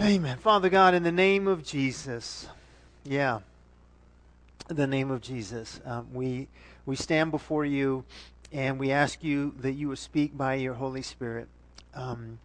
Amen. 0.00 0.38
Father 0.38 0.70
God, 0.70 0.94
in 0.94 1.04
the 1.04 1.12
name 1.12 1.46
of 1.46 1.64
Jesus, 1.64 2.48
yeah, 3.04 3.38
the 4.66 4.88
name 4.88 5.12
of 5.12 5.20
Jesus, 5.20 5.80
um, 5.84 6.08
we 6.12 6.48
we 6.84 6.96
stand 6.96 7.30
before 7.30 7.64
you, 7.64 8.04
and 8.52 8.80
we 8.80 8.90
ask 8.90 9.22
you 9.22 9.54
that 9.60 9.74
you 9.74 9.86
would 9.88 9.98
speak 9.98 10.36
by 10.36 10.54
your 10.54 10.74
Holy 10.74 11.02
Spirit. 11.02 11.46
Um, 11.94 12.40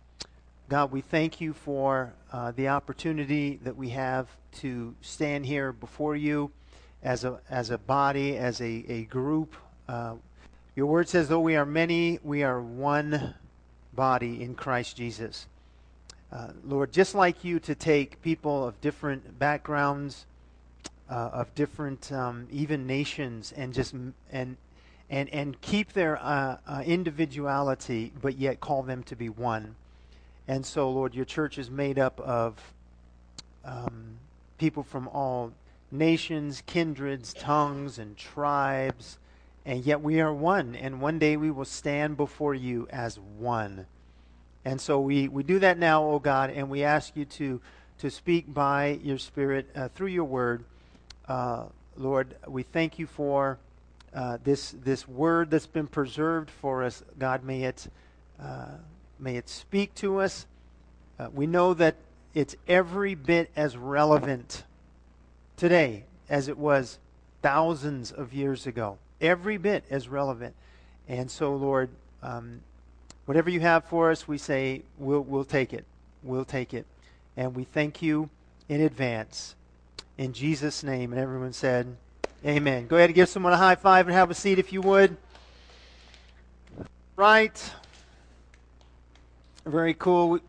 God, 0.70 0.92
we 0.92 1.02
thank 1.02 1.42
you 1.42 1.54
for 1.54 2.14
uh, 2.32 2.52
the 2.52 2.68
opportunity 2.68 3.60
that 3.64 3.76
we 3.76 3.90
have 3.90 4.28
to 4.60 4.94
stand 5.02 5.48
here 5.48 5.72
before 5.72 6.16
you 6.16 6.52
as 7.02 7.24
a 7.24 7.40
as 7.50 7.72
a 7.72 7.80
body, 7.80 8.38
as 8.38 8.62
a 8.62 8.86
a 8.88 9.04
group. 9.06 9.56
Uh, 9.88 10.14
your 10.76 10.86
word 10.86 11.10
says, 11.10 11.28
though 11.28 11.40
we 11.40 11.56
are 11.56 11.66
many, 11.66 12.20
we 12.24 12.44
are 12.44 12.62
one 12.62 13.34
body 13.92 14.44
in 14.44 14.54
Christ 14.54 14.96
Jesus. 14.96 15.48
Uh, 16.32 16.50
Lord, 16.64 16.92
just 16.92 17.16
like 17.16 17.44
you 17.44 17.60
to 17.62 17.74
take 17.74 18.22
people 18.22 18.68
of 18.68 18.80
different 18.82 19.40
backgrounds, 19.40 20.26
uh, 21.10 21.30
of 21.34 21.56
different 21.56 22.12
um, 22.12 22.48
even 22.52 22.86
nations, 22.86 23.52
and 23.56 23.74
just 23.74 23.94
and 24.32 24.58
and 25.10 25.30
and 25.30 25.60
keep 25.62 25.94
their 25.94 26.18
uh, 26.22 26.58
uh, 26.68 26.84
individuality, 26.86 28.12
but 28.22 28.38
yet 28.38 28.60
call 28.60 28.84
them 28.84 29.02
to 29.04 29.16
be 29.16 29.30
one. 29.30 29.76
And 30.48 30.66
so, 30.66 30.90
Lord, 30.90 31.16
your 31.16 31.26
church 31.26 31.58
is 31.58 31.70
made 31.70 31.98
up 31.98 32.20
of 32.20 32.74
um, 33.66 34.18
people 34.60 34.84
from 34.84 35.08
all 35.08 35.52
nations, 35.92 36.62
kindreds, 36.66 37.34
tongues, 37.34 37.98
and 37.98 38.16
tribes, 38.18 39.18
and 39.66 39.84
yet 39.84 40.02
we 40.02 40.22
are 40.22 40.34
one. 40.34 40.76
And 40.76 41.02
one 41.02 41.18
day 41.18 41.38
we 41.38 41.50
will 41.50 41.66
stand 41.66 42.18
before 42.18 42.54
you 42.54 42.88
as 42.92 43.20
one. 43.20 43.88
And 44.66 44.80
so 44.80 45.00
we, 45.00 45.28
we 45.28 45.44
do 45.44 45.60
that 45.60 45.78
now, 45.78 46.04
O 46.04 46.20
God, 46.20 46.50
and 46.50 46.70
we 46.70 46.84
ask 46.84 47.16
you 47.16 47.26
to, 47.26 47.62
to 48.00 48.12
speak 48.12 48.54
by 48.54 49.00
your 49.04 49.18
Spirit 49.18 49.70
uh, 49.76 49.88
through 49.90 50.08
your 50.08 50.26
word. 50.26 50.64
Uh, 51.28 51.66
Lord, 51.96 52.36
we 52.48 52.64
thank 52.64 53.00
you 53.00 53.08
for 53.08 53.58
uh, 54.14 54.38
this, 54.44 54.76
this 54.84 55.08
word 55.08 55.52
that's 55.52 55.68
been 55.68 55.88
preserved 55.88 56.50
for 56.50 56.84
us. 56.84 57.04
God, 57.18 57.44
may 57.44 57.64
it, 57.64 57.88
uh, 58.42 58.70
may 59.20 59.38
it 59.38 59.48
speak 59.48 59.94
to 59.96 60.20
us. 60.20 60.46
Uh, 61.20 61.30
we 61.34 61.48
know 61.48 61.74
that 61.74 61.96
it's 62.34 62.56
every 62.68 63.16
bit 63.16 63.50
as 63.56 63.76
relevant 63.78 64.64
today 65.58 66.04
as 66.30 66.48
it 66.48 66.58
was 66.58 67.00
thousands 67.42 68.12
of 68.12 68.34
years 68.34 68.68
ago. 68.68 68.98
Every 69.22 69.58
bit 69.58 69.84
as 69.90 70.08
relevant. 70.08 70.56
And 71.08 71.30
so, 71.30 71.56
Lord, 71.56 71.90
um, 72.22 72.62
Whatever 73.30 73.52
you 73.52 73.60
have 73.60 73.84
for 73.84 74.10
us, 74.10 74.28
we 74.28 74.40
say, 74.40 74.82
we'll, 74.98 75.22
we'll 75.22 75.46
take 75.46 75.72
it. 75.72 75.86
We'll 76.24 76.46
take 76.46 76.74
it. 76.74 76.88
And 77.38 77.56
we 77.56 77.64
thank 77.64 78.02
you 78.02 78.32
in 78.68 78.82
advance. 78.82 79.54
In 80.18 80.34
Jesus' 80.34 80.84
name. 80.84 81.12
And 81.12 81.22
everyone 81.22 81.54
said, 81.54 81.96
Amen. 82.44 82.88
Go 82.88 82.96
ahead 82.96 83.10
and 83.10 83.16
give 83.16 83.30
someone 83.30 83.54
a 83.54 83.58
high 83.58 83.76
five 83.76 84.08
and 84.08 84.16
have 84.16 84.32
a 84.32 84.34
seat 84.34 84.58
if 84.58 84.74
you 84.74 84.82
would. 84.82 85.16
Right. 87.16 87.72
Very 89.64 89.94
cool. 89.94 90.30
We, 90.30 90.40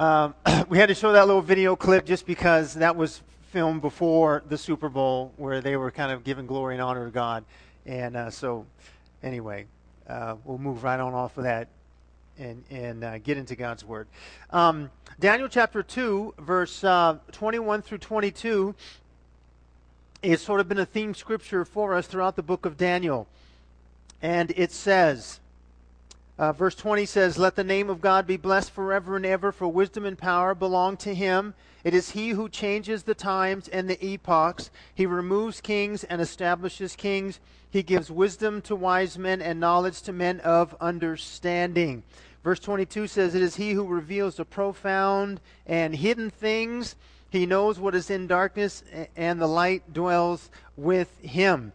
um, 0.00 0.34
we 0.68 0.78
had 0.78 0.88
to 0.88 0.96
show 0.96 1.12
that 1.12 1.28
little 1.28 1.42
video 1.42 1.76
clip 1.76 2.04
just 2.04 2.26
because 2.26 2.74
that 2.74 2.96
was 2.96 3.22
filmed 3.52 3.82
before 3.82 4.42
the 4.48 4.58
Super 4.58 4.88
Bowl 4.88 5.32
where 5.36 5.60
they 5.60 5.76
were 5.76 5.92
kind 5.92 6.10
of 6.10 6.24
giving 6.24 6.48
glory 6.48 6.74
and 6.74 6.82
honor 6.82 7.04
to 7.04 7.12
God. 7.12 7.44
And 7.86 8.16
uh, 8.16 8.30
so, 8.30 8.66
anyway, 9.22 9.66
uh, 10.08 10.36
we'll 10.44 10.58
move 10.58 10.84
right 10.84 11.00
on 11.00 11.14
off 11.14 11.36
of 11.38 11.44
that 11.44 11.68
and, 12.38 12.64
and 12.70 13.04
uh, 13.04 13.18
get 13.18 13.36
into 13.36 13.54
God's 13.54 13.84
Word. 13.84 14.06
Um, 14.50 14.90
Daniel 15.20 15.48
chapter 15.48 15.82
2, 15.82 16.34
verse 16.38 16.82
uh, 16.82 17.18
21 17.32 17.82
through 17.82 17.98
22, 17.98 18.74
has 20.22 20.40
sort 20.40 20.60
of 20.60 20.68
been 20.68 20.78
a 20.78 20.86
theme 20.86 21.14
scripture 21.14 21.64
for 21.64 21.94
us 21.94 22.06
throughout 22.06 22.36
the 22.36 22.42
book 22.42 22.64
of 22.64 22.76
Daniel. 22.76 23.26
And 24.20 24.52
it 24.56 24.70
says, 24.72 25.40
uh, 26.38 26.52
verse 26.52 26.74
20 26.74 27.04
says, 27.04 27.38
Let 27.38 27.56
the 27.56 27.64
name 27.64 27.90
of 27.90 28.00
God 28.00 28.26
be 28.26 28.36
blessed 28.36 28.70
forever 28.70 29.16
and 29.16 29.26
ever, 29.26 29.52
for 29.52 29.68
wisdom 29.68 30.04
and 30.04 30.16
power 30.16 30.54
belong 30.54 30.96
to 30.98 31.14
him. 31.14 31.54
It 31.84 31.94
is 31.94 32.10
he 32.10 32.30
who 32.30 32.48
changes 32.48 33.02
the 33.02 33.14
times 33.14 33.68
and 33.68 33.88
the 33.88 34.02
epochs. 34.04 34.70
He 34.94 35.04
removes 35.04 35.60
kings 35.60 36.04
and 36.04 36.20
establishes 36.20 36.96
kings. 36.96 37.40
He 37.70 37.82
gives 37.82 38.10
wisdom 38.10 38.62
to 38.62 38.76
wise 38.76 39.18
men 39.18 39.42
and 39.42 39.60
knowledge 39.60 40.02
to 40.02 40.12
men 40.12 40.40
of 40.40 40.76
understanding. 40.80 42.02
Verse 42.44 42.60
22 42.60 43.06
says, 43.06 43.34
It 43.34 43.42
is 43.42 43.56
he 43.56 43.72
who 43.72 43.86
reveals 43.86 44.36
the 44.36 44.44
profound 44.44 45.40
and 45.66 45.94
hidden 45.94 46.30
things. 46.30 46.96
He 47.30 47.46
knows 47.46 47.78
what 47.78 47.94
is 47.94 48.10
in 48.10 48.26
darkness, 48.26 48.84
and 49.16 49.40
the 49.40 49.46
light 49.46 49.92
dwells 49.92 50.50
with 50.76 51.18
him. 51.20 51.72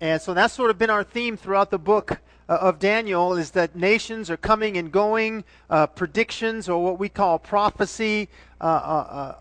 And 0.00 0.20
so 0.20 0.34
that's 0.34 0.52
sort 0.52 0.70
of 0.70 0.78
been 0.78 0.90
our 0.90 1.04
theme 1.04 1.36
throughout 1.38 1.70
the 1.70 1.78
book 1.78 2.18
uh, 2.48 2.58
of 2.60 2.78
Daniel 2.78 3.34
is 3.34 3.52
that 3.52 3.74
nations 3.74 4.30
are 4.30 4.36
coming 4.36 4.76
and 4.76 4.92
going, 4.92 5.42
uh, 5.70 5.86
predictions 5.86 6.68
or 6.68 6.82
what 6.84 6.98
we 6.98 7.08
call 7.08 7.38
prophecy, 7.38 8.28
uh, 8.60 8.64
uh, 8.64 8.68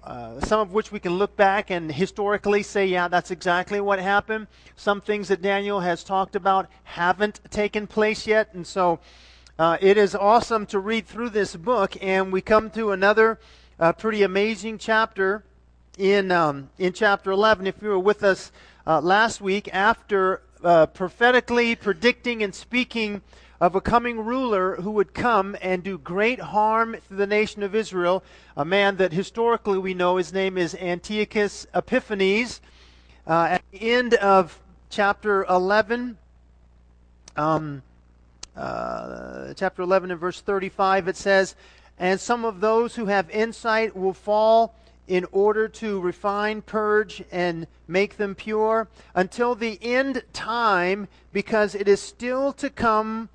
uh, 0.05 0.07
uh, 0.07 0.39
some 0.41 0.59
of 0.59 0.71
which 0.71 0.91
we 0.91 0.99
can 0.99 1.13
look 1.13 1.35
back 1.35 1.69
and 1.69 1.91
historically 1.91 2.63
say, 2.63 2.85
yeah, 2.85 3.07
that's 3.07 3.31
exactly 3.31 3.79
what 3.79 3.99
happened. 3.99 4.47
Some 4.75 5.01
things 5.01 5.27
that 5.27 5.41
Daniel 5.41 5.81
has 5.81 6.03
talked 6.03 6.35
about 6.35 6.67
haven't 6.83 7.41
taken 7.51 7.85
place 7.85 8.25
yet. 8.25 8.53
And 8.53 8.65
so 8.65 8.99
it 9.59 9.97
is 9.97 10.15
awesome 10.15 10.65
to 10.67 10.79
read 10.79 11.05
through 11.05 11.29
this 11.29 11.55
book, 11.55 11.95
and 12.01 12.31
we 12.31 12.41
come 12.41 12.69
to 12.71 12.91
another 12.91 13.39
pretty 13.97 14.23
amazing 14.23 14.77
chapter 14.77 15.43
in, 15.97 16.31
um, 16.31 16.69
in 16.77 16.91
chapter 16.91 17.31
11. 17.31 17.67
If 17.67 17.81
you 17.81 17.89
were 17.89 17.99
with 17.99 18.23
us 18.23 18.51
last 18.85 19.41
week, 19.41 19.69
after 19.71 20.41
uh, 20.63 20.85
prophetically 20.87 21.75
predicting 21.75 22.43
and 22.43 22.53
speaking 22.53 23.21
of 23.61 23.75
a 23.75 23.81
coming 23.81 24.19
ruler 24.19 24.75
who 24.77 24.91
would 24.91 25.13
come 25.13 25.55
and 25.61 25.83
do 25.83 25.97
great 25.97 26.39
harm 26.39 26.95
to 27.07 27.13
the 27.13 27.27
nation 27.27 27.63
of 27.63 27.73
Israel, 27.73 28.23
a 28.57 28.65
man 28.65 28.97
that 28.97 29.13
historically 29.13 29.77
we 29.77 29.93
know 29.93 30.17
his 30.17 30.33
name 30.33 30.57
is 30.57 30.75
Antiochus 30.75 31.65
Epiphanes. 31.73 32.59
Uh, 33.25 33.47
at 33.51 33.63
the 33.71 33.93
end 33.93 34.13
of 34.15 34.59
chapter 34.89 35.45
11, 35.45 36.17
um, 37.37 37.81
uh, 38.55 39.53
chapter 39.55 39.81
11 39.81 40.11
and 40.11 40.19
verse 40.19 40.41
35, 40.41 41.07
it 41.07 41.17
says, 41.17 41.55
And 41.97 42.19
some 42.19 42.45
of 42.45 42.59
those 42.59 42.95
who 42.95 43.05
have 43.05 43.29
insight 43.29 43.95
will 43.95 44.13
fall 44.13 44.75
in 45.07 45.25
order 45.31 45.67
to 45.67 45.99
refine, 45.99 46.61
purge, 46.61 47.23
and 47.31 47.67
make 47.87 48.17
them 48.17 48.35
pure 48.35 48.87
until 49.13 49.55
the 49.55 49.79
end 49.81 50.23
time, 50.33 51.07
because 51.31 51.75
it 51.75 51.87
is 51.87 52.01
still 52.01 52.51
to 52.53 52.69
come 52.69 53.29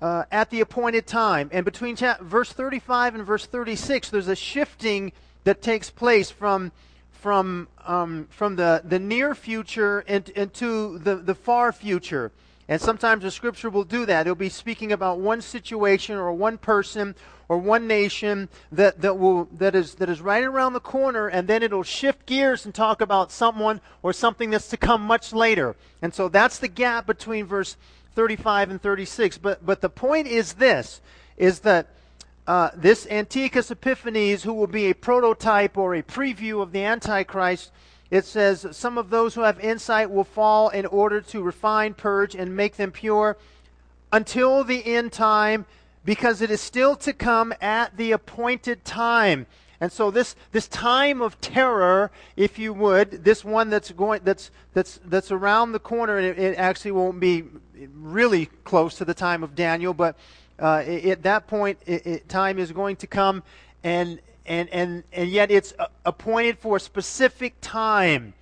uh, 0.00 0.24
at 0.30 0.50
the 0.50 0.60
appointed 0.60 1.06
time. 1.06 1.48
And 1.52 1.64
between 1.64 1.96
cha- 1.96 2.18
verse 2.20 2.52
35 2.52 3.14
and 3.14 3.24
verse 3.24 3.46
36, 3.46 4.10
there's 4.10 4.28
a 4.28 4.36
shifting 4.36 5.12
that 5.44 5.62
takes 5.62 5.90
place 5.90 6.30
from 6.30 6.72
from 7.12 7.66
um, 7.84 8.28
from 8.30 8.56
the, 8.56 8.82
the 8.84 8.98
near 8.98 9.34
future 9.34 10.00
into 10.00 10.98
the, 10.98 11.16
the 11.16 11.34
far 11.34 11.72
future. 11.72 12.30
And 12.68 12.80
sometimes 12.80 13.22
the 13.22 13.30
scripture 13.30 13.70
will 13.70 13.84
do 13.84 14.06
that. 14.06 14.26
It'll 14.26 14.34
be 14.34 14.48
speaking 14.48 14.90
about 14.90 15.20
one 15.20 15.40
situation 15.40 16.16
or 16.16 16.32
one 16.32 16.58
person 16.58 17.14
or 17.48 17.58
one 17.58 17.86
nation 17.86 18.48
that, 18.72 19.00
that, 19.02 19.18
will, 19.18 19.44
that, 19.52 19.76
is, 19.76 19.94
that 19.96 20.10
is 20.10 20.20
right 20.20 20.42
around 20.42 20.72
the 20.72 20.80
corner, 20.80 21.28
and 21.28 21.46
then 21.46 21.62
it'll 21.62 21.84
shift 21.84 22.26
gears 22.26 22.64
and 22.64 22.74
talk 22.74 23.00
about 23.00 23.30
someone 23.30 23.80
or 24.02 24.12
something 24.12 24.50
that's 24.50 24.68
to 24.68 24.76
come 24.76 25.02
much 25.02 25.32
later. 25.32 25.76
And 26.02 26.12
so 26.12 26.28
that's 26.28 26.58
the 26.58 26.68
gap 26.68 27.06
between 27.06 27.46
verse 27.46 27.76
35 28.16 28.70
and 28.70 28.82
36. 28.82 29.38
But, 29.38 29.64
but 29.64 29.80
the 29.80 29.90
point 29.90 30.26
is 30.26 30.54
this, 30.54 31.00
is 31.36 31.60
that 31.60 31.86
uh, 32.48 32.70
this 32.74 33.06
Antiochus 33.08 33.70
Epiphanes, 33.70 34.42
who 34.42 34.54
will 34.54 34.66
be 34.66 34.86
a 34.86 34.94
prototype 34.94 35.76
or 35.76 35.94
a 35.94 36.02
preview 36.02 36.62
of 36.62 36.72
the 36.72 36.82
Antichrist, 36.82 37.70
it 38.10 38.24
says, 38.24 38.66
Some 38.72 38.98
of 38.98 39.10
those 39.10 39.34
who 39.34 39.42
have 39.42 39.58
insight 39.60 40.10
will 40.10 40.24
fall 40.24 40.68
in 40.68 40.86
order 40.86 41.20
to 41.20 41.42
refine, 41.42 41.94
purge, 41.94 42.34
and 42.34 42.56
make 42.56 42.76
them 42.76 42.92
pure 42.92 43.36
until 44.12 44.64
the 44.64 44.84
end 44.86 45.12
time 45.12 45.66
because 46.04 46.40
it 46.40 46.50
is 46.50 46.60
still 46.60 46.94
to 46.96 47.12
come 47.12 47.52
at 47.60 47.96
the 47.96 48.12
appointed 48.12 48.84
time. 48.84 49.46
And 49.80 49.92
so 49.92 50.10
this, 50.10 50.36
this 50.52 50.68
time 50.68 51.20
of 51.20 51.38
terror, 51.40 52.10
if 52.36 52.58
you 52.58 52.72
would, 52.72 53.24
this 53.24 53.44
one 53.44 53.68
that's 53.68 53.90
going 53.90 54.22
that's 54.24 54.50
that's 54.72 54.98
that's 55.04 55.30
around 55.30 55.72
the 55.72 55.78
corner, 55.78 56.16
and 56.16 56.26
it, 56.26 56.38
it 56.38 56.56
actually 56.56 56.92
won't 56.92 57.20
be 57.20 57.44
really 57.94 58.46
close 58.64 58.96
to 58.96 59.04
the 59.04 59.12
time 59.12 59.42
of 59.42 59.54
Daniel, 59.54 59.92
but 59.92 60.16
uh, 60.58 60.78
at 60.78 61.22
that 61.24 61.46
point, 61.46 61.78
it, 61.84 62.26
time 62.28 62.58
is 62.58 62.72
going 62.72 62.96
to 62.96 63.06
come, 63.06 63.42
and 63.84 64.18
and 64.46 64.68
and 64.70 65.04
and 65.12 65.30
yet 65.30 65.50
it's 65.50 65.74
appointed 66.04 66.58
for 66.58 66.76
a 66.76 66.80
specific 66.80 67.54
time. 67.60 68.34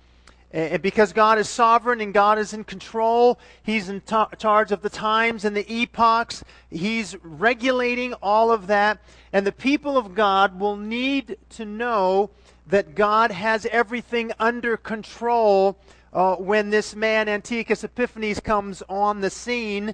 And 0.51 0.81
because 0.81 1.11
God 1.11 1.37
is 1.37 1.49
sovereign 1.49 1.99
and 1.99 2.13
God 2.13 2.39
is 2.39 2.53
in 2.53 2.63
control, 2.63 3.37
He's 3.61 3.89
in 3.89 4.01
charge 4.37 4.71
of 4.71 4.81
the 4.81 4.89
times 4.89 5.43
and 5.43 5.53
the 5.53 5.69
epochs. 5.69 6.45
He's 6.69 7.15
regulating 7.21 8.13
all 8.21 8.51
of 8.51 8.67
that. 8.67 8.99
And 9.33 9.45
the 9.45 9.51
people 9.51 9.97
of 9.97 10.15
God 10.15 10.57
will 10.57 10.77
need 10.77 11.37
to 11.49 11.65
know 11.65 12.29
that 12.67 12.95
God 12.95 13.31
has 13.31 13.65
everything 13.65 14.31
under 14.39 14.77
control 14.77 15.77
uh, 16.13 16.35
when 16.37 16.69
this 16.69 16.95
man, 16.95 17.27
Antiochus 17.27 17.83
Epiphanes, 17.83 18.39
comes 18.39 18.81
on 18.87 19.19
the 19.19 19.29
scene. 19.29 19.93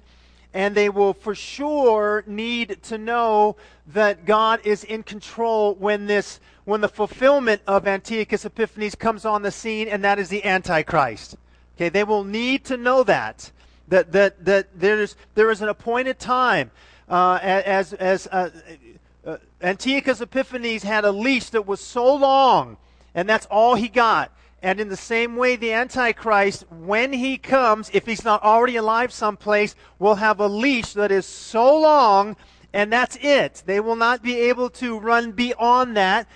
And 0.54 0.74
they 0.74 0.88
will 0.88 1.14
for 1.14 1.34
sure 1.34 2.24
need 2.26 2.82
to 2.84 2.98
know 2.98 3.56
that 3.86 4.26
God 4.26 4.60
is 4.64 4.84
in 4.84 5.02
control 5.02 5.74
when 5.74 6.06
this 6.06 6.40
when 6.64 6.80
the 6.80 6.88
fulfillment 6.88 7.60
of 7.66 7.88
Antiochus 7.88 8.44
Epiphanes 8.44 8.94
comes 8.94 9.24
on 9.24 9.42
the 9.42 9.50
scene, 9.50 9.88
and 9.88 10.04
that 10.04 10.18
is 10.18 10.28
the 10.28 10.44
Antichrist. 10.44 11.36
Okay, 11.76 11.88
they 11.88 12.04
will 12.04 12.22
need 12.22 12.64
to 12.66 12.76
know 12.76 13.02
that 13.02 13.50
that 13.88 14.12
that 14.12 14.44
that 14.44 14.78
there 14.78 15.00
is 15.00 15.16
there 15.34 15.50
is 15.50 15.62
an 15.62 15.68
appointed 15.68 16.18
time 16.18 16.70
uh, 17.08 17.38
as 17.42 17.92
as 17.94 18.26
uh, 18.28 18.50
uh, 19.26 19.36
Antiochus 19.60 20.20
Epiphanes 20.20 20.82
had 20.82 21.04
a 21.04 21.12
leash 21.12 21.50
that 21.50 21.66
was 21.66 21.80
so 21.80 22.14
long, 22.14 22.76
and 23.14 23.28
that's 23.28 23.46
all 23.46 23.74
he 23.74 23.88
got. 23.88 24.32
And 24.62 24.78
in 24.78 24.88
the 24.88 24.96
same 24.96 25.34
way, 25.34 25.56
the 25.56 25.72
Antichrist, 25.72 26.64
when 26.70 27.12
he 27.12 27.36
comes, 27.36 27.90
if 27.92 28.06
he's 28.06 28.24
not 28.24 28.44
already 28.44 28.76
alive 28.76 29.12
someplace, 29.12 29.74
will 29.98 30.14
have 30.14 30.38
a 30.38 30.46
leash 30.46 30.92
that 30.92 31.10
is 31.10 31.26
so 31.26 31.80
long, 31.80 32.36
and 32.72 32.92
that's 32.92 33.18
it. 33.20 33.64
They 33.66 33.80
will 33.80 33.96
not 33.96 34.22
be 34.22 34.36
able 34.36 34.70
to 34.70 35.00
run 35.00 35.32
beyond 35.32 35.96
that 35.96 36.28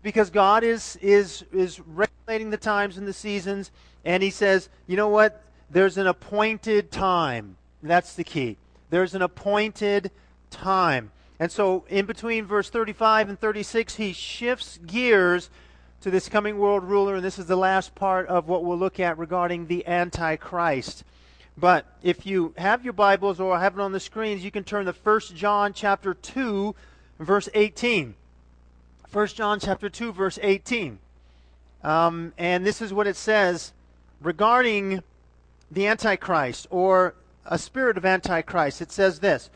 because 0.00 0.30
God 0.30 0.62
is, 0.62 0.96
is, 1.02 1.44
is 1.52 1.80
regulating 1.80 2.50
the 2.50 2.56
times 2.56 2.98
and 2.98 3.06
the 3.06 3.12
seasons, 3.12 3.72
and 4.04 4.22
He 4.22 4.30
says, 4.30 4.68
you 4.86 4.96
know 4.96 5.08
what? 5.08 5.42
There's 5.68 5.98
an 5.98 6.06
appointed 6.06 6.92
time. 6.92 7.56
That's 7.82 8.14
the 8.14 8.24
key. 8.24 8.58
There's 8.90 9.16
an 9.16 9.22
appointed 9.22 10.12
time. 10.50 11.10
And 11.40 11.50
so, 11.50 11.84
in 11.88 12.06
between 12.06 12.46
verse 12.46 12.70
35 12.70 13.28
and 13.28 13.40
36, 13.40 13.96
He 13.96 14.12
shifts 14.12 14.78
gears 14.86 15.50
to 16.02 16.10
this 16.10 16.28
coming 16.28 16.58
world 16.58 16.82
ruler, 16.82 17.14
and 17.14 17.24
this 17.24 17.38
is 17.38 17.46
the 17.46 17.56
last 17.56 17.94
part 17.94 18.26
of 18.26 18.48
what 18.48 18.64
we'll 18.64 18.76
look 18.76 18.98
at 18.98 19.18
regarding 19.18 19.68
the 19.68 19.86
Antichrist. 19.86 21.04
But 21.56 21.86
if 22.02 22.26
you 22.26 22.54
have 22.58 22.82
your 22.82 22.92
Bibles 22.92 23.38
or 23.38 23.56
have 23.56 23.74
it 23.74 23.80
on 23.80 23.92
the 23.92 24.00
screens, 24.00 24.44
you 24.44 24.50
can 24.50 24.64
turn 24.64 24.86
to 24.86 24.92
1 24.92 25.20
John 25.36 25.72
chapter 25.72 26.12
2, 26.12 26.74
verse 27.20 27.48
18. 27.54 28.16
1 29.12 29.26
John 29.28 29.60
chapter 29.60 29.88
2 29.88 30.12
verse 30.12 30.40
18. 30.42 30.98
Um, 31.84 32.32
and 32.36 32.66
this 32.66 32.82
is 32.82 32.92
what 32.92 33.06
it 33.06 33.16
says 33.16 33.72
regarding 34.20 35.02
the 35.70 35.86
Antichrist 35.86 36.66
or 36.70 37.14
a 37.46 37.58
spirit 37.58 37.96
of 37.96 38.04
Antichrist. 38.04 38.80
It 38.80 38.90
says 38.90 39.20
this 39.20 39.50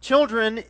Children, 0.00 0.64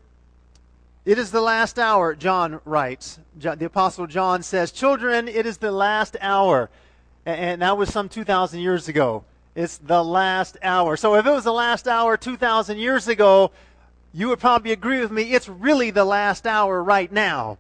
it 1.10 1.18
is 1.18 1.32
the 1.32 1.40
last 1.40 1.76
hour, 1.76 2.14
John 2.14 2.60
writes. 2.64 3.18
The 3.36 3.64
Apostle 3.64 4.06
John 4.06 4.44
says, 4.44 4.70
Children, 4.70 5.26
it 5.26 5.44
is 5.44 5.56
the 5.56 5.72
last 5.72 6.16
hour. 6.20 6.70
And 7.26 7.62
that 7.62 7.76
was 7.76 7.92
some 7.92 8.08
2,000 8.08 8.60
years 8.60 8.86
ago. 8.86 9.24
It's 9.56 9.78
the 9.78 10.04
last 10.04 10.56
hour. 10.62 10.96
So 10.96 11.16
if 11.16 11.26
it 11.26 11.30
was 11.32 11.42
the 11.42 11.52
last 11.52 11.88
hour 11.88 12.16
2,000 12.16 12.78
years 12.78 13.08
ago, 13.08 13.50
you 14.14 14.28
would 14.28 14.38
probably 14.38 14.70
agree 14.70 15.00
with 15.00 15.10
me. 15.10 15.34
It's 15.34 15.48
really 15.48 15.90
the 15.90 16.04
last 16.04 16.46
hour 16.46 16.80
right 16.80 17.10
now. 17.10 17.58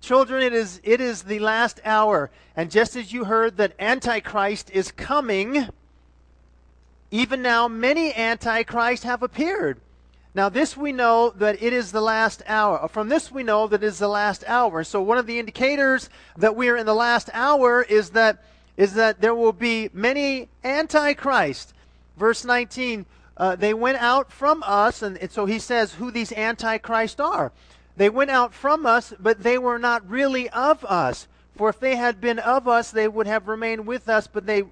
Children, 0.00 0.42
it 0.42 0.52
is, 0.52 0.80
it 0.82 1.00
is 1.00 1.22
the 1.22 1.38
last 1.38 1.80
hour. 1.84 2.32
And 2.56 2.68
just 2.68 2.96
as 2.96 3.12
you 3.12 3.26
heard 3.26 3.58
that 3.58 3.74
Antichrist 3.78 4.72
is 4.72 4.90
coming, 4.90 5.68
even 7.12 7.42
now 7.42 7.68
many 7.68 8.12
Antichrists 8.12 9.04
have 9.04 9.22
appeared. 9.22 9.80
Now, 10.34 10.48
this 10.48 10.76
we 10.76 10.92
know 10.92 11.30
that 11.30 11.62
it 11.62 11.74
is 11.74 11.92
the 11.92 12.00
last 12.00 12.42
hour. 12.46 12.88
From 12.88 13.10
this 13.10 13.30
we 13.30 13.42
know 13.42 13.66
that 13.66 13.82
it 13.82 13.86
is 13.86 13.98
the 13.98 14.08
last 14.08 14.44
hour. 14.46 14.82
So, 14.82 15.02
one 15.02 15.18
of 15.18 15.26
the 15.26 15.38
indicators 15.38 16.08
that 16.38 16.56
we 16.56 16.68
are 16.70 16.76
in 16.76 16.86
the 16.86 16.94
last 16.94 17.28
hour 17.34 17.82
is 17.82 18.10
that, 18.10 18.42
is 18.78 18.94
that 18.94 19.20
there 19.20 19.34
will 19.34 19.52
be 19.52 19.90
many 19.92 20.48
Antichrist. 20.64 21.74
Verse 22.16 22.44
19, 22.46 23.04
uh, 23.36 23.56
they 23.56 23.74
went 23.74 23.98
out 23.98 24.32
from 24.32 24.62
us, 24.64 25.02
and, 25.02 25.18
and 25.18 25.30
so 25.30 25.44
he 25.44 25.58
says 25.58 25.94
who 25.94 26.10
these 26.10 26.32
Antichrist 26.32 27.20
are. 27.20 27.52
They 27.96 28.08
went 28.08 28.30
out 28.30 28.54
from 28.54 28.86
us, 28.86 29.12
but 29.20 29.42
they 29.42 29.58
were 29.58 29.78
not 29.78 30.08
really 30.08 30.48
of 30.50 30.82
us. 30.86 31.28
For 31.56 31.68
if 31.68 31.78
they 31.78 31.96
had 31.96 32.20
been 32.22 32.38
of 32.38 32.66
us, 32.66 32.90
they 32.90 33.06
would 33.06 33.26
have 33.26 33.48
remained 33.48 33.86
with 33.86 34.08
us, 34.08 34.26
but 34.26 34.46
they 34.46 34.64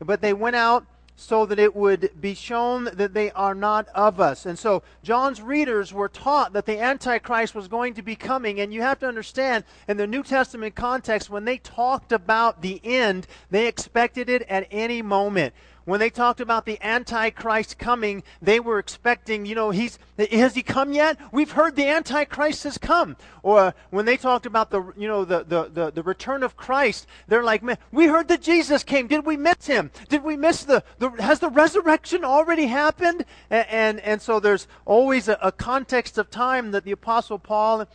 but 0.00 0.20
they 0.20 0.32
went 0.32 0.56
out 0.56 0.84
so 1.16 1.46
that 1.46 1.58
it 1.58 1.76
would 1.76 2.10
be 2.20 2.34
shown 2.34 2.84
that 2.92 3.14
they 3.14 3.30
are 3.32 3.54
not 3.54 3.88
of 3.94 4.20
us. 4.20 4.46
And 4.46 4.58
so 4.58 4.82
John's 5.02 5.40
readers 5.40 5.92
were 5.92 6.08
taught 6.08 6.52
that 6.54 6.66
the 6.66 6.80
Antichrist 6.80 7.54
was 7.54 7.68
going 7.68 7.94
to 7.94 8.02
be 8.02 8.16
coming. 8.16 8.60
And 8.60 8.74
you 8.74 8.82
have 8.82 8.98
to 9.00 9.06
understand, 9.06 9.64
in 9.86 9.96
the 9.96 10.06
New 10.06 10.22
Testament 10.22 10.74
context, 10.74 11.30
when 11.30 11.44
they 11.44 11.58
talked 11.58 12.10
about 12.10 12.62
the 12.62 12.80
end, 12.82 13.26
they 13.50 13.68
expected 13.68 14.28
it 14.28 14.42
at 14.42 14.66
any 14.70 15.02
moment 15.02 15.54
when 15.84 16.00
they 16.00 16.10
talked 16.10 16.40
about 16.40 16.64
the 16.64 16.78
Antichrist 16.82 17.78
coming, 17.78 18.22
they 18.40 18.58
were 18.58 18.78
expecting, 18.78 19.44
you 19.44 19.54
know, 19.54 19.70
he's, 19.70 19.98
has 20.18 20.54
he 20.54 20.62
come 20.62 20.92
yet? 20.92 21.18
We've 21.30 21.50
heard 21.50 21.76
the 21.76 21.86
Antichrist 21.86 22.64
has 22.64 22.78
come. 22.78 23.16
Or 23.42 23.74
when 23.90 24.06
they 24.06 24.16
talked 24.16 24.46
about 24.46 24.70
the, 24.70 24.92
you 24.96 25.06
know, 25.06 25.24
the, 25.24 25.44
the, 25.44 25.70
the, 25.72 25.90
the 25.90 26.02
return 26.02 26.42
of 26.42 26.56
Christ, 26.56 27.06
they're 27.28 27.44
like, 27.44 27.62
man, 27.62 27.76
we 27.92 28.06
heard 28.06 28.28
that 28.28 28.40
Jesus 28.40 28.82
came. 28.82 29.06
Did 29.06 29.26
we 29.26 29.36
miss 29.36 29.66
him? 29.66 29.90
Did 30.08 30.24
we 30.24 30.36
miss 30.36 30.64
the, 30.64 30.82
the 30.98 31.10
has 31.10 31.40
the 31.40 31.50
resurrection 31.50 32.24
already 32.24 32.66
happened? 32.66 33.24
And, 33.50 33.66
and, 33.68 34.00
and 34.00 34.22
so 34.22 34.40
there's 34.40 34.66
always 34.86 35.28
a, 35.28 35.38
a 35.42 35.52
context 35.52 36.16
of 36.16 36.30
time 36.30 36.70
that 36.70 36.84
the 36.84 36.92
Apostle 36.92 37.38
Paul 37.38 37.86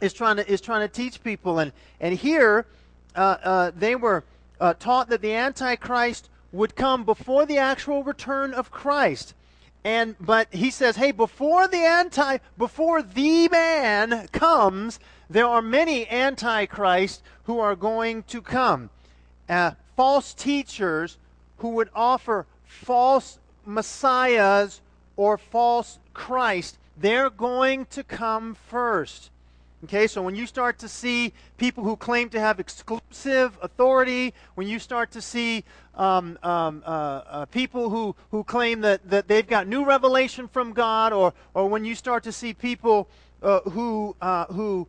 is 0.00 0.12
trying 0.12 0.36
to, 0.36 0.50
is 0.50 0.60
trying 0.60 0.80
to 0.80 0.92
teach 0.92 1.22
people. 1.22 1.58
And, 1.58 1.72
and 2.00 2.16
here, 2.16 2.66
uh, 3.14 3.36
uh, 3.42 3.70
they 3.76 3.94
were 3.94 4.24
uh, 4.60 4.74
taught 4.74 5.08
that 5.10 5.20
the 5.20 5.34
Antichrist 5.34 6.30
would 6.54 6.76
come 6.76 7.04
before 7.04 7.44
the 7.44 7.58
actual 7.58 8.04
return 8.04 8.54
of 8.54 8.70
Christ. 8.70 9.34
And 9.82 10.16
but 10.18 10.48
he 10.54 10.70
says, 10.70 10.96
hey, 10.96 11.12
before 11.12 11.68
the 11.68 11.84
anti 11.84 12.38
before 12.56 13.02
the 13.02 13.48
man 13.48 14.28
comes, 14.28 14.98
there 15.28 15.46
are 15.46 15.60
many 15.60 16.06
antichrists 16.08 17.22
who 17.44 17.58
are 17.58 17.76
going 17.76 18.22
to 18.24 18.40
come. 18.40 18.88
Uh, 19.48 19.72
false 19.96 20.32
teachers 20.32 21.18
who 21.58 21.70
would 21.70 21.90
offer 21.94 22.46
false 22.64 23.38
messiahs 23.66 24.80
or 25.16 25.36
false 25.36 25.98
Christ. 26.14 26.78
They're 26.96 27.30
going 27.30 27.86
to 27.86 28.04
come 28.04 28.54
first. 28.54 29.30
Okay, 29.84 30.06
so 30.06 30.22
when 30.22 30.34
you 30.34 30.46
start 30.46 30.78
to 30.78 30.88
see 30.88 31.34
people 31.58 31.84
who 31.84 31.94
claim 31.94 32.30
to 32.30 32.40
have 32.40 32.58
exclusive 32.58 33.58
authority, 33.60 34.32
when 34.54 34.66
you 34.66 34.78
start 34.78 35.10
to 35.10 35.20
see 35.20 35.62
um, 35.94 36.38
um, 36.42 36.82
uh, 36.86 36.88
uh, 36.88 37.44
people 37.46 37.90
who, 37.90 38.16
who 38.30 38.44
claim 38.44 38.80
that, 38.80 39.06
that 39.10 39.28
they've 39.28 39.46
got 39.46 39.68
new 39.68 39.84
revelation 39.84 40.48
from 40.48 40.72
God, 40.72 41.12
or, 41.12 41.34
or 41.52 41.68
when 41.68 41.84
you 41.84 41.94
start 41.94 42.22
to 42.22 42.32
see 42.32 42.54
people 42.54 43.10
uh, 43.42 43.60
who, 43.60 44.16
uh, 44.22 44.46
who 44.46 44.88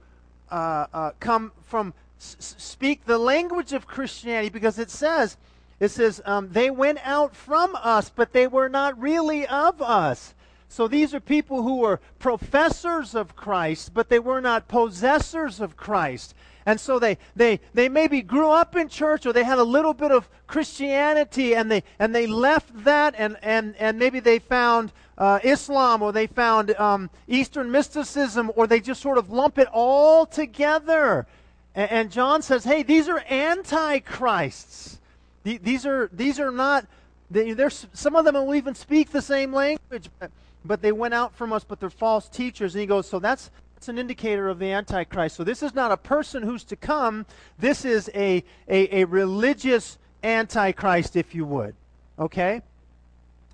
uh, 0.49 0.87
uh, 0.93 1.11
come 1.19 1.51
from, 1.65 1.93
s- 2.17 2.37
speak 2.39 3.03
the 3.03 3.17
language 3.17 3.73
of 3.73 3.85
Christianity, 3.87 4.47
because 4.47 4.79
it 4.79 4.89
says, 4.89 5.35
it 5.81 5.89
says, 5.91 6.21
um, 6.23 6.47
they 6.53 6.71
went 6.71 6.99
out 7.03 7.35
from 7.35 7.75
us, 7.75 8.09
but 8.09 8.31
they 8.31 8.47
were 8.47 8.69
not 8.69 8.97
really 8.97 9.45
of 9.45 9.81
us. 9.81 10.34
So 10.69 10.87
these 10.87 11.13
are 11.13 11.19
people 11.19 11.61
who 11.61 11.77
were 11.77 11.99
professors 12.19 13.15
of 13.15 13.35
Christ, 13.35 13.93
but 13.93 14.09
they 14.09 14.19
were 14.19 14.41
not 14.41 14.67
possessors 14.67 15.61
of 15.61 15.77
Christ. 15.77 16.35
And 16.65 16.79
so 16.79 16.97
they, 16.97 17.17
they, 17.35 17.59
they 17.73 17.89
maybe 17.89 18.21
grew 18.21 18.49
up 18.49 18.75
in 18.75 18.89
church 18.89 19.25
or 19.25 19.33
they 19.33 19.43
had 19.43 19.59
a 19.59 19.63
little 19.63 19.93
bit 19.93 20.11
of 20.11 20.27
Christianity 20.47 21.55
and 21.55 21.71
they, 21.71 21.83
and 21.99 22.13
they 22.13 22.25
left 22.25 22.83
that 22.83 23.13
and, 23.17 23.37
and, 23.43 23.75
and 23.77 23.99
maybe 23.99 24.19
they 24.19 24.39
found 24.39 24.91
uh, 25.17 25.39
Islam 25.43 26.01
or 26.01 26.11
they 26.11 26.27
found 26.27 26.71
um, 26.75 27.09
Eastern 27.27 27.71
mysticism 27.71 28.51
or 28.55 28.65
they 28.65 28.79
just 28.79 29.01
sort 29.01 29.19
of 29.19 29.29
lump 29.29 29.59
it 29.59 29.67
all 29.71 30.25
together. 30.25 31.27
And, 31.75 31.91
and 31.91 32.11
John 32.11 32.41
says, 32.41 32.63
hey, 32.63 32.81
these 32.81 33.07
are 33.07 33.19
antichrists. 33.29 34.99
These 35.43 35.85
are, 35.85 36.09
these 36.11 36.39
are 36.39 36.49
not, 36.49 36.87
they, 37.29 37.55
some 37.93 38.15
of 38.15 38.25
them 38.25 38.33
will 38.33 38.55
even 38.55 38.73
speak 38.73 39.11
the 39.11 39.21
same 39.21 39.53
language. 39.53 40.09
But, 40.19 40.31
but 40.65 40.81
they 40.81 40.91
went 40.91 41.13
out 41.13 41.35
from 41.35 41.53
us, 41.53 41.63
but 41.63 41.79
they're 41.79 41.89
false 41.89 42.27
teachers. 42.27 42.75
And 42.75 42.81
he 42.81 42.87
goes, 42.87 43.07
so 43.07 43.19
that's 43.19 43.51
that's 43.75 43.89
an 43.89 43.99
indicator 43.99 44.47
of 44.47 44.57
the 44.57 44.71
Antichrist. 44.71 45.35
So 45.35 45.43
this 45.43 45.61
is 45.61 45.75
not 45.75 45.91
a 45.91 45.97
person 45.97 46.43
who's 46.43 46.63
to 46.65 46.75
come. 46.75 47.25
This 47.59 47.83
is 47.83 48.09
a, 48.15 48.43
a, 48.67 49.01
a 49.01 49.05
religious 49.05 49.97
Antichrist, 50.23 51.15
if 51.15 51.35
you 51.35 51.45
would. 51.45 51.75
Okay? 52.17 52.61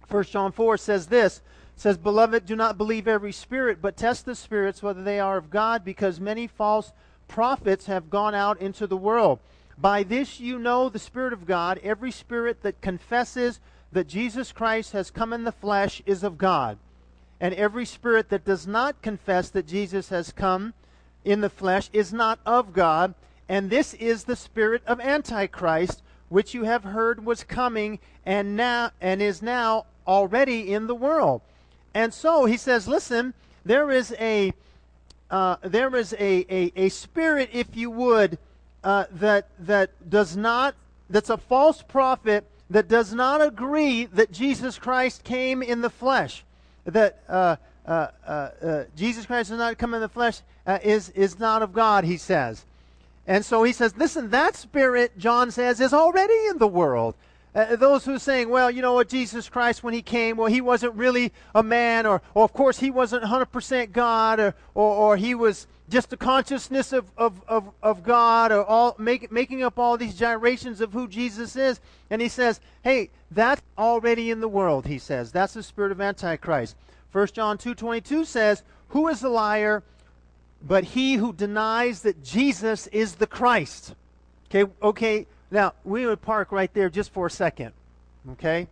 First 0.08 0.32
John 0.32 0.51
4 0.51 0.77
says 0.77 1.08
this. 1.08 1.41
says, 1.75 1.98
Beloved, 1.98 2.46
do 2.46 2.56
not 2.56 2.77
believe 2.77 3.08
every 3.08 3.32
spirit, 3.32 3.82
but 3.82 3.98
test 3.98 4.25
the 4.25 4.36
spirits 4.36 4.84
whether 4.84 5.03
they 5.03 5.20
are 5.20 5.38
of 5.38 5.50
God, 5.50 5.84
because 5.84 6.20
many 6.20 6.46
false 6.46 6.94
prophets 7.27 7.88
have 7.88 8.10
gone 8.12 8.36
out 8.36 8.62
into 8.62 8.86
the 8.86 8.98
world. 8.98 9.39
By 9.77 10.03
this 10.03 10.39
you 10.39 10.60
know 10.60 10.89
the 10.89 11.00
Spirit 11.00 11.34
of 11.34 11.48
God. 11.48 11.80
Every 11.82 12.12
spirit 12.12 12.62
that 12.62 12.82
confesses 12.82 13.60
that 13.91 14.08
Jesus 14.08 14.51
Christ 14.51 14.91
has 14.91 15.10
come 15.10 15.34
in 15.34 15.44
the 15.44 15.51
flesh 15.51 16.01
is 16.06 16.24
of 16.24 16.38
God. 16.38 16.77
And 17.42 17.56
every 17.56 17.86
spirit 17.86 18.30
that 18.30 18.46
does 18.46 18.68
not 18.68 19.02
confess 19.02 19.50
that 19.50 19.68
Jesus 19.68 20.10
has 20.10 20.32
come 20.32 20.76
in 21.26 21.42
the 21.42 21.50
flesh 21.50 21.90
is 21.92 22.14
not 22.14 22.40
of 22.46 22.72
God. 22.72 23.16
And 23.50 23.72
this 23.72 23.96
is 23.96 24.24
the 24.24 24.36
spirit 24.36 24.84
of 24.86 25.02
Antichrist, 25.02 26.04
which 26.30 26.54
you 26.54 26.66
have 26.66 26.84
heard 26.84 27.26
was 27.26 27.44
coming 27.44 27.98
and 28.28 28.56
now 28.56 28.92
and 29.02 29.24
is 29.24 29.42
now 29.42 29.88
already 30.06 30.72
in 30.72 30.86
the 30.86 30.96
world. 30.96 31.42
And 31.96 32.14
so 32.14 32.46
he 32.46 32.58
says, 32.58 32.88
listen, 32.88 33.34
there 33.66 33.90
is 33.90 34.14
a 34.20 34.54
uh, 35.32 35.56
there 35.64 35.96
is 35.96 36.14
a, 36.14 36.46
a, 36.50 36.72
a 36.76 36.90
spirit, 36.90 37.50
if 37.54 37.76
you 37.76 37.90
would, 37.90 38.38
uh, 38.84 39.06
that 39.12 39.48
that 39.60 40.10
does 40.10 40.38
not 40.38 40.76
that's 41.10 41.30
a 41.30 41.38
false 41.38 41.82
prophet 41.82 42.46
that 42.70 42.88
does 42.88 43.14
not 43.14 43.42
agree 43.42 44.06
that 44.06 44.32
Jesus 44.32 44.78
Christ 44.78 45.24
came 45.24 45.64
in 45.64 45.82
the 45.82 45.90
flesh. 45.90 46.46
That 46.86 47.24
uh, 47.28 47.56
uh, 47.86 48.08
uh, 48.28 48.32
uh 48.32 48.84
Jesus 48.96 49.26
Christ 49.26 49.50
does 49.50 49.60
not 49.60 49.78
come 49.78 49.94
in 49.94 50.02
the 50.02 50.10
flesh 50.10 50.42
is 50.84 51.10
is 51.10 51.40
not 51.40 51.62
of 51.62 51.74
God. 51.74 52.04
He 52.04 52.18
says. 52.18 52.66
And 53.28 53.46
so 53.46 53.64
he 53.64 53.72
says, 53.72 53.96
listen, 53.96 54.32
that 54.32 54.56
spirit, 54.56 55.18
John 55.18 55.52
says, 55.52 55.80
is 55.80 55.94
already 55.94 56.48
in 56.50 56.58
the 56.58 56.68
world. 56.68 57.16
Uh, 57.54 57.76
those 57.76 58.06
who 58.06 58.16
are 58.16 58.20
saying, 58.20 58.50
well, 58.50 58.72
you 58.72 58.82
know 58.82 58.94
what, 58.94 59.10
Jesus 59.10 59.50
Christ, 59.50 59.84
when 59.84 59.94
he 59.94 60.02
came, 60.02 60.38
well, 60.38 60.48
he 60.48 60.62
wasn't 60.62 60.96
really 60.96 61.32
a 61.54 61.62
man, 61.62 62.06
or, 62.06 62.22
or 62.34 62.46
of 62.46 62.54
course, 62.54 62.80
he 62.80 62.90
wasn't 62.90 63.24
100% 63.24 63.92
God, 63.92 64.40
or, 64.40 64.56
or, 64.74 64.96
or 64.96 65.18
he 65.18 65.36
was 65.36 65.68
just 65.92 66.10
the 66.10 66.18
consciousness 66.18 66.94
of, 66.94 67.12
of, 67.18 67.42
of, 67.48 67.72
of 67.84 68.04
God, 68.04 68.52
or 68.52 68.64
all, 68.66 68.96
make, 68.98 69.32
making 69.32 69.62
up 69.62 69.78
all 69.78 69.98
these 69.98 70.16
gyrations 70.16 70.82
of 70.82 70.94
who 70.94 71.08
Jesus 71.08 71.56
is. 71.56 71.80
And 72.10 72.22
he 72.22 72.30
says, 72.30 72.60
hey, 72.84 73.10
that's 73.30 73.62
already 73.78 74.32
in 74.32 74.40
the 74.40 74.48
world, 74.48 74.88
he 74.88 74.98
says. 74.98 75.32
That's 75.32 75.54
the 75.54 75.64
spirit 75.64 75.92
of 75.92 76.02
Antichrist. 76.02 76.76
1 77.12 77.28
John 77.28 77.58
2.22 77.58 78.26
says, 78.26 78.64
who 78.90 79.08
is 79.08 79.20
the 79.20 79.30
liar 79.30 79.84
but 80.64 80.84
he 80.84 81.16
who 81.16 81.34
denies 81.34 82.02
that 82.02 82.24
Jesus 82.24 82.88
is 82.88 83.16
the 83.16 83.28
Christ? 83.28 83.94
Okay, 84.50 84.72
okay, 84.82 85.26
now, 85.52 85.74
we 85.84 86.06
would 86.06 86.22
park 86.22 86.54
right 86.54 86.74
there 86.74 86.90
just 86.90 87.12
for 87.12 87.28
a 87.28 87.32
second. 87.32 87.74
Okay? 88.32 88.68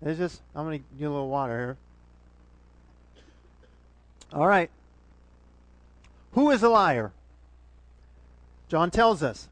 It's 0.00 0.18
just, 0.18 0.40
I'm 0.54 0.64
going 0.64 0.78
to 0.78 0.84
get 0.98 1.04
a 1.04 1.10
little 1.10 1.28
water 1.28 1.58
here. 1.58 1.76
All 4.32 4.46
right. 4.46 4.70
Who 6.34 6.50
is 6.50 6.62
a 6.62 6.68
liar? 6.68 7.12
John 8.68 8.90
tells 8.90 9.22
us 9.22 9.48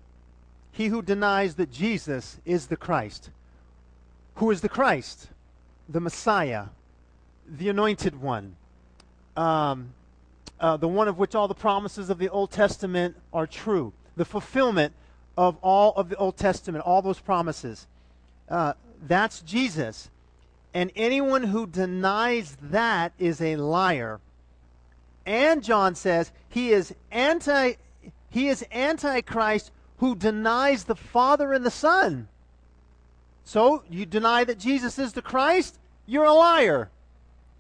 he 0.73 0.89
who 0.89 1.03
denies 1.03 1.55
that 1.55 1.71
Jesus 1.71 2.39
is 2.45 2.67
the 2.67 2.77
Christ. 2.77 3.31
Who 4.37 4.51
is 4.51 4.63
the 4.63 4.69
Christ? 4.69 5.29
The 5.89 6.01
Messiah, 6.01 6.67
the 7.49 7.69
anointed 7.69 8.21
one, 8.21 8.57
um, 9.37 9.93
uh, 10.59 10.77
the 10.77 10.89
one 10.89 11.09
of 11.09 11.19
which 11.19 11.35
all 11.35 11.49
the 11.49 11.55
promises 11.55 12.11
of 12.11 12.19
the 12.19 12.29
Old 12.29 12.51
Testament 12.51 13.17
are 13.33 13.47
true, 13.47 13.93
the 14.17 14.25
fulfillment 14.25 14.93
of 15.37 15.57
all 15.63 15.93
of 15.95 16.09
the 16.09 16.17
Old 16.17 16.37
Testament, 16.37 16.85
all 16.85 17.03
those 17.03 17.21
promises. 17.21 17.87
Uh, 18.49 18.73
that's 19.07 19.41
Jesus. 19.43 20.09
And 20.75 20.91
anyone 20.97 21.45
who 21.45 21.67
denies 21.67 22.57
that 22.63 23.13
is 23.19 23.41
a 23.41 23.57
liar. 23.57 24.21
And 25.25 25.63
John 25.63 25.95
says 25.95 26.33
he 26.49 26.73
is 26.73 26.95
anti 27.11 27.75
he 28.31 28.49
is 28.49 28.65
antichrist 28.73 29.71
who 29.99 30.17
denies 30.17 30.85
the 30.85 30.97
Father 30.97 31.53
and 31.53 31.65
the 31.65 31.71
Son. 31.71 32.29
So 33.45 33.85
you 33.91 34.07
deny 34.07 34.45
that 34.45 34.59
Jesus 34.59 34.99
is 34.99 35.13
the 35.13 35.23
Christ, 35.23 35.79
you're 36.07 36.25
a 36.25 36.33
liar 36.33 36.91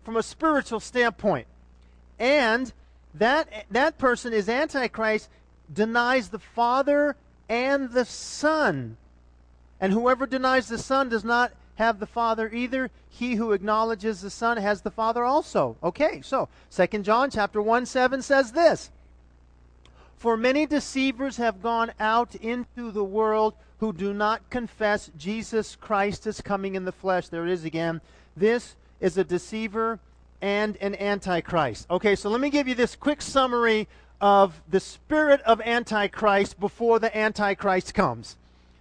from 0.03 0.17
a 0.17 0.23
spiritual 0.23 0.81
standpoint. 0.81 1.47
And 2.19 2.73
that 3.15 3.67
that 3.71 3.99
person 3.99 4.33
is 4.33 4.49
antichrist 4.49 5.29
denies 5.73 6.31
the 6.31 6.39
Father 6.39 7.17
and 7.49 7.91
the 7.93 8.05
Son. 8.05 8.97
And 9.81 9.93
whoever 9.93 10.27
denies 10.27 10.69
the 10.69 10.79
Son 10.79 11.09
does 11.09 11.25
not 11.25 11.53
have 11.77 12.01
the 12.01 12.07
Father 12.07 12.51
either. 12.53 12.91
He 13.09 13.35
who 13.35 13.53
acknowledges 13.53 14.21
the 14.21 14.31
Son 14.31 14.57
has 14.57 14.83
the 14.83 14.91
Father 14.91 15.25
also. 15.25 15.77
Okay, 15.83 16.21
so 16.23 16.49
Second 16.71 17.05
John 17.05 17.31
chapter 17.31 17.61
1 17.61 17.87
7 17.87 18.23
says 18.23 18.53
this. 18.53 18.91
For 20.17 20.37
many 20.37 20.67
deceivers 20.67 21.37
have 21.39 21.63
gone 21.63 21.93
out 21.99 22.35
into 22.37 22.91
the 22.93 23.05
world 23.05 23.55
who 23.79 23.93
do 23.93 24.15
not 24.15 24.49
confess 24.51 25.11
Jesus 25.19 25.75
Christ 25.75 26.27
is 26.27 26.41
coming 26.41 26.77
in 26.77 26.85
the 26.85 26.93
flesh. 26.93 27.29
There 27.29 27.45
it 27.45 27.53
is 27.53 27.65
again. 27.65 28.01
This 28.37 28.77
is 29.01 29.19
a 29.19 29.25
deceiver 29.25 29.99
and 30.41 30.77
an 30.77 30.95
antichrist. 30.95 31.89
Okay, 31.91 32.15
so 32.15 32.31
let 32.31 32.41
me 32.41 32.51
give 32.51 32.69
you 32.69 32.77
this 32.77 32.95
quick 32.95 33.21
summary 33.21 33.89
of 34.21 34.63
the 34.69 34.79
spirit 34.79 35.41
of 35.43 35.61
Antichrist 35.63 36.61
before 36.61 37.01
the 37.01 37.15
Antichrist 37.17 37.93
comes. 37.93 38.37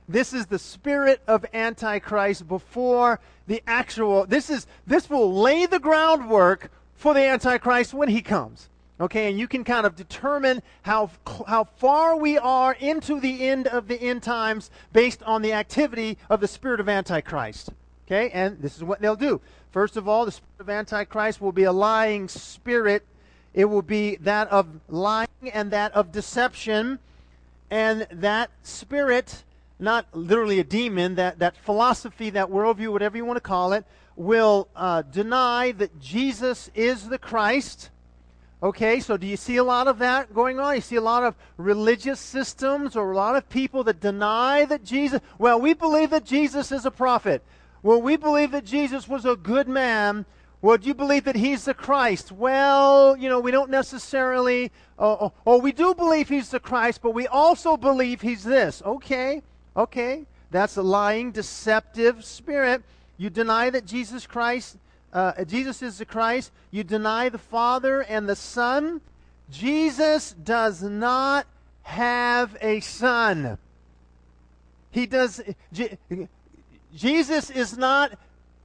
This 0.07 0.33
is 0.33 0.47
the 0.47 0.59
spirit 0.59 1.21
of 1.27 1.45
Antichrist 1.53 2.47
before 2.47 3.19
the 3.47 3.63
actual. 3.67 4.25
This 4.25 4.49
is 4.49 4.67
this 4.85 5.09
will 5.09 5.33
lay 5.33 5.65
the 5.65 5.79
groundwork 5.79 6.71
for 6.95 7.13
the 7.13 7.21
Antichrist 7.21 7.93
when 7.93 8.09
he 8.09 8.21
comes. 8.21 8.69
Okay, 8.99 9.29
and 9.29 9.39
you 9.39 9.47
can 9.47 9.63
kind 9.63 9.85
of 9.85 9.95
determine 9.95 10.61
how 10.83 11.09
how 11.47 11.63
far 11.63 12.15
we 12.15 12.37
are 12.37 12.73
into 12.73 13.19
the 13.19 13.47
end 13.47 13.67
of 13.67 13.87
the 13.87 14.01
end 14.01 14.23
times 14.23 14.69
based 14.93 15.23
on 15.23 15.41
the 15.41 15.53
activity 15.53 16.17
of 16.29 16.41
the 16.41 16.47
spirit 16.47 16.79
of 16.79 16.89
Antichrist. 16.89 17.69
Okay, 18.05 18.29
and 18.31 18.61
this 18.61 18.75
is 18.75 18.83
what 18.83 19.01
they'll 19.01 19.15
do. 19.15 19.41
First 19.71 19.95
of 19.95 20.07
all, 20.07 20.25
the 20.25 20.31
spirit 20.31 20.59
of 20.59 20.69
Antichrist 20.69 21.39
will 21.39 21.53
be 21.53 21.63
a 21.63 21.71
lying 21.71 22.27
spirit 22.27 23.05
it 23.53 23.65
will 23.65 23.81
be 23.81 24.15
that 24.17 24.47
of 24.47 24.67
lying 24.87 25.27
and 25.53 25.71
that 25.71 25.93
of 25.93 26.11
deception. 26.11 26.99
And 27.69 28.07
that 28.11 28.49
spirit, 28.63 29.43
not 29.81 30.05
literally 30.13 30.59
a 30.59 30.63
demon, 30.63 31.15
that, 31.15 31.39
that 31.39 31.57
philosophy, 31.57 32.29
that 32.29 32.49
worldview, 32.49 32.91
whatever 32.91 33.17
you 33.17 33.25
want 33.25 33.37
to 33.37 33.41
call 33.41 33.73
it, 33.73 33.83
will 34.15 34.67
uh, 34.75 35.01
deny 35.01 35.71
that 35.71 35.99
Jesus 35.99 36.69
is 36.75 37.09
the 37.09 37.17
Christ. 37.17 37.89
Okay, 38.63 38.99
so 38.99 39.17
do 39.17 39.25
you 39.25 39.37
see 39.37 39.57
a 39.57 39.63
lot 39.63 39.87
of 39.87 39.97
that 39.97 40.35
going 40.35 40.59
on? 40.59 40.75
You 40.75 40.81
see 40.81 40.97
a 40.97 41.01
lot 41.01 41.23
of 41.23 41.35
religious 41.57 42.19
systems 42.19 42.95
or 42.95 43.11
a 43.11 43.15
lot 43.15 43.35
of 43.35 43.49
people 43.49 43.83
that 43.85 43.99
deny 43.99 44.65
that 44.65 44.83
Jesus, 44.83 45.19
well, 45.39 45.59
we 45.59 45.73
believe 45.73 46.11
that 46.11 46.25
Jesus 46.25 46.71
is 46.71 46.85
a 46.85 46.91
prophet. 46.91 47.43
Well, 47.81 47.99
we 47.99 48.17
believe 48.17 48.51
that 48.51 48.65
Jesus 48.65 49.07
was 49.07 49.25
a 49.25 49.35
good 49.35 49.67
man. 49.67 50.27
Well, 50.61 50.77
do 50.77 50.87
you 50.87 50.93
believe 50.93 51.23
that 51.23 51.35
he's 51.35 51.65
the 51.65 51.73
Christ? 51.73 52.31
Well, 52.31 53.17
you 53.17 53.29
know, 53.29 53.39
we 53.39 53.49
don't 53.49 53.71
necessarily, 53.71 54.71
oh, 54.99 55.33
oh, 55.47 55.57
we 55.57 55.71
do 55.71 55.95
believe 55.95 56.29
he's 56.29 56.49
the 56.49 56.59
Christ, 56.59 57.01
but 57.01 57.15
we 57.15 57.25
also 57.25 57.77
believe 57.77 58.21
he's 58.21 58.43
this. 58.43 58.83
Okay, 58.85 59.41
okay. 59.75 60.25
That's 60.51 60.77
a 60.77 60.81
lying, 60.81 61.31
deceptive 61.31 62.25
spirit. 62.25 62.83
You 63.17 63.29
deny 63.29 63.69
that 63.69 63.85
Jesus 63.85 64.27
Christ, 64.27 64.77
uh, 65.13 65.43
Jesus 65.45 65.81
is 65.81 65.97
the 65.97 66.05
Christ. 66.05 66.51
You 66.71 66.83
deny 66.83 67.29
the 67.29 67.37
Father 67.37 68.01
and 68.01 68.27
the 68.27 68.35
Son. 68.35 69.01
Jesus 69.49 70.33
does 70.33 70.81
not 70.81 71.45
have 71.83 72.57
a 72.61 72.79
son. 72.79 73.57
He 74.91 75.05
does. 75.05 75.41
Je, 75.71 75.97
Jesus 76.95 77.49
is 77.49 77.77
not 77.77 78.17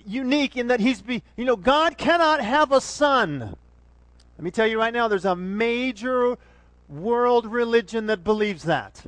unique 0.04 0.56
in 0.56 0.68
that 0.68 0.80
he's 0.80 1.02
be, 1.02 1.22
you 1.36 1.44
know, 1.44 1.56
God 1.56 1.98
cannot 1.98 2.40
have 2.40 2.72
a 2.72 2.80
son. 2.80 3.40
Let 3.40 4.44
me 4.44 4.50
tell 4.50 4.66
you 4.66 4.78
right 4.78 4.92
now, 4.92 5.08
there's 5.08 5.24
a 5.24 5.36
major 5.36 6.36
world 6.88 7.46
religion 7.46 8.06
that 8.06 8.22
believes 8.22 8.64
that. 8.64 9.04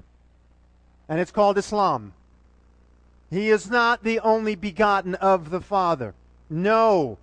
And 1.08 1.20
it's 1.20 1.30
called 1.30 1.58
Islam. 1.58 2.12
He 3.30 3.50
is 3.50 3.70
not 3.70 4.04
the 4.04 4.20
only 4.20 4.54
begotten 4.54 5.14
of 5.16 5.50
the 5.50 5.60
Father. 5.60 6.14
No. 6.48 7.18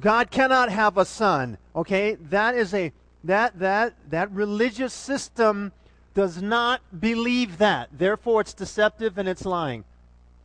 God 0.00 0.30
cannot 0.30 0.70
have 0.70 0.96
a 0.98 1.04
son. 1.04 1.58
Okay? 1.74 2.14
That 2.14 2.54
is 2.54 2.74
a 2.74 2.92
that 3.24 3.58
that 3.58 3.94
that 4.10 4.30
religious 4.30 4.92
system 4.92 5.72
does 6.14 6.40
not 6.40 6.80
believe 6.98 7.58
that. 7.58 7.88
Therefore 7.92 8.40
it's 8.40 8.54
deceptive 8.54 9.18
and 9.18 9.28
it's 9.28 9.44
lying. 9.44 9.84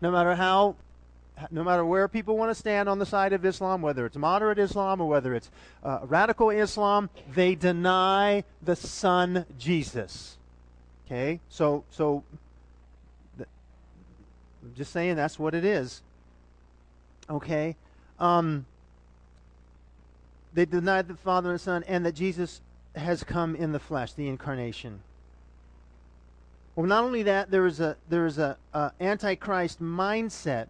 No 0.02 0.12
matter 0.12 0.36
how 0.36 0.76
no 1.50 1.64
matter 1.64 1.86
where 1.86 2.08
people 2.08 2.38
want 2.38 2.52
to 2.52 2.56
stand 2.56 2.88
on 2.88 3.00
the 3.00 3.06
side 3.06 3.34
of 3.34 3.46
Islam, 3.46 3.82
whether 3.82 4.06
it's 4.06 4.18
moderate 4.18 4.60
Islam 4.60 5.02
or 5.02 5.08
whether 5.08 5.34
it's 5.34 5.50
uh, 5.84 6.00
radical 6.04 6.50
Islam, 6.50 7.10
they 7.34 7.56
deny 7.56 8.44
the 8.62 8.76
Son 8.76 9.46
Jesus. 9.58 10.38
Okay, 11.06 11.40
so 11.50 11.84
so 11.90 12.24
I'm 14.64 14.74
just 14.76 14.92
saying 14.92 15.16
that's 15.16 15.40
what 15.40 15.56
it 15.56 15.66
is. 15.66 16.02
Okay, 17.30 17.76
um, 18.20 18.66
they 20.54 20.66
deny 20.66 21.02
the 21.02 21.16
Father 21.16 21.52
and 21.52 21.62
Son, 21.62 21.84
and 21.88 22.06
that 22.06 22.14
Jesus 22.14 22.62
has 22.96 23.24
come 23.24 23.56
in 23.56 23.72
the 23.72 23.80
flesh, 23.80 24.14
the 24.14 24.28
incarnation. 24.28 25.02
Well, 26.76 26.86
not 26.86 27.04
only 27.04 27.24
that, 27.24 27.52
there 27.52 27.66
is 27.66 27.80
a 27.80 27.96
there 28.10 28.26
is 28.26 28.38
a, 28.38 28.58
a 28.74 28.92
antichrist 29.00 29.82
mindset, 29.82 30.68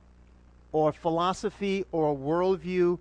or 0.71 0.91
philosophy, 0.91 1.85
or 1.91 2.15
worldview 2.15 2.99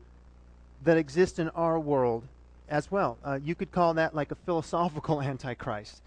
that 0.84 0.96
exists 0.96 1.38
in 1.38 1.48
our 1.50 1.78
world 1.78 2.24
as 2.68 2.90
well. 2.90 3.18
Uh, 3.24 3.38
you 3.42 3.54
could 3.54 3.72
call 3.72 3.94
that 3.94 4.14
like 4.14 4.30
a 4.30 4.34
philosophical 4.34 5.20
antichrist, 5.22 6.02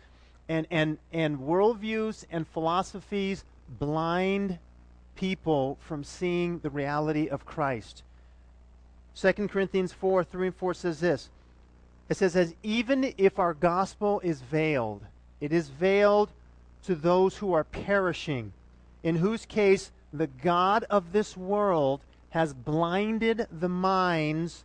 and 0.50 0.68
and 0.72 0.98
and 1.12 1.40
worldviews 1.40 2.26
and 2.32 2.48
philosophies 2.48 3.44
blind 3.80 4.60
people 5.16 5.78
from 5.82 6.04
seeing 6.04 6.60
the 6.60 6.70
reality 6.70 7.28
of 7.28 7.46
Christ. 7.46 8.04
2 9.16 9.34
Corinthians 9.48 9.94
4 9.94 10.24
3 10.24 10.48
and 10.48 10.56
4 10.56 10.74
says 10.74 11.00
this. 11.00 11.30
It 12.10 12.18
says, 12.18 12.36
as 12.36 12.54
even 12.64 13.14
if 13.18 13.40
our 13.40 13.54
gospel 13.54 14.20
is 14.24 14.42
veiled, 14.42 15.02
it 15.40 15.54
is 15.54 15.70
veiled 15.70 16.30
to 16.86 16.96
those 16.96 17.38
who 17.38 17.54
are 17.54 17.64
perishing, 17.64 18.54
in 19.04 19.16
whose 19.16 19.46
case 19.46 19.92
the 20.12 20.28
God 20.28 20.86
of 20.90 21.12
this 21.12 21.38
world 21.38 22.02
has 22.32 22.54
blinded 22.54 23.48
the 23.52 23.70
minds 23.70 24.64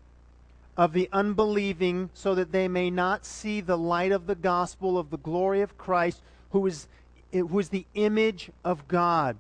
of 0.77 0.93
the 0.93 1.09
unbelieving 1.13 2.11
so 2.15 2.35
that 2.35 2.53
they 2.53 2.69
may 2.69 2.91
not 2.91 3.25
see 3.25 3.61
the 3.61 3.79
light 3.79 4.13
of 4.13 4.27
the 4.27 4.35
gospel 4.35 4.99
of 4.99 5.11
the 5.11 5.17
glory 5.19 5.61
of 5.61 5.77
Christ, 5.77 6.23
who 6.51 6.67
is, 6.67 6.87
who 7.33 7.59
is 7.59 7.69
the 7.69 7.87
image 7.95 8.51
of 8.65 8.87
God. 8.89 9.37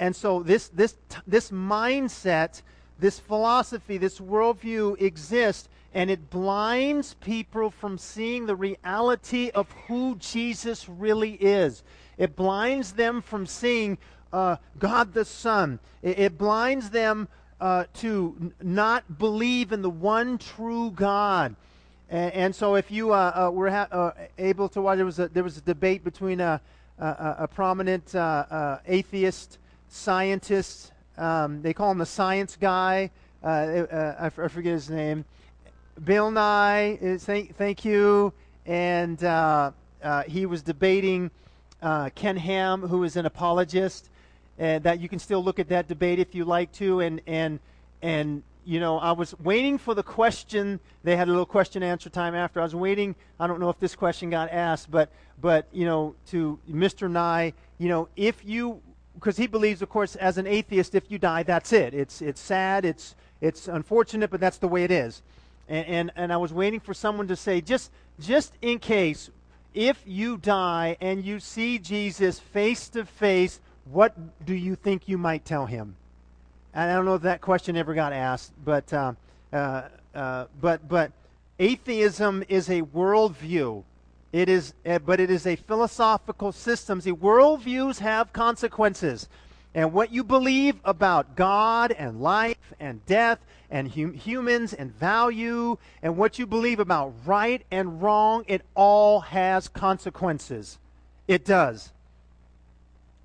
And 0.00 0.16
so 0.16 0.42
this, 0.42 0.68
this, 0.68 0.96
this 1.26 1.50
mindset, 1.50 2.62
this 2.98 3.18
philosophy, 3.18 3.98
this 3.98 4.18
worldview 4.18 4.98
exists, 5.00 5.68
and 5.92 6.10
it 6.10 6.30
blinds 6.30 7.14
people 7.14 7.70
from 7.70 7.98
seeing 7.98 8.46
the 8.46 8.56
reality 8.56 9.50
of 9.54 9.70
who 9.86 10.16
Jesus 10.16 10.88
really 10.88 11.32
is. 11.32 11.82
It 12.16 12.34
blinds 12.34 12.92
them 12.92 13.20
from 13.20 13.44
seeing 13.44 13.98
uh, 14.32 14.56
God 14.78 15.12
the 15.12 15.24
Son. 15.24 15.78
It, 16.02 16.18
it 16.18 16.38
blinds 16.38 16.88
them 16.88 17.28
uh, 17.60 17.84
to 17.94 18.34
n- 18.40 18.54
not 18.62 19.18
believe 19.18 19.70
in 19.70 19.82
the 19.82 19.90
one 19.90 20.38
true 20.38 20.92
God. 20.92 21.56
And, 22.08 22.32
and 22.32 22.54
so, 22.54 22.76
if 22.76 22.90
you 22.90 23.12
uh, 23.12 23.48
uh 23.48 23.50
were 23.50 23.70
ha- 23.70 23.88
uh, 23.90 24.12
able 24.38 24.68
to 24.70 24.80
watch, 24.80 24.96
there 24.96 25.04
was 25.04 25.18
a, 25.18 25.28
there 25.28 25.44
was 25.44 25.58
a 25.58 25.62
debate 25.62 26.04
between 26.04 26.40
a, 26.40 26.60
a, 26.98 27.36
a 27.40 27.48
prominent 27.48 28.14
uh, 28.14 28.78
atheist 28.86 29.58
scientist. 29.90 30.92
Um, 31.18 31.60
they 31.62 31.74
call 31.74 31.90
him 31.90 31.98
the 31.98 32.06
science 32.06 32.56
guy. 32.58 33.10
Uh, 33.42 33.46
uh, 33.46 34.16
I, 34.18 34.26
f- 34.26 34.38
I 34.38 34.48
forget 34.48 34.72
his 34.72 34.88
name. 34.88 35.24
Bill 36.02 36.30
Nye. 36.30 36.98
Is, 37.00 37.24
thank, 37.24 37.56
thank 37.56 37.84
you. 37.84 38.32
And 38.66 39.22
uh, 39.22 39.72
uh 40.02 40.22
he 40.22 40.46
was 40.46 40.62
debating 40.62 41.30
uh, 41.82 42.10
Ken 42.14 42.36
Ham, 42.36 42.82
who 42.82 43.04
is 43.04 43.16
an 43.16 43.26
apologist. 43.26 44.08
And 44.58 44.84
that 44.84 45.00
you 45.00 45.08
can 45.08 45.18
still 45.18 45.42
look 45.42 45.58
at 45.58 45.68
that 45.68 45.88
debate 45.88 46.18
if 46.18 46.34
you 46.34 46.44
like 46.44 46.72
to. 46.72 47.00
And 47.00 47.20
and 47.26 47.58
and 48.02 48.42
you 48.64 48.78
know, 48.78 48.98
I 48.98 49.12
was 49.12 49.34
waiting 49.40 49.78
for 49.78 49.94
the 49.94 50.02
question. 50.02 50.80
They 51.02 51.16
had 51.16 51.28
a 51.28 51.30
little 51.30 51.46
question 51.46 51.82
answer 51.82 52.10
time 52.10 52.34
after. 52.34 52.60
I 52.60 52.62
was 52.62 52.74
waiting. 52.74 53.16
I 53.38 53.46
don't 53.46 53.58
know 53.58 53.70
if 53.70 53.80
this 53.80 53.96
question 53.96 54.30
got 54.30 54.50
asked, 54.50 54.90
but 54.90 55.10
but 55.40 55.66
you 55.72 55.86
know, 55.86 56.14
to 56.28 56.58
Mr. 56.70 57.10
Nye, 57.10 57.54
you 57.78 57.88
know, 57.88 58.08
if 58.16 58.44
you 58.44 58.82
because 59.20 59.36
he 59.36 59.46
believes, 59.46 59.82
of 59.82 59.90
course, 59.90 60.16
as 60.16 60.38
an 60.38 60.46
atheist, 60.46 60.94
if 60.94 61.10
you 61.10 61.18
die, 61.18 61.42
that's 61.42 61.74
it. 61.74 61.92
It's, 61.92 62.22
it's 62.22 62.40
sad, 62.40 62.86
it's, 62.86 63.14
it's 63.42 63.68
unfortunate, 63.68 64.30
but 64.30 64.40
that's 64.40 64.56
the 64.56 64.66
way 64.66 64.82
it 64.82 64.90
is. 64.90 65.20
And, 65.68 65.86
and, 65.86 66.12
and 66.16 66.32
I 66.32 66.38
was 66.38 66.54
waiting 66.54 66.80
for 66.80 66.94
someone 66.94 67.28
to 67.28 67.36
say, 67.36 67.60
just, 67.60 67.90
just 68.18 68.54
in 68.62 68.78
case, 68.78 69.28
if 69.74 70.02
you 70.06 70.38
die 70.38 70.96
and 71.02 71.22
you 71.22 71.38
see 71.38 71.78
Jesus 71.78 72.40
face 72.40 72.88
to 72.88 73.04
face, 73.04 73.60
what 73.84 74.16
do 74.46 74.54
you 74.54 74.74
think 74.74 75.06
you 75.06 75.18
might 75.18 75.44
tell 75.44 75.66
him? 75.66 75.96
And 76.72 76.90
I 76.90 76.94
don't 76.94 77.04
know 77.04 77.14
if 77.14 77.22
that 77.22 77.42
question 77.42 77.76
ever 77.76 77.92
got 77.92 78.14
asked, 78.14 78.52
but, 78.64 78.90
uh, 78.90 79.12
uh, 79.52 79.82
uh, 80.14 80.46
but, 80.62 80.88
but 80.88 81.12
atheism 81.58 82.42
is 82.48 82.70
a 82.70 82.80
worldview 82.80 83.84
it 84.32 84.48
is, 84.48 84.74
eh, 84.84 84.98
but 84.98 85.20
it 85.20 85.30
is 85.30 85.46
a 85.46 85.56
philosophical 85.56 86.52
system. 86.52 87.00
See, 87.00 87.12
worldviews 87.12 87.98
have 87.98 88.32
consequences. 88.32 89.28
And 89.74 89.92
what 89.92 90.12
you 90.12 90.24
believe 90.24 90.76
about 90.84 91.36
God 91.36 91.92
and 91.92 92.20
life 92.20 92.74
and 92.80 93.04
death 93.06 93.38
and 93.70 93.90
hum- 93.90 94.14
humans 94.14 94.72
and 94.72 94.92
value 94.92 95.78
and 96.02 96.16
what 96.16 96.38
you 96.38 96.46
believe 96.46 96.80
about 96.80 97.14
right 97.24 97.62
and 97.70 98.02
wrong, 98.02 98.44
it 98.48 98.62
all 98.74 99.20
has 99.20 99.68
consequences. 99.68 100.78
It 101.28 101.44
does. 101.44 101.92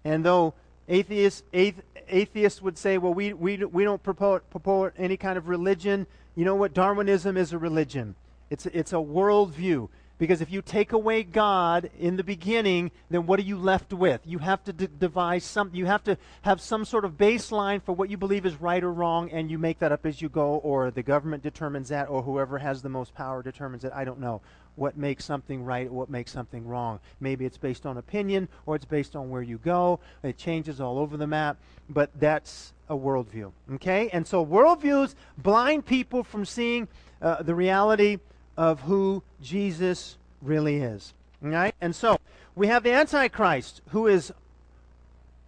And 0.03 0.23
though 0.23 0.53
atheists, 0.87 1.43
athe- 1.51 1.81
atheists 2.07 2.61
would 2.61 2.77
say, 2.77 2.99
well, 2.99 3.13
we, 3.13 3.33
we, 3.33 3.57
we 3.57 3.83
don't 3.83 4.01
purport, 4.01 4.47
purport 4.51 4.93
any 4.97 5.17
kind 5.17 5.37
of 5.37 5.47
religion, 5.47 6.05
you 6.35 6.45
know 6.45 6.55
what? 6.55 6.73
Darwinism 6.73 7.37
is 7.37 7.53
a 7.53 7.57
religion, 7.57 8.15
it's, 8.49 8.65
it's 8.67 8.93
a 8.93 8.97
worldview. 8.97 9.89
Because 10.17 10.39
if 10.39 10.49
you 10.49 10.61
take 10.61 10.93
away 10.93 11.23
God 11.23 11.89
in 11.99 12.15
the 12.15 12.23
beginning, 12.23 12.91
then 13.09 13.25
what 13.25 13.37
are 13.39 13.43
you 13.43 13.57
left 13.57 13.91
with? 13.91 14.21
You 14.23 14.39
have 14.39 14.63
to 14.63 14.73
d- 14.73 14.87
devise 14.99 15.43
something. 15.43 15.77
You 15.77 15.87
have 15.87 16.03
to 16.05 16.17
have 16.43 16.61
some 16.61 16.85
sort 16.85 17.03
of 17.03 17.17
baseline 17.17 17.81
for 17.81 17.91
what 17.91 18.09
you 18.09 18.15
believe 18.15 18.45
is 18.45 18.61
right 18.61 18.81
or 18.81 18.93
wrong, 18.93 19.29
and 19.31 19.51
you 19.51 19.57
make 19.57 19.79
that 19.79 19.91
up 19.91 20.05
as 20.05 20.21
you 20.21 20.29
go, 20.29 20.55
or 20.57 20.89
the 20.89 21.03
government 21.03 21.43
determines 21.43 21.89
that, 21.89 22.09
or 22.09 22.21
whoever 22.21 22.59
has 22.59 22.81
the 22.81 22.89
most 22.89 23.13
power 23.13 23.43
determines 23.43 23.83
it. 23.83 23.91
I 23.93 24.05
don't 24.05 24.19
know 24.19 24.41
what 24.75 24.97
makes 24.97 25.25
something 25.25 25.63
right, 25.63 25.87
or 25.87 25.91
what 25.91 26.09
makes 26.09 26.31
something 26.31 26.65
wrong. 26.65 26.99
Maybe 27.19 27.45
it's 27.45 27.57
based 27.57 27.85
on 27.85 27.97
opinion, 27.97 28.47
or 28.65 28.75
it's 28.75 28.85
based 28.85 29.15
on 29.17 29.29
where 29.29 29.41
you 29.41 29.57
go. 29.57 29.99
It 30.23 30.37
changes 30.37 30.79
all 30.79 30.97
over 30.97 31.17
the 31.17 31.27
map, 31.27 31.57
but 31.89 32.09
that's 32.19 32.73
a 32.89 32.95
worldview. 32.95 33.51
Okay? 33.73 34.09
And 34.13 34.25
so 34.25 34.45
worldviews 34.45 35.15
blind 35.37 35.85
people 35.85 36.23
from 36.23 36.45
seeing 36.45 36.87
uh, 37.21 37.43
the 37.43 37.55
reality 37.55 38.19
of 38.57 38.81
who 38.81 39.23
Jesus 39.41 40.17
really 40.41 40.77
is. 40.77 41.13
Right? 41.41 41.75
And 41.81 41.95
so 41.95 42.17
we 42.55 42.67
have 42.67 42.83
the 42.83 42.91
Antichrist 42.91 43.81
who 43.89 44.07
is 44.07 44.31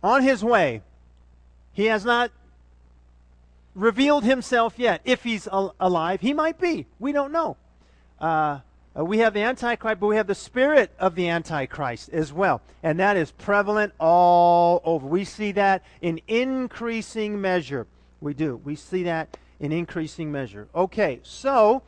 on 0.04 0.24
his 0.24 0.44
way. 0.44 0.82
He 1.74 1.86
has 1.86 2.06
not 2.06 2.32
revealed 3.76 4.24
himself 4.24 4.78
yet. 4.78 5.02
If 5.06 5.24
he's 5.24 5.48
al- 5.48 5.76
alive, 5.80 6.22
he 6.22 6.34
might 6.34 6.60
be. 6.60 6.86
We 7.00 7.12
don't 7.12 7.32
know. 7.32 7.58
Uh, 8.20 8.60
we 8.96 9.20
have 9.20 9.34
the 9.36 9.42
Antichrist, 9.42 10.00
but 10.00 10.08
we 10.08 10.16
have 10.16 10.26
the 10.26 10.36
spirit 10.36 10.92
of 10.98 11.14
the 11.14 11.30
Antichrist 11.30 12.10
as 12.10 12.34
well. 12.34 12.62
And 12.82 13.00
that 13.00 13.16
is 13.16 13.30
prevalent 13.32 13.94
all 14.00 14.82
over. 14.84 15.06
We 15.06 15.24
see 15.24 15.52
that 15.54 15.84
in 16.02 16.20
increasing 16.28 17.40
measure. 17.40 17.86
We 18.22 18.34
do. 18.34 18.60
We 18.64 18.76
see 18.76 19.04
that 19.04 19.38
in 19.60 19.72
increasing 19.72 20.32
measure. 20.32 20.68
Okay, 20.74 21.20
so 21.22 21.84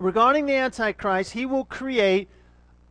regarding 0.00 0.46
the 0.46 0.56
Antichrist, 0.56 1.32
he 1.32 1.46
will 1.46 1.66
create 1.66 2.28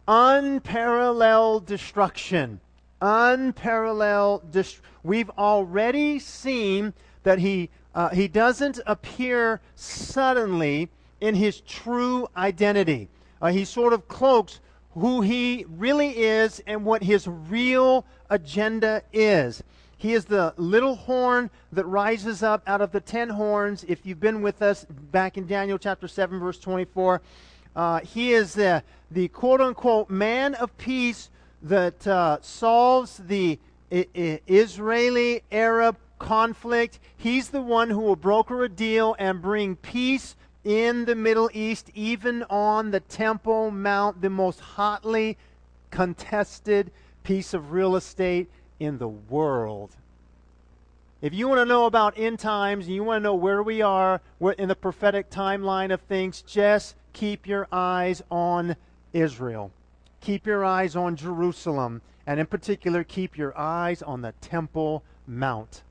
unparalleled 0.08 1.66
destruction. 1.66 2.62
Unparalleled 3.02 4.56
We've 5.04 5.30
already 5.32 6.20
seen 6.20 6.94
that 7.24 7.40
he, 7.40 7.70
uh, 7.96 8.10
he 8.10 8.28
doesn't 8.28 8.80
appear 8.86 9.60
suddenly 9.76 10.90
in 11.20 11.36
his 11.36 11.62
true 11.62 12.28
identity. 12.38 13.10
Uh, 13.42 13.52
he 13.52 13.66
sort 13.66 13.94
of 13.94 14.08
cloaks 14.08 14.60
who 14.92 15.22
he 15.22 15.66
really 15.68 16.18
is 16.18 16.62
and 16.68 16.86
what 16.86 17.04
his 17.04 17.28
real 17.28 18.06
agenda 18.30 19.02
is. 19.14 19.64
He 20.00 20.14
is 20.14 20.24
the 20.24 20.54
little 20.56 20.96
horn 20.96 21.50
that 21.74 21.86
rises 21.86 22.42
up 22.42 22.64
out 22.66 22.80
of 22.80 22.94
the 22.94 23.02
ten 23.02 23.28
horns. 23.28 23.84
If 23.86 24.06
you've 24.06 24.22
been 24.22 24.42
with 24.42 24.62
us 24.62 24.86
back 24.90 25.38
in 25.38 25.46
Daniel 25.46 25.78
chapter 25.78 26.08
7, 26.08 26.40
verse 26.40 26.58
24, 26.58 27.22
uh, 27.76 28.00
he 28.00 28.32
is 28.32 28.54
the, 28.54 28.82
the 29.12 29.28
quote 29.28 29.60
unquote 29.60 30.10
man 30.10 30.56
of 30.56 30.76
peace 30.78 31.30
that 31.62 32.08
uh, 32.08 32.38
solves 32.40 33.18
the 33.18 33.60
I- 33.92 34.08
I- 34.16 34.40
Israeli 34.48 35.44
Arab 35.52 35.98
conflict. 36.18 37.00
He's 37.18 37.50
the 37.50 37.62
one 37.62 37.90
who 37.90 38.00
will 38.00 38.16
broker 38.16 38.64
a 38.64 38.70
deal 38.70 39.18
and 39.20 39.42
bring 39.42 39.76
peace 39.76 40.38
in 40.64 41.04
the 41.04 41.16
Middle 41.16 41.50
East, 41.54 41.92
even 41.94 42.44
on 42.50 42.92
the 42.92 43.02
Temple 43.02 43.70
Mount, 43.70 44.22
the 44.22 44.30
most 44.30 44.62
hotly 44.62 45.38
contested 45.92 46.90
piece 47.24 47.54
of 47.54 47.74
real 47.74 47.98
estate 47.98 48.50
in 48.80 48.98
the 48.98 49.08
world. 49.08 49.92
If 51.22 51.34
you 51.34 51.50
want 51.50 51.60
to 51.60 51.66
know 51.66 51.86
about 51.86 52.14
end 52.18 52.40
times 52.40 52.86
and 52.86 52.96
you 52.96 53.04
want 53.04 53.20
to 53.20 53.24
know 53.24 53.36
where 53.36 53.62
we 53.62 53.82
are 53.82 54.22
in 54.58 54.70
the 54.70 54.76
prophetic 54.76 55.30
timeline 55.30 55.94
of 55.94 56.00
things, 56.02 56.42
just 56.42 56.96
keep 57.12 57.46
your 57.46 57.68
eyes 57.72 58.22
on 58.32 58.78
Israel. 59.12 59.72
Keep 60.22 60.48
your 60.48 60.64
eyes 60.64 60.96
on 60.96 61.18
Jerusalem. 61.18 62.02
And 62.26 62.40
in 62.40 62.46
particular, 62.46 63.04
keep 63.04 63.38
your 63.38 63.58
eyes 63.58 64.02
on 64.02 64.22
the 64.22 64.34
Temple 64.40 65.04
Mount. 65.28 65.82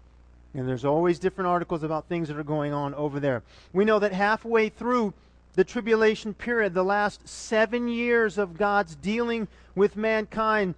And 0.54 0.66
there's 0.66 0.84
always 0.84 1.18
different 1.18 1.48
articles 1.48 1.82
about 1.82 2.06
things 2.06 2.28
that 2.28 2.38
are 2.38 2.42
going 2.42 2.72
on 2.72 2.94
over 2.94 3.20
there. 3.20 3.42
We 3.74 3.84
know 3.84 3.98
that 3.98 4.12
halfway 4.12 4.70
through 4.70 5.12
the 5.54 5.64
tribulation 5.64 6.32
period, 6.32 6.72
the 6.72 6.84
last 6.84 7.28
seven 7.28 7.88
years 7.88 8.38
of 8.38 8.56
God's 8.56 8.94
dealing 8.94 9.46
with 9.74 9.94
mankind, 9.94 10.74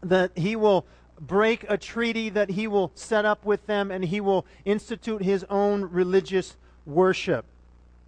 that 0.00 0.30
he 0.36 0.56
will 0.56 0.86
break 1.20 1.64
a 1.68 1.76
treaty 1.76 2.28
that 2.30 2.50
he 2.50 2.66
will 2.66 2.92
set 2.94 3.24
up 3.24 3.44
with 3.44 3.66
them 3.66 3.90
and 3.90 4.04
he 4.04 4.20
will 4.20 4.46
institute 4.64 5.22
his 5.22 5.44
own 5.50 5.84
religious 5.84 6.56
worship. 6.86 7.44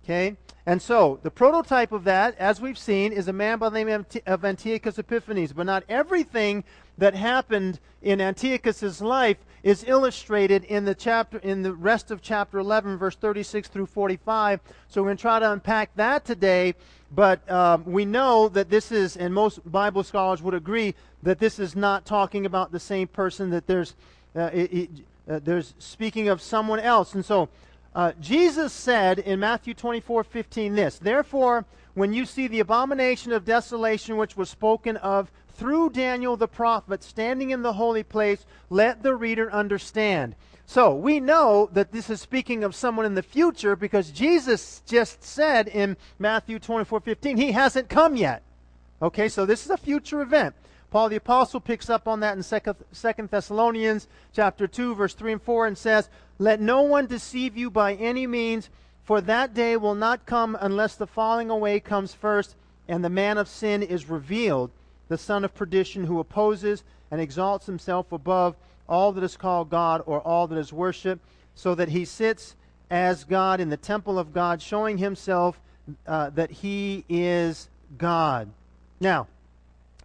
Okay? 0.05 0.37
And 0.67 0.81
so, 0.81 1.19
the 1.23 1.31
prototype 1.31 1.93
of 1.93 2.05
that, 2.05 2.37
as 2.39 2.61
we've 2.61 2.79
seen, 2.79 3.13
is 3.13 3.29
a 3.29 3.33
man 3.33 3.59
by 3.59 3.69
the 3.71 3.83
name 3.83 4.07
of 4.27 4.45
Antiochus 4.45 4.99
Epiphanes. 4.99 5.53
But 5.53 5.67
not 5.67 5.85
everything 5.89 6.65
that 7.01 7.15
happened 7.15 7.81
in 8.03 8.21
Antiochus's 8.21 9.01
life 9.01 9.39
is 9.63 9.85
illustrated 9.87 10.65
in 10.65 10.85
the 10.85 10.95
chapter 10.95 11.39
in 11.39 11.63
the 11.63 11.73
rest 11.73 12.11
of 12.11 12.23
chapter 12.23 12.59
11 12.59 12.97
verse 12.97 13.17
36 13.17 13.69
through 13.69 13.87
45 13.87 14.61
so 14.89 15.03
we're 15.03 15.09
going 15.09 15.17
to 15.17 15.21
try 15.21 15.39
to 15.39 15.53
unpack 15.53 15.95
that 15.97 16.25
today 16.25 16.75
but 17.13 17.49
um, 17.51 17.85
we 17.85 18.05
know 18.05 18.49
that 18.49 18.71
this 18.71 18.93
is 18.93 19.17
and 19.17 19.35
most 19.35 19.61
bible 19.71 20.03
scholars 20.03 20.41
would 20.41 20.55
agree 20.55 20.95
that 21.23 21.39
this 21.39 21.59
is 21.59 21.77
not 21.77 22.07
talking 22.07 22.47
about 22.47 22.73
the 22.73 22.81
same 22.81 23.09
person 23.09 23.51
that 23.51 23.67
there's 23.67 23.95
uh, 24.35 24.51
it, 24.53 24.73
it, 24.73 24.91
uh, 25.29 25.41
there's 25.43 25.75
speaking 25.79 26.29
of 26.29 26.41
someone 26.41 26.81
else. 26.81 27.15
And 27.15 27.25
so 27.25 27.49
uh, 27.95 28.13
jesus 28.21 28.73
said 28.73 29.19
in 29.19 29.41
matthew 29.41 29.75
24 29.75 30.23
15 30.23 30.75
this 30.75 30.99
therefore 30.99 31.65
when 31.95 32.13
you 32.13 32.25
see 32.25 32.47
the 32.47 32.61
abomination 32.61 33.33
of 33.33 33.45
desolation 33.45 34.17
which 34.17 34.37
was 34.37 34.49
spoken 34.49 34.97
of 34.99 35.31
through 35.61 35.91
Daniel 35.91 36.39
the 36.39 36.49
prophet 36.49 37.05
standing 37.05 37.51
in 37.51 37.61
the 37.61 37.75
holy 37.75 38.03
place, 38.03 38.47
let 38.71 39.03
the 39.03 39.15
reader 39.15 39.53
understand. 39.53 40.35
So 40.65 40.95
we 40.95 41.21
know 41.21 41.69
that 41.75 41.93
this 41.93 42.09
is 42.09 42.19
speaking 42.19 42.65
of 42.65 42.75
someone 42.75 43.05
in 43.05 43.15
the 43.15 43.23
future 43.23 43.77
because 43.77 44.11
Jesus 44.11 44.81
just 44.87 45.23
said 45.23 45.69
in 45.69 45.99
Matthew 46.19 46.59
24 46.59 47.01
15, 47.01 47.37
he 47.37 47.53
hasn't 47.53 47.91
come 47.91 48.17
yet. 48.17 48.43
Okay, 49.03 49.29
so 49.29 49.45
this 49.45 49.67
is 49.67 49.71
a 49.71 49.77
future 49.77 50.23
event. 50.23 50.55
Paul 50.91 51.11
the 51.11 51.17
Apostle 51.17 51.61
picks 51.61 51.91
up 51.91 52.09
on 52.09 52.21
that 52.21 52.39
in 52.39 52.43
2 52.43 53.29
Thessalonians 53.29 54.09
chapter 54.33 54.67
2, 54.67 54.95
verse 54.95 55.13
3 55.13 55.33
and 55.33 55.43
4, 55.43 55.67
and 55.67 55.77
says, 55.77 56.09
Let 56.39 56.63
no 56.63 56.81
one 56.81 57.07
deceive 57.07 57.55
you 57.55 57.71
by 57.71 57.97
any 57.97 58.27
means, 58.27 58.71
for 59.05 59.21
that 59.21 59.53
day 59.53 59.77
will 59.77 59.95
not 59.95 60.25
come 60.25 60.57
unless 60.59 60.97
the 60.97 61.07
falling 61.07 61.51
away 61.51 61.81
comes 61.81 62.15
first, 62.15 62.57
and 62.89 63.05
the 63.05 63.11
man 63.11 63.37
of 63.37 63.47
sin 63.47 63.83
is 63.83 64.09
revealed 64.09 64.71
the 65.11 65.19
son 65.19 65.45
of 65.45 65.53
perdition, 65.53 66.05
who 66.05 66.21
opposes 66.21 66.85
and 67.11 67.21
exalts 67.21 67.67
himself 67.67 68.13
above 68.13 68.55
all 68.89 69.11
that 69.11 69.25
is 69.25 69.37
called 69.37 69.69
God 69.69 70.03
or 70.07 70.21
all 70.21 70.47
that 70.47 70.57
is 70.57 70.73
worshiped, 70.73 71.21
so 71.57 71.75
that 71.75 71.89
he 71.89 72.05
sits 72.05 72.55
as 72.91 73.25
God 73.25 73.61
in 73.61 73.71
the 73.71 73.77
temple 73.77 74.21
of 74.21 74.33
God, 74.33 74.63
showing 74.63 74.99
himself 74.99 75.61
uh, 76.07 76.31
that 76.31 76.53
he 76.53 77.05
is 77.09 77.69
God. 77.99 78.51
Now, 79.01 79.27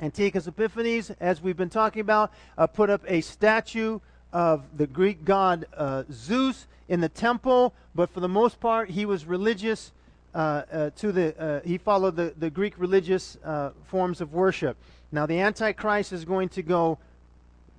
Antiochus 0.02 0.48
Epiphanes, 0.48 1.12
as 1.20 1.40
we've 1.40 1.56
been 1.56 1.70
talking 1.70 2.02
about, 2.02 2.34
uh, 2.58 2.66
put 2.66 2.90
up 2.90 3.04
a 3.08 3.22
statue 3.22 4.00
of 4.34 4.64
the 4.76 4.88
Greek 4.88 5.24
god 5.24 5.68
uh, 5.78 6.04
Zeus 6.12 6.66
in 6.90 7.00
the 7.02 7.10
temple, 7.10 7.76
but 7.94 8.10
for 8.10 8.22
the 8.22 8.28
most 8.28 8.60
part, 8.60 8.90
he 8.90 9.06
was 9.06 9.26
religious. 9.26 9.92
Uh, 10.36 10.64
uh, 10.70 10.90
to 10.98 11.14
the, 11.14 11.42
uh, 11.42 11.62
he 11.64 11.78
followed 11.78 12.18
the, 12.18 12.34
the 12.38 12.50
Greek 12.50 12.74
religious 12.78 13.38
forms 13.86 14.20
of 14.20 14.34
worship. 14.34 14.76
Now, 15.10 15.26
the 15.26 15.40
Antichrist 15.40 16.12
is 16.12 16.26
going 16.26 16.50
to 16.50 16.62
go 16.62 16.98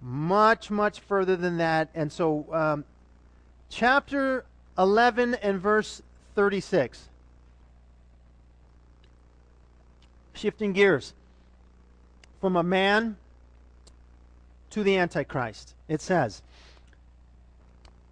much, 0.01 0.71
much 0.71 1.01
further 1.01 1.37
than 1.37 1.59
that. 1.59 1.91
And 1.95 2.11
so, 2.11 2.47
um, 2.51 2.85
chapter 3.69 4.47
11 4.79 5.35
and 5.35 5.61
verse 5.61 6.01
36. 6.35 7.11
Shifting 10.33 10.73
gears 10.73 11.13
from 12.41 12.57
a 12.57 12.63
man 12.63 13.19
to 14.71 14.83
the 14.83 14.97
Antichrist. 14.97 15.75
It 15.89 16.01
says, 16.01 16.41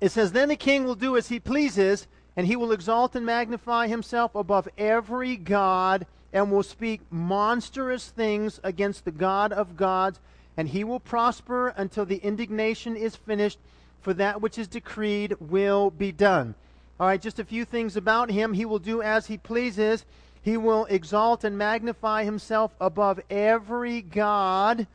It 0.03 0.11
says, 0.11 0.33
Then 0.33 0.51
the 0.51 0.57
king 0.57 0.85
will 0.85 0.95
do 0.95 1.17
as 1.17 1.29
he 1.29 1.41
pleases, 1.41 2.07
and 2.37 2.47
he 2.47 2.57
will 2.57 2.73
exalt 2.73 3.15
and 3.15 3.25
magnify 3.25 3.87
himself 3.87 4.35
above 4.35 4.69
every 4.77 5.37
God 5.37 6.07
and 6.33 6.51
will 6.51 6.65
speak 6.65 7.01
monstrous 7.11 8.09
things 8.09 8.59
against 8.65 9.05
the 9.05 9.13
God 9.13 9.53
of 9.53 9.77
gods, 9.77 10.19
and 10.57 10.69
he 10.69 10.83
will 10.83 11.01
prosper 11.01 11.69
until 11.77 12.05
the 12.05 12.17
indignation 12.17 12.97
is 12.97 13.15
finished, 13.15 13.59
for 14.01 14.13
that 14.15 14.41
which 14.41 14.59
is 14.59 14.67
decreed 14.67 15.37
will 15.39 15.91
be 15.91 16.11
done. 16.11 16.55
All 16.99 17.07
right, 17.07 17.21
just 17.21 17.39
a 17.39 17.45
few 17.45 17.65
things 17.65 17.97
about 17.97 18.31
him. 18.31 18.53
He 18.53 18.65
will 18.65 18.79
do 18.79 19.01
as 19.01 19.27
he 19.27 19.39
pleases. 19.39 20.05
He 20.43 20.57
will 20.57 20.85
exalt 20.87 21.45
and 21.45 21.57
magnify 21.57 22.25
himself 22.25 22.75
above 22.81 23.21
every 23.31 24.03
God. 24.03 24.87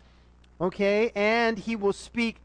Okay, 0.62 1.12
and 1.16 1.58
he 1.58 1.76
will 1.76 1.94
speak, 1.94 2.36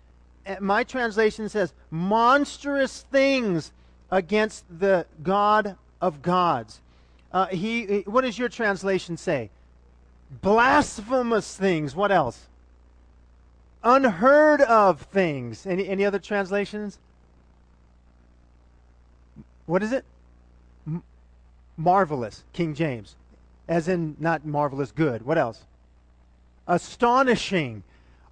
eh, 0.46 0.56
my 0.60 0.84
translation 0.84 1.48
says, 1.48 1.72
monstrous 1.90 3.02
things 3.10 3.72
against 4.10 4.64
the 4.78 5.06
God 5.22 5.76
of 6.00 6.22
gods. 6.22 6.80
Uh, 7.32 7.46
he, 7.46 8.02
what 8.06 8.22
does 8.22 8.38
your 8.38 8.48
translation 8.48 9.16
say? 9.16 9.50
Blasphemous 10.40 11.56
things. 11.56 11.96
What 11.96 12.12
else? 12.12 12.46
Unheard 13.82 14.60
of 14.62 15.02
things. 15.02 15.66
Any, 15.66 15.88
any 15.88 16.04
other 16.04 16.18
translations? 16.18 16.98
What 19.66 19.82
is 19.82 19.92
it? 19.92 20.04
M- 20.86 21.02
marvelous, 21.76 22.44
King 22.52 22.74
James. 22.74 23.16
As 23.68 23.88
in, 23.88 24.16
not 24.20 24.44
marvelous, 24.44 24.92
good. 24.92 25.22
What 25.22 25.38
else? 25.38 25.64
Astonishing. 26.66 27.82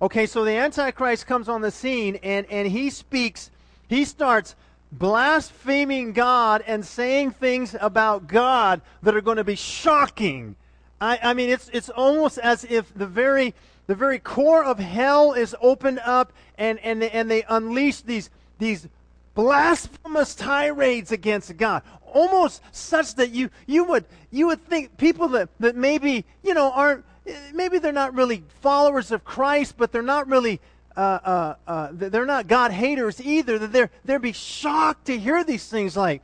Okay, 0.00 0.26
so 0.26 0.44
the 0.44 0.52
Antichrist 0.52 1.26
comes 1.26 1.48
on 1.48 1.60
the 1.60 1.70
scene 1.70 2.18
and, 2.22 2.46
and 2.50 2.68
he 2.68 2.90
speaks, 2.90 3.50
he 3.88 4.04
starts 4.04 4.54
blaspheming 4.92 6.12
God 6.12 6.62
and 6.66 6.84
saying 6.84 7.32
things 7.32 7.74
about 7.80 8.28
God 8.28 8.82
that 9.02 9.16
are 9.16 9.22
going 9.22 9.38
to 9.38 9.44
be 9.44 9.56
shocking. 9.56 10.54
I, 11.00 11.18
I 11.22 11.34
mean, 11.34 11.50
it's, 11.50 11.70
it's 11.72 11.88
almost 11.88 12.38
as 12.38 12.64
if 12.64 12.92
the 12.94 13.06
very, 13.06 13.54
the 13.86 13.94
very 13.94 14.18
core 14.18 14.62
of 14.62 14.78
hell 14.78 15.32
is 15.32 15.56
opened 15.60 16.00
up 16.04 16.32
and, 16.58 16.78
and, 16.80 17.02
and 17.02 17.30
they 17.30 17.42
unleash 17.48 18.02
these, 18.02 18.30
these 18.58 18.86
blasphemous 19.34 20.34
tirades 20.34 21.10
against 21.10 21.56
God. 21.56 21.82
Almost 22.12 22.62
such 22.72 23.14
that 23.14 23.30
you, 23.30 23.48
you, 23.66 23.84
would, 23.84 24.04
you 24.30 24.46
would 24.48 24.62
think 24.68 24.98
people 24.98 25.28
that, 25.28 25.48
that 25.60 25.74
maybe, 25.74 26.26
you 26.44 26.52
know, 26.52 26.70
aren't, 26.70 27.04
eh, 27.26 27.34
maybe 27.54 27.78
they're 27.78 27.92
not 27.92 28.14
really 28.14 28.44
followers 28.60 29.10
of 29.10 29.24
Christ, 29.24 29.76
but 29.78 29.90
they're 29.90 30.02
not 30.02 30.28
really 30.28 30.60
uh, 30.96 31.00
uh, 31.00 31.54
uh, 31.66 31.88
they're 31.92 32.26
not 32.26 32.46
God 32.46 32.72
haters 32.72 33.20
either. 33.20 33.58
That 33.58 33.72
they're 33.72 33.90
they'd 34.04 34.20
be 34.20 34.32
shocked 34.32 35.06
to 35.06 35.18
hear 35.18 35.44
these 35.44 35.68
things. 35.68 35.96
Like, 35.96 36.22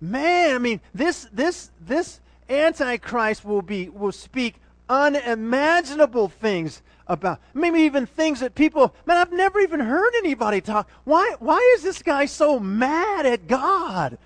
man, 0.00 0.54
I 0.54 0.58
mean, 0.58 0.80
this 0.94 1.28
this 1.32 1.70
this 1.80 2.20
Antichrist 2.48 3.44
will 3.44 3.62
be 3.62 3.88
will 3.88 4.12
speak 4.12 4.56
unimaginable 4.88 6.28
things 6.28 6.82
about 7.08 7.40
maybe 7.54 7.80
even 7.80 8.06
things 8.06 8.40
that 8.40 8.54
people 8.54 8.94
man 9.04 9.16
I've 9.16 9.32
never 9.32 9.60
even 9.60 9.80
heard 9.80 10.12
anybody 10.16 10.60
talk. 10.60 10.88
Why 11.04 11.34
why 11.38 11.74
is 11.76 11.82
this 11.82 12.02
guy 12.02 12.26
so 12.26 12.58
mad 12.58 13.26
at 13.26 13.46
God? 13.46 14.18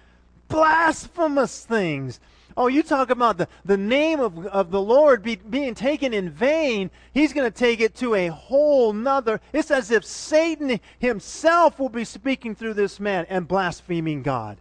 Blasphemous 0.48 1.64
things. 1.64 2.20
Oh, 2.56 2.66
you 2.66 2.82
talk 2.82 3.10
about 3.10 3.38
the, 3.38 3.48
the 3.64 3.76
name 3.76 4.20
of, 4.20 4.46
of 4.46 4.70
the 4.70 4.80
Lord 4.80 5.22
be, 5.22 5.36
being 5.36 5.74
taken 5.74 6.12
in 6.12 6.30
vain. 6.30 6.90
He's 7.12 7.32
going 7.32 7.50
to 7.50 7.56
take 7.56 7.80
it 7.80 7.94
to 7.96 8.14
a 8.14 8.28
whole 8.28 8.92
nother. 8.92 9.40
It's 9.52 9.70
as 9.70 9.90
if 9.90 10.04
Satan 10.04 10.80
himself 10.98 11.78
will 11.78 11.88
be 11.88 12.04
speaking 12.04 12.54
through 12.54 12.74
this 12.74 12.98
man 12.98 13.26
and 13.28 13.46
blaspheming 13.46 14.22
God. 14.22 14.58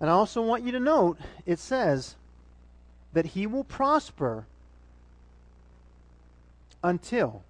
And 0.00 0.08
I 0.08 0.12
also 0.12 0.42
want 0.42 0.62
you 0.62 0.72
to 0.72 0.80
note 0.80 1.18
it 1.44 1.58
says 1.58 2.14
that 3.12 3.26
he 3.26 3.46
will 3.46 3.64
prosper 3.64 4.46
until 6.84 7.42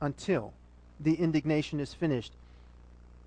until 0.00 0.52
the 1.00 1.14
indignation 1.14 1.80
is 1.80 1.94
finished 1.94 2.32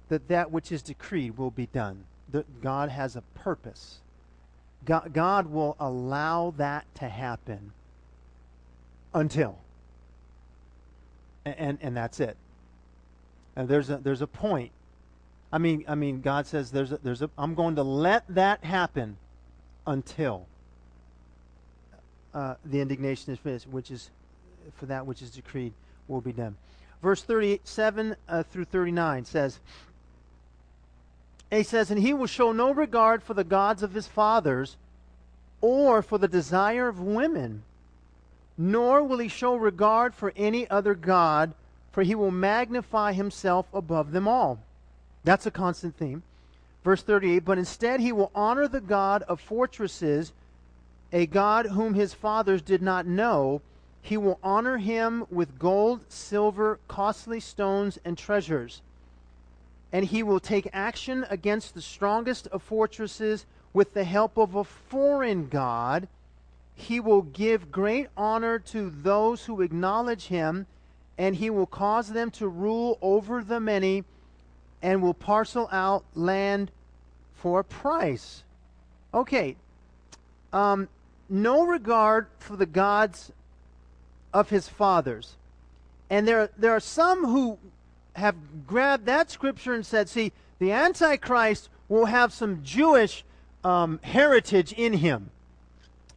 that 0.09 0.27
that 0.27 0.51
which 0.51 0.71
is 0.71 0.81
decreed 0.81 1.37
will 1.37 1.51
be 1.51 1.67
done. 1.67 2.03
That 2.31 2.61
God 2.61 2.89
has 2.89 3.15
a 3.15 3.21
purpose. 3.33 3.99
God, 4.85 5.13
God 5.13 5.47
will 5.47 5.75
allow 5.79 6.53
that 6.57 6.85
to 6.95 7.09
happen 7.09 7.71
until. 9.13 9.57
And, 11.45 11.55
and, 11.57 11.77
and 11.81 11.97
that's 11.97 12.19
it. 12.19 12.37
And 13.55 13.67
there's 13.67 13.89
a, 13.89 13.97
there's 13.97 14.21
a 14.21 14.27
point. 14.27 14.71
I 15.51 15.57
mean, 15.57 15.83
I 15.87 15.95
mean, 15.95 16.21
God 16.21 16.45
says 16.45 16.71
there's 16.71 16.91
a, 16.91 16.97
there's 16.97 17.21
a, 17.21 17.29
I'm 17.37 17.55
going 17.55 17.75
to 17.75 17.83
let 17.83 18.23
that 18.29 18.63
happen 18.63 19.17
until 19.87 20.45
uh, 22.33 22.55
the 22.63 22.79
indignation 22.79 23.33
is 23.33 23.39
finished, 23.39 23.67
which 23.67 23.89
is 23.89 24.11
for 24.75 24.85
that 24.85 25.05
which 25.05 25.21
is 25.21 25.31
decreed 25.31 25.73
will 26.07 26.21
be 26.21 26.31
done. 26.31 26.55
Verse 27.01 27.23
37 27.23 28.15
uh, 28.27 28.43
through 28.43 28.65
39 28.65 29.25
says, 29.25 29.59
he 31.51 31.63
says, 31.63 31.89
And 31.89 31.99
he 32.01 32.13
will 32.13 32.27
show 32.27 32.51
no 32.51 32.71
regard 32.71 33.23
for 33.23 33.33
the 33.33 33.43
gods 33.43 33.81
of 33.81 33.93
his 33.93 34.07
fathers, 34.07 34.77
or 35.61 36.01
for 36.01 36.17
the 36.17 36.27
desire 36.27 36.87
of 36.87 36.99
women, 36.99 37.63
nor 38.57 39.03
will 39.03 39.17
he 39.17 39.27
show 39.27 39.55
regard 39.55 40.13
for 40.13 40.33
any 40.35 40.69
other 40.69 40.93
God, 40.93 41.53
for 41.91 42.03
he 42.03 42.15
will 42.15 42.31
magnify 42.31 43.13
himself 43.13 43.65
above 43.73 44.11
them 44.11 44.27
all. 44.27 44.59
That's 45.23 45.45
a 45.45 45.51
constant 45.51 45.97
theme. 45.97 46.23
Verse 46.83 47.01
38 47.01 47.39
But 47.39 47.57
instead 47.57 47.99
he 47.99 48.11
will 48.11 48.31
honor 48.33 48.67
the 48.67 48.81
God 48.81 49.23
of 49.23 49.41
fortresses, 49.41 50.33
a 51.11 51.25
God 51.25 51.67
whom 51.67 51.93
his 51.93 52.13
fathers 52.13 52.61
did 52.61 52.81
not 52.81 53.05
know. 53.05 53.61
He 54.01 54.15
will 54.15 54.39
honor 54.41 54.77
him 54.77 55.25
with 55.29 55.59
gold, 55.59 56.05
silver, 56.07 56.79
costly 56.87 57.39
stones, 57.39 57.99
and 58.05 58.17
treasures. 58.17 58.81
And 59.91 60.05
he 60.05 60.23
will 60.23 60.39
take 60.39 60.69
action 60.71 61.25
against 61.29 61.73
the 61.73 61.81
strongest 61.81 62.47
of 62.47 62.61
fortresses 62.61 63.45
with 63.73 63.93
the 63.93 64.03
help 64.03 64.37
of 64.37 64.55
a 64.55 64.63
foreign 64.63 65.47
God. 65.47 66.07
He 66.75 66.99
will 66.99 67.23
give 67.23 67.71
great 67.71 68.07
honor 68.15 68.59
to 68.59 68.89
those 68.89 69.45
who 69.45 69.61
acknowledge 69.61 70.27
him, 70.27 70.67
and 71.17 71.35
he 71.35 71.49
will 71.49 71.65
cause 71.65 72.09
them 72.09 72.31
to 72.31 72.47
rule 72.47 72.97
over 73.01 73.43
the 73.43 73.59
many 73.59 74.03
and 74.81 75.01
will 75.01 75.13
parcel 75.13 75.67
out 75.71 76.05
land 76.15 76.71
for 77.35 77.59
a 77.59 77.63
price. 77.63 78.43
Okay. 79.13 79.55
Um, 80.53 80.87
no 81.29 81.65
regard 81.65 82.27
for 82.39 82.55
the 82.55 82.65
gods 82.65 83.31
of 84.33 84.49
his 84.49 84.67
fathers. 84.67 85.35
And 86.09 86.27
there, 86.27 86.49
there 86.57 86.71
are 86.71 86.79
some 86.79 87.25
who 87.25 87.57
have 88.19 88.35
grabbed 88.67 89.05
that 89.07 89.31
scripture 89.31 89.73
and 89.73 89.85
said, 89.85 90.09
see, 90.09 90.31
the 90.59 90.71
Antichrist 90.71 91.69
will 91.87 92.05
have 92.05 92.31
some 92.31 92.61
Jewish 92.63 93.23
um, 93.63 93.99
heritage 94.03 94.73
in 94.73 94.93
him. 94.93 95.31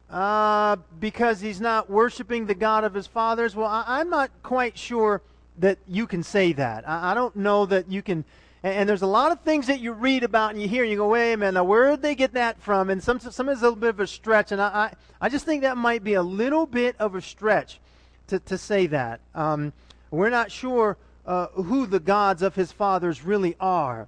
Uh, 0.09 0.75
because 0.99 1.41
he's 1.41 1.59
not 1.59 1.89
worshiping 1.89 2.45
the 2.45 2.53
God 2.53 2.83
of 2.83 2.93
his 2.93 3.07
fathers. 3.07 3.55
Well, 3.55 3.67
I, 3.67 3.99
am 3.99 4.11
not 4.11 4.29
quite 4.43 4.77
sure 4.77 5.23
that 5.57 5.79
you 5.87 6.05
can 6.05 6.21
say 6.21 6.53
that. 6.53 6.87
I, 6.87 7.11
I 7.11 7.13
don't 7.15 7.35
know 7.35 7.65
that 7.65 7.89
you 7.89 8.03
can 8.03 8.23
and, 8.61 8.73
and, 8.75 8.89
there's 8.89 9.01
a 9.01 9.07
lot 9.07 9.31
of 9.31 9.41
things 9.41 9.67
that 9.67 9.81
you 9.81 9.91
read 9.91 10.23
about 10.23 10.51
and 10.51 10.61
you 10.61 10.69
hear 10.69 10.83
and 10.83 10.91
you 10.91 10.97
go, 10.97 11.09
wait 11.09 11.33
a 11.33 11.37
minute, 11.37 11.53
now 11.53 11.63
where 11.63 11.89
did 11.91 12.01
they 12.01 12.15
get 12.15 12.33
that 12.33 12.61
from? 12.61 12.89
And 12.89 13.03
some, 13.03 13.19
some 13.19 13.49
is 13.49 13.59
a 13.59 13.63
little 13.63 13.75
bit 13.75 13.89
of 13.89 13.99
a 13.99 14.07
stretch. 14.07 14.51
And 14.51 14.61
I, 14.61 14.67
I, 14.67 14.93
I 15.19 15.29
just 15.29 15.45
think 15.45 15.63
that 15.63 15.75
might 15.75 16.03
be 16.03 16.13
a 16.13 16.23
little 16.23 16.65
bit 16.65 16.95
of 16.97 17.15
a 17.15 17.21
stretch 17.21 17.81
to, 18.27 18.39
to 18.39 18.57
say 18.57 18.87
that. 18.87 19.19
Um, 19.35 19.73
we're 20.11 20.29
not 20.29 20.49
sure 20.49 20.95
uh, 21.25 21.47
who 21.47 21.85
the 21.85 21.99
gods 21.99 22.41
of 22.41 22.55
his 22.55 22.71
fathers 22.71 23.23
really 23.23 23.55
are. 23.59 24.07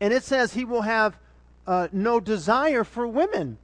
And 0.00 0.12
it 0.12 0.22
says 0.22 0.52
he 0.52 0.64
will 0.64 0.82
have 0.82 1.16
uh, 1.66 1.88
no 1.92 2.20
desire 2.20 2.84
for 2.84 3.06
women. 3.06 3.58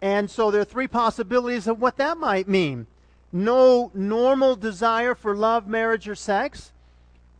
And 0.00 0.30
so 0.30 0.50
there 0.50 0.60
are 0.60 0.64
three 0.64 0.88
possibilities 0.88 1.66
of 1.66 1.80
what 1.80 1.96
that 1.96 2.18
might 2.18 2.48
mean. 2.48 2.86
No 3.32 3.90
normal 3.94 4.56
desire 4.56 5.14
for 5.14 5.36
love, 5.36 5.66
marriage, 5.66 6.08
or 6.08 6.14
sex. 6.14 6.72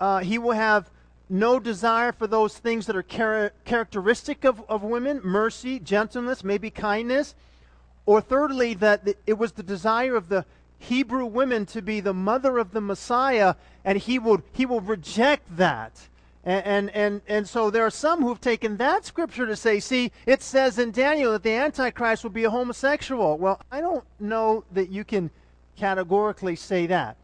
Uh, 0.01 0.19
he 0.19 0.39
will 0.39 0.53
have 0.53 0.91
no 1.29 1.59
desire 1.59 2.13
for 2.13 2.27
those 2.27 2.57
things 2.57 2.87
that 2.87 2.97
are 2.97 3.03
char- 3.03 3.53
characteristic 3.65 4.45
of, 4.45 4.63
of 4.69 4.83
women 4.83 5.21
mercy, 5.25 5.79
gentleness, 5.79 6.45
maybe 6.45 6.71
kindness. 6.71 7.35
Or 8.05 8.21
thirdly, 8.21 8.75
that 8.75 9.09
it 9.27 9.37
was 9.37 9.53
the 9.53 9.63
desire 9.65 10.15
of 10.15 10.29
the 10.29 10.45
Hebrew 10.79 11.27
women 11.27 11.67
to 11.67 11.83
be 11.83 12.01
the 12.01 12.15
mother 12.15 12.59
of 12.59 12.73
the 12.73 12.81
Messiah, 12.81 13.55
and 13.85 13.99
he 13.99 14.19
will, 14.19 14.43
he 14.53 14.67
will 14.67 14.81
reject 14.81 15.57
that. 15.57 16.09
And, 16.45 16.91
and, 16.91 17.23
and, 17.27 17.49
so 17.49 17.71
there 17.71 17.85
are 17.85 17.91
some 17.91 18.23
who've 18.23 18.41
taken 18.41 18.77
that 18.77 19.05
scripture 19.05 19.47
to 19.47 19.57
say, 19.57 19.81
see, 19.81 20.13
it 20.27 20.43
says 20.43 20.79
in 20.79 20.93
Daniel 20.93 21.33
that 21.33 21.43
the 21.43 21.51
Antichrist 21.51 22.23
will 22.23 22.31
be 22.31 22.45
a 22.45 22.51
homosexual. 22.51 23.37
Well, 23.37 23.61
I 23.73 23.81
don't 23.81 24.05
know 24.21 24.63
that 24.71 24.89
you 24.89 25.03
can 25.03 25.31
categorically 25.77 26.55
say 26.55 26.87
that. 26.87 27.17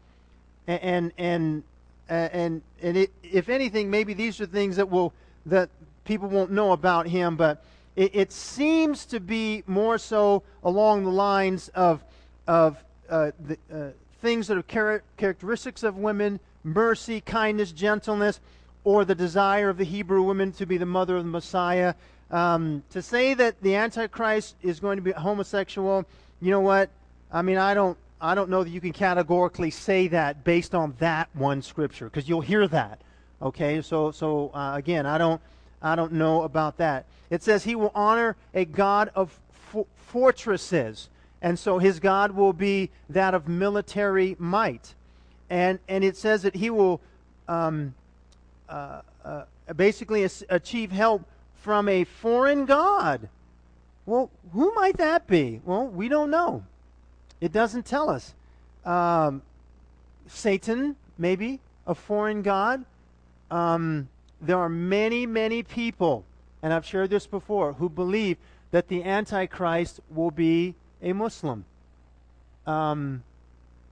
And, 0.67 0.81
and, 0.83 1.11
and 1.17 1.63
and 2.09 2.61
and 2.81 2.97
it, 2.97 3.11
if 3.23 3.49
anything, 3.49 3.89
maybe 3.89 4.13
these 4.13 4.39
are 4.41 4.45
things 4.45 4.75
that 4.75 4.89
will 4.89 5.13
that 5.45 5.69
people 6.05 6.29
won't 6.29 6.51
know 6.51 6.71
about 6.71 7.07
him, 7.07 7.35
but 7.35 7.63
it, 7.95 8.15
it 8.15 8.31
seems 8.31 9.05
to 9.05 9.19
be 9.19 9.63
more 9.67 9.97
so 9.97 10.43
along 10.63 11.03
the 11.03 11.11
lines 11.11 11.69
of 11.69 12.03
of 12.47 12.83
uh, 13.13 13.31
the, 13.39 13.57
uh, 13.73 13.89
things 14.21 14.47
that 14.47 14.57
are 14.57 14.63
char- 14.63 15.03
characteristics 15.17 15.83
of 15.83 15.97
women: 15.97 16.39
mercy, 16.63 17.21
kindness, 17.21 17.71
gentleness, 17.71 18.39
or 18.83 19.05
the 19.05 19.15
desire 19.15 19.69
of 19.69 19.77
the 19.77 19.83
Hebrew 19.85 20.23
woman 20.23 20.51
to 20.53 20.65
be 20.65 20.77
the 20.77 20.85
mother 20.85 21.17
of 21.17 21.23
the 21.23 21.29
Messiah. 21.29 21.93
Um, 22.31 22.83
to 22.89 23.01
say 23.01 23.35
that 23.35 23.61
the 23.61 23.75
Antichrist 23.75 24.55
is 24.63 24.79
going 24.79 24.97
to 24.97 25.03
be 25.03 25.11
homosexual, 25.11 26.05
you 26.41 26.49
know 26.49 26.61
what? 26.61 26.89
I 27.31 27.43
mean, 27.43 27.57
I 27.57 27.73
don't 27.73 27.97
I 28.19 28.35
don't 28.35 28.49
know 28.49 28.63
that 28.63 28.69
you 28.69 28.81
can 28.81 28.93
categorically 28.93 29.69
say 29.69 30.07
that 30.07 30.43
based 30.43 30.73
on 30.73 30.95
that 30.99 31.29
one 31.33 31.61
scripture 31.61 32.05
because 32.05 32.27
you'll 32.27 32.41
hear 32.41 32.67
that. 32.69 33.01
Okay, 33.41 33.81
so 33.81 34.11
so 34.11 34.49
uh, 34.53 34.73
again, 34.75 35.05
I 35.05 35.17
don't 35.17 35.41
I 35.81 35.95
don't 35.95 36.13
know 36.13 36.43
about 36.43 36.77
that. 36.77 37.05
It 37.29 37.43
says 37.43 37.63
he 37.63 37.75
will 37.75 37.91
honor 37.93 38.35
a 38.53 38.65
God 38.65 39.11
of 39.13 39.37
fo- 39.51 39.87
fortresses, 39.95 41.09
and 41.43 41.59
so 41.59 41.77
his 41.77 41.99
God 41.99 42.31
will 42.31 42.53
be 42.53 42.89
that 43.09 43.35
of 43.35 43.47
military 43.47 44.35
might, 44.39 44.95
and 45.49 45.77
and 45.87 46.03
it 46.03 46.17
says 46.17 46.41
that 46.41 46.55
he 46.55 46.69
will 46.69 47.01
um, 47.47 47.93
uh, 48.69 49.01
uh, 49.23 49.43
basically 49.75 50.27
achieve 50.49 50.91
help 50.91 51.23
from 51.57 51.87
a 51.89 52.05
foreign 52.05 52.65
God. 52.65 53.29
Well, 54.05 54.31
who 54.53 54.73
might 54.73 54.97
that 54.97 55.27
be? 55.27 55.61
Well, 55.63 55.87
we 55.87 56.09
don't 56.09 56.31
know. 56.31 56.63
It 57.39 57.51
doesn't 57.51 57.85
tell 57.85 58.09
us. 58.09 58.33
Um, 58.85 59.41
Satan, 60.27 60.95
maybe, 61.17 61.59
a 61.85 61.95
foreign 61.95 62.41
god. 62.41 62.83
Um, 63.51 64.09
there 64.41 64.57
are 64.57 64.69
many, 64.69 65.25
many 65.25 65.63
people, 65.63 66.25
and 66.61 66.73
I've 66.73 66.85
shared 66.85 67.09
this 67.09 67.27
before, 67.27 67.73
who 67.73 67.89
believe 67.89 68.37
that 68.71 68.87
the 68.87 69.03
Antichrist 69.03 70.01
will 70.09 70.31
be 70.31 70.75
a 71.03 71.13
Muslim. 71.13 71.65
Um, 72.65 73.23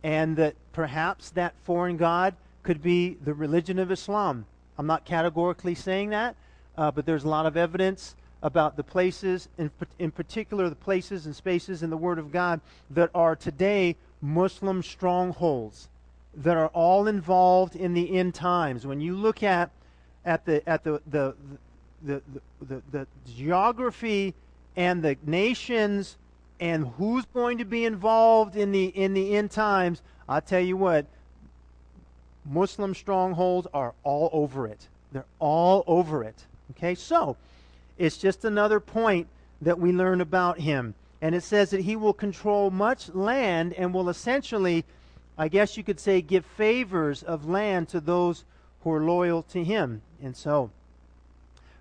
and 0.04 0.38
that 0.38 0.56
perhaps 0.74 1.30
that 1.32 1.54
foreign 1.64 1.98
god 1.98 2.34
could 2.64 2.82
be 2.82 3.18
the 3.24 3.34
religion 3.34 3.78
of 3.78 3.92
Islam. 3.92 4.46
I'm 4.78 4.88
not 4.88 5.06
categorically 5.06 5.76
saying 5.76 6.10
that, 6.10 6.36
uh, 6.78 6.90
but 6.90 7.06
there's 7.06 7.24
a 7.24 7.30
lot 7.30 7.46
of 7.46 7.58
evidence 7.58 8.16
about 8.42 8.76
the 8.76 8.84
places, 8.84 9.50
in, 9.58 9.70
in 10.00 10.10
particular 10.10 10.70
the 10.70 10.76
places 10.76 11.26
and 11.26 11.36
spaces 11.36 11.84
in 11.84 11.90
the 11.90 11.98
Word 11.98 12.18
of 12.18 12.32
God 12.32 12.62
that 12.90 13.12
are 13.14 13.36
today 13.36 13.96
Muslim 14.22 14.82
strongholds, 14.82 15.90
that 16.34 16.58
are 16.58 16.70
all 16.70 17.08
involved 17.08 17.76
in 17.76 17.94
the 17.94 18.18
end 18.18 18.34
times. 18.34 18.88
When 18.88 19.02
you 19.02 19.16
look 19.16 19.44
at, 19.44 19.70
at, 20.26 20.46
the, 20.46 20.68
at 20.68 20.84
the, 20.84 21.02
the, 21.08 21.36
the, 22.02 22.22
the, 22.24 22.42
the, 22.68 22.82
the 22.92 23.08
geography 23.36 24.34
and 24.76 25.04
the 25.04 25.18
nations 25.26 26.18
and 26.62 26.88
who's 26.98 27.26
going 27.26 27.58
to 27.58 27.66
be 27.66 27.86
involved 27.86 28.56
in 28.56 28.72
the, 28.72 28.86
in 28.86 29.16
the 29.16 29.36
end 29.36 29.50
times, 29.50 30.04
i 30.30 30.40
tell 30.40 30.62
you 30.62 30.78
what, 30.78 31.08
Muslim 32.46 32.94
strongholds 32.94 33.68
are 33.74 33.94
all 34.04 34.30
over 34.32 34.68
it. 34.68 34.88
They're 35.12 35.26
all 35.40 35.84
over 35.88 36.24
it. 36.24 36.46
Okay, 36.72 36.94
so 36.94 37.36
it's 37.98 38.18
just 38.18 38.46
another 38.46 38.80
point 38.80 39.28
that 39.62 39.80
we 39.80 39.92
learn 39.92 40.22
about 40.22 40.60
him. 40.60 40.94
And 41.20 41.34
it 41.36 41.44
says 41.44 41.72
that 41.72 41.82
he 41.82 41.96
will 41.96 42.14
control 42.14 42.70
much 42.70 43.10
land 43.10 43.74
and 43.74 43.94
will 43.94 44.10
essentially, 44.10 44.86
I 45.38 45.48
guess 45.48 45.78
you 45.78 45.84
could 45.84 46.00
say, 46.00 46.22
give 46.22 46.46
favors 46.46 47.24
of 47.24 47.50
land 47.50 47.90
to 47.90 48.00
those 48.00 48.44
who 48.84 48.92
are 48.92 49.04
loyal 49.04 49.44
to 49.44 49.64
him. 49.64 50.04
And 50.22 50.36
so, 50.36 50.70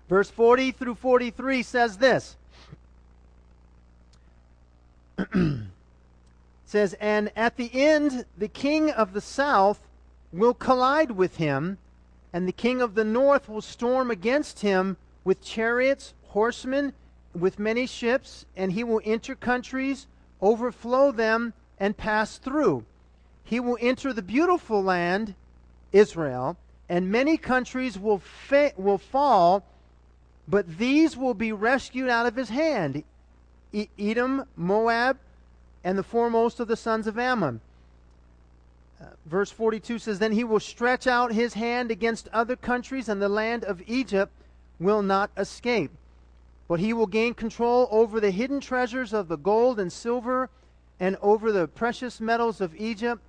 verse 0.09 0.29
40 0.29 0.71
through 0.71 0.95
43 0.95 1.61
says 1.63 1.97
this. 1.97 2.35
says, 6.65 6.93
And 6.99 7.31
at 7.35 7.57
the 7.57 7.69
end, 7.73 8.25
the 8.37 8.47
king 8.47 8.91
of 8.91 9.13
the 9.13 9.21
south 9.21 9.87
will 10.31 10.53
collide 10.53 11.11
with 11.11 11.37
him, 11.37 11.77
and 12.33 12.47
the 12.47 12.53
king 12.53 12.81
of 12.81 12.95
the 12.95 13.03
north 13.03 13.49
will 13.49 13.61
storm 13.61 14.09
against 14.09 14.61
him 14.61 14.97
with 15.23 15.43
chariots, 15.43 16.13
horsemen, 16.29 16.93
with 17.33 17.59
many 17.59 17.85
ships, 17.85 18.45
and 18.55 18.71
he 18.71 18.83
will 18.83 19.01
enter 19.03 19.35
countries, 19.35 20.07
overflow 20.41 21.11
them, 21.11 21.53
and 21.79 21.97
pass 21.97 22.37
through. 22.37 22.85
He 23.43 23.59
will 23.59 23.77
enter 23.81 24.13
the 24.13 24.21
beautiful 24.21 24.81
land, 24.81 25.35
Israel, 25.91 26.57
and 26.87 27.11
many 27.11 27.37
countries 27.37 27.97
will, 27.99 28.19
fa- 28.19 28.73
will 28.77 28.97
fall, 28.97 29.63
but 30.47 30.77
these 30.77 31.15
will 31.17 31.33
be 31.33 31.51
rescued 31.51 32.09
out 32.09 32.25
of 32.25 32.35
his 32.35 32.49
hand 32.49 33.03
Edom, 33.73 34.45
Moab, 34.55 35.17
and 35.83 35.97
the 35.97 36.03
foremost 36.03 36.59
of 36.59 36.67
the 36.67 36.75
sons 36.75 37.07
of 37.07 37.17
Ammon. 37.17 37.61
Uh, 38.99 39.05
verse 39.25 39.49
42 39.51 39.99
says, 39.99 40.19
Then 40.19 40.33
he 40.33 40.43
will 40.43 40.59
stretch 40.59 41.07
out 41.07 41.31
his 41.33 41.55
hand 41.55 41.89
against 41.89 42.27
other 42.29 42.55
countries, 42.55 43.09
and 43.09 43.21
the 43.21 43.29
land 43.29 43.63
of 43.63 43.81
Egypt 43.87 44.31
will 44.79 45.01
not 45.01 45.31
escape. 45.37 45.91
but 46.71 46.79
he 46.79 46.93
will 46.93 47.05
gain 47.05 47.33
control 47.33 47.89
over 47.91 48.21
the 48.21 48.31
hidden 48.31 48.61
treasures 48.61 49.11
of 49.11 49.27
the 49.27 49.35
gold 49.35 49.77
and 49.77 49.91
silver 49.91 50.49
and 51.01 51.17
over 51.21 51.51
the 51.51 51.67
precious 51.67 52.21
metals 52.21 52.61
of 52.61 52.73
Egypt, 52.77 53.21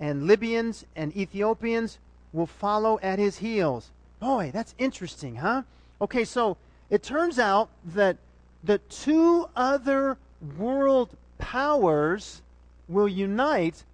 and 0.00 0.26
Libyans 0.26 0.84
and 0.96 1.16
Ethiopians 1.16 1.98
will 2.32 2.48
follow 2.48 2.98
at 3.04 3.20
his 3.20 3.38
heels. 3.38 3.92
Boy, 4.18 4.50
that's 4.52 4.74
interesting, 4.78 5.36
huh? 5.36 5.62
Okay, 6.00 6.24
so 6.24 6.56
it 6.90 7.04
turns 7.04 7.38
out 7.38 7.68
that 7.84 8.16
the 8.62 8.78
two 8.78 9.48
other 9.56 10.18
world 10.56 11.16
powers 11.38 12.42
will 12.88 13.08
unite 13.08 13.84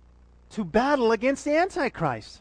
to 0.50 0.64
battle 0.64 1.12
against 1.12 1.44
the 1.44 1.56
Antichrist. 1.56 2.40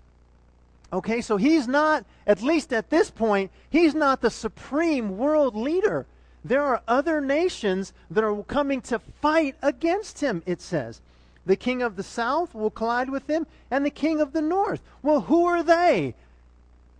Okay, 0.94 1.22
so 1.22 1.38
he's 1.38 1.68
not, 1.68 2.06
at 2.26 2.42
least 2.42 2.72
at 2.72 2.90
this 2.90 3.10
point, 3.10 3.52
he's 3.70 3.94
not 3.94 4.22
the 4.22 4.30
supreme 4.30 5.18
world 5.18 5.56
leader. 5.56 6.06
There 6.44 6.64
are 6.64 6.82
other 6.88 7.22
nations 7.22 7.92
that 8.10 8.24
are 8.24 8.44
coming 8.44 8.82
to 8.82 9.00
fight 9.00 9.56
against 9.62 10.22
him, 10.22 10.44
it 10.46 10.62
says. 10.62 11.02
The 11.46 11.56
king 11.56 11.82
of 11.82 11.96
the 11.96 12.04
south 12.04 12.56
will 12.56 12.70
collide 12.70 13.10
with 13.10 13.28
him, 13.30 13.46
and 13.70 13.86
the 13.86 13.90
king 13.90 14.22
of 14.22 14.32
the 14.32 14.42
north. 14.42 14.82
Well, 15.04 15.22
who 15.22 15.46
are 15.46 15.64
they? 15.64 16.16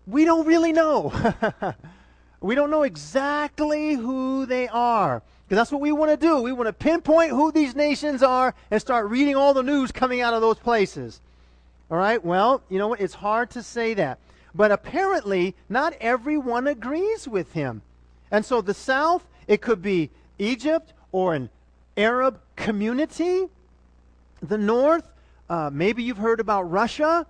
We 0.08 0.26
don't 0.26 0.46
really 0.46 0.72
know. 0.72 1.14
we 2.46 2.54
don't 2.54 2.70
know 2.70 2.84
exactly 2.84 3.96
who 3.96 4.46
they 4.46 4.68
are. 4.68 5.24
Because 5.48 5.58
that's 5.58 5.72
what 5.72 5.82
we 5.82 5.92
want 5.92 6.12
to 6.12 6.18
do. 6.18 6.42
We 6.42 6.52
want 6.52 6.68
to 6.68 6.74
pinpoint 6.74 7.32
who 7.32 7.52
these 7.52 7.76
nations 7.76 8.22
are 8.22 8.54
and 8.70 8.80
start 8.80 9.10
reading 9.10 9.36
all 9.36 9.54
the 9.54 9.64
news 9.64 9.92
coming 9.92 10.22
out 10.22 10.34
of 10.34 10.42
those 10.42 10.60
places. 10.60 11.22
All 11.90 11.98
right? 11.98 12.24
Well, 12.24 12.62
you 12.70 12.78
know 12.78 12.88
what? 12.88 13.02
It's 13.02 13.16
hard 13.16 13.50
to 13.52 13.64
say 13.64 13.96
that. 13.96 14.20
But 14.54 14.72
apparently, 14.72 15.56
not 15.70 15.94
everyone 16.00 16.68
agrees 16.68 17.28
with 17.28 17.52
him. 17.54 17.82
And 18.30 18.46
so 18.46 18.62
the 18.62 18.74
South, 18.74 19.26
it 19.48 19.62
could 19.62 19.82
be 19.82 20.12
Egypt 20.38 20.94
or 21.12 21.34
an 21.34 21.50
Arab 21.98 22.40
community. 22.56 23.48
The 24.42 24.58
North, 24.58 25.08
uh, 25.50 25.72
maybe 25.74 26.04
you've 26.04 26.18
heard 26.18 26.40
about 26.40 26.64
Russia. 26.64 27.26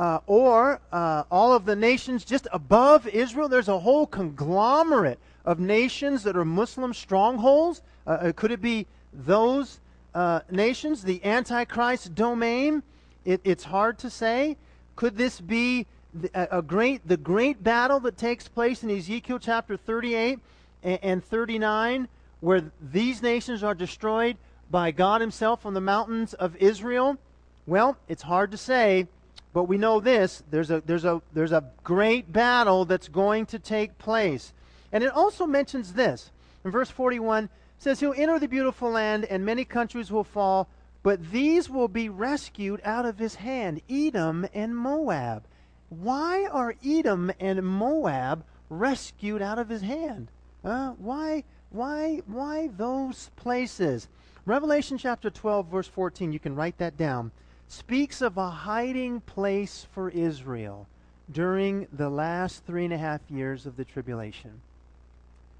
Uh, 0.00 0.18
or 0.26 0.80
uh, 0.92 1.24
all 1.30 1.52
of 1.52 1.66
the 1.66 1.76
nations 1.76 2.24
just 2.24 2.48
above 2.54 3.06
Israel. 3.06 3.50
There's 3.50 3.68
a 3.68 3.78
whole 3.78 4.06
conglomerate 4.06 5.18
of 5.44 5.60
nations 5.60 6.22
that 6.22 6.38
are 6.38 6.44
Muslim 6.46 6.94
strongholds? 6.94 7.82
Uh, 8.06 8.10
uh, 8.10 8.32
could 8.32 8.50
it 8.50 8.62
be 8.62 8.86
those 9.12 9.78
uh, 10.14 10.40
nations, 10.50 11.02
the 11.02 11.22
Antichrist 11.22 12.14
domain? 12.14 12.82
It, 13.26 13.42
it's 13.44 13.64
hard 13.64 13.98
to 13.98 14.08
say. 14.08 14.56
Could 14.96 15.18
this 15.18 15.38
be 15.38 15.84
the, 16.14 16.30
a, 16.50 16.62
great, 16.62 17.06
the 17.06 17.18
great 17.18 17.62
battle 17.62 18.00
that 18.00 18.16
takes 18.16 18.48
place 18.48 18.82
in 18.82 18.88
Ezekiel 18.88 19.38
chapter 19.38 19.76
38 19.76 20.38
and, 20.82 20.98
and 21.02 21.22
39, 21.22 22.08
where 22.40 22.72
these 22.80 23.20
nations 23.20 23.62
are 23.62 23.74
destroyed 23.74 24.38
by 24.70 24.92
God 24.92 25.20
Himself 25.20 25.66
on 25.66 25.74
the 25.74 25.80
mountains 25.82 26.32
of 26.32 26.56
Israel? 26.56 27.18
Well, 27.66 27.98
it's 28.08 28.22
hard 28.22 28.50
to 28.52 28.56
say, 28.56 29.06
but 29.52 29.64
we 29.64 29.78
know 29.78 30.00
this: 30.00 30.42
there's 30.50 30.70
a 30.70 30.82
there's 30.86 31.04
a 31.04 31.22
there's 31.32 31.52
a 31.52 31.64
great 31.84 32.32
battle 32.32 32.84
that's 32.84 33.08
going 33.08 33.46
to 33.46 33.58
take 33.58 33.98
place. 33.98 34.52
And 34.92 35.04
it 35.04 35.12
also 35.12 35.46
mentions 35.46 35.92
this. 35.92 36.30
In 36.64 36.70
verse 36.70 36.90
41, 36.90 37.48
says, 37.80 38.00
He'll 38.00 38.14
enter 38.16 38.38
the 38.38 38.46
beautiful 38.46 38.90
land, 38.90 39.24
and 39.24 39.44
many 39.44 39.64
countries 39.64 40.12
will 40.12 40.24
fall, 40.24 40.68
but 41.02 41.30
these 41.30 41.70
will 41.70 41.88
be 41.88 42.08
rescued 42.08 42.80
out 42.84 43.06
of 43.06 43.18
his 43.18 43.36
hand 43.36 43.80
Edom 43.88 44.46
and 44.52 44.76
Moab. 44.76 45.44
Why 45.88 46.46
are 46.52 46.74
Edom 46.84 47.32
and 47.40 47.64
Moab 47.64 48.44
rescued 48.68 49.40
out 49.42 49.58
of 49.58 49.70
his 49.70 49.80
hand? 49.80 50.30
Uh, 50.62 50.90
why, 50.90 51.44
why, 51.70 52.20
why 52.26 52.68
those 52.76 53.30
places? 53.36 54.08
Revelation 54.44 54.98
chapter 54.98 55.30
12, 55.30 55.66
verse 55.66 55.88
14, 55.88 56.32
you 56.32 56.38
can 56.38 56.54
write 56.54 56.76
that 56.78 56.98
down, 56.98 57.32
speaks 57.70 58.20
of 58.20 58.36
a 58.36 58.50
hiding 58.50 59.20
place 59.20 59.86
for 59.92 60.10
Israel 60.10 60.88
during 61.32 61.86
the 61.92 62.10
last 62.10 62.64
three 62.66 62.84
and 62.84 62.92
a 62.92 62.98
half 62.98 63.20
years 63.30 63.64
of 63.64 63.76
the 63.76 63.84
tribulation. 63.84 64.60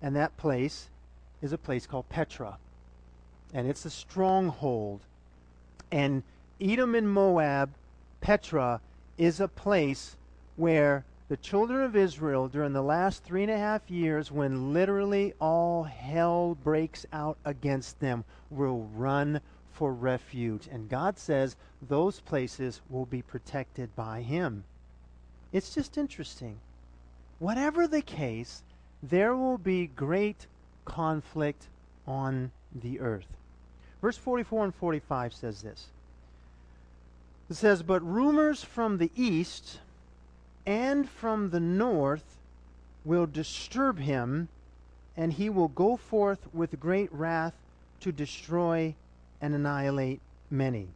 And 0.03 0.17
that 0.17 0.37
place 0.37 0.89
is 1.41 1.53
a 1.53 1.59
place 1.59 1.87
called 1.87 2.09
Petra. 2.09 2.59
And 3.55 3.69
it's 3.69 3.85
a 3.85 3.91
stronghold. 3.91 5.03
And 5.93 6.25
Edom 6.61 6.97
and 6.97 7.09
Moab, 7.09 7.71
Petra, 8.21 8.81
is 9.17 9.39
a 9.39 9.47
place 9.47 10.17
where 10.57 11.05
the 11.29 11.37
children 11.37 11.85
of 11.85 11.95
Israel, 11.95 12.49
during 12.49 12.73
the 12.73 12.83
last 12.83 13.23
three 13.23 13.45
and 13.45 13.53
a 13.53 13.59
half 13.59 13.89
years, 13.89 14.33
when 14.33 14.73
literally 14.73 15.33
all 15.41 15.85
hell 15.85 16.59
breaks 16.65 17.07
out 17.13 17.39
against 17.45 18.01
them, 18.01 18.25
will 18.51 18.89
run 18.97 19.41
for 19.81 19.95
refuge. 19.95 20.69
And 20.71 20.91
God 20.91 21.19
says 21.19 21.57
those 21.89 22.21
places 22.21 22.83
will 22.91 23.07
be 23.07 23.23
protected 23.23 23.97
by 23.97 24.21
Him. 24.21 24.65
It's 25.55 25.75
just 25.75 25.97
interesting. 25.97 26.59
Whatever 27.39 27.89
the 27.89 28.03
case, 28.03 28.63
there 29.03 29.35
will 29.35 29.57
be 29.57 29.87
great 29.87 30.47
conflict 30.85 31.69
on 32.07 32.53
the 32.75 33.01
earth. 33.01 33.39
Verse 34.03 34.19
44 34.19 34.65
and 34.65 34.75
45 34.75 35.33
says 35.33 35.63
this. 35.63 35.87
It 37.49 37.55
says, 37.55 37.83
But 37.83 38.03
rumors 38.03 38.63
from 38.63 38.99
the 38.99 39.11
east 39.17 39.79
and 40.67 41.09
from 41.09 41.49
the 41.49 41.61
north 41.61 42.37
will 43.03 43.25
disturb 43.25 43.99
him, 43.99 44.49
and 45.17 45.33
he 45.33 45.49
will 45.49 45.69
go 45.69 45.97
forth 45.97 46.53
with 46.53 46.79
great 46.79 47.11
wrath 47.15 47.55
to 48.01 48.13
destroy 48.13 48.95
and 49.41 49.55
annihilate 49.55 50.21
many. 50.51 50.89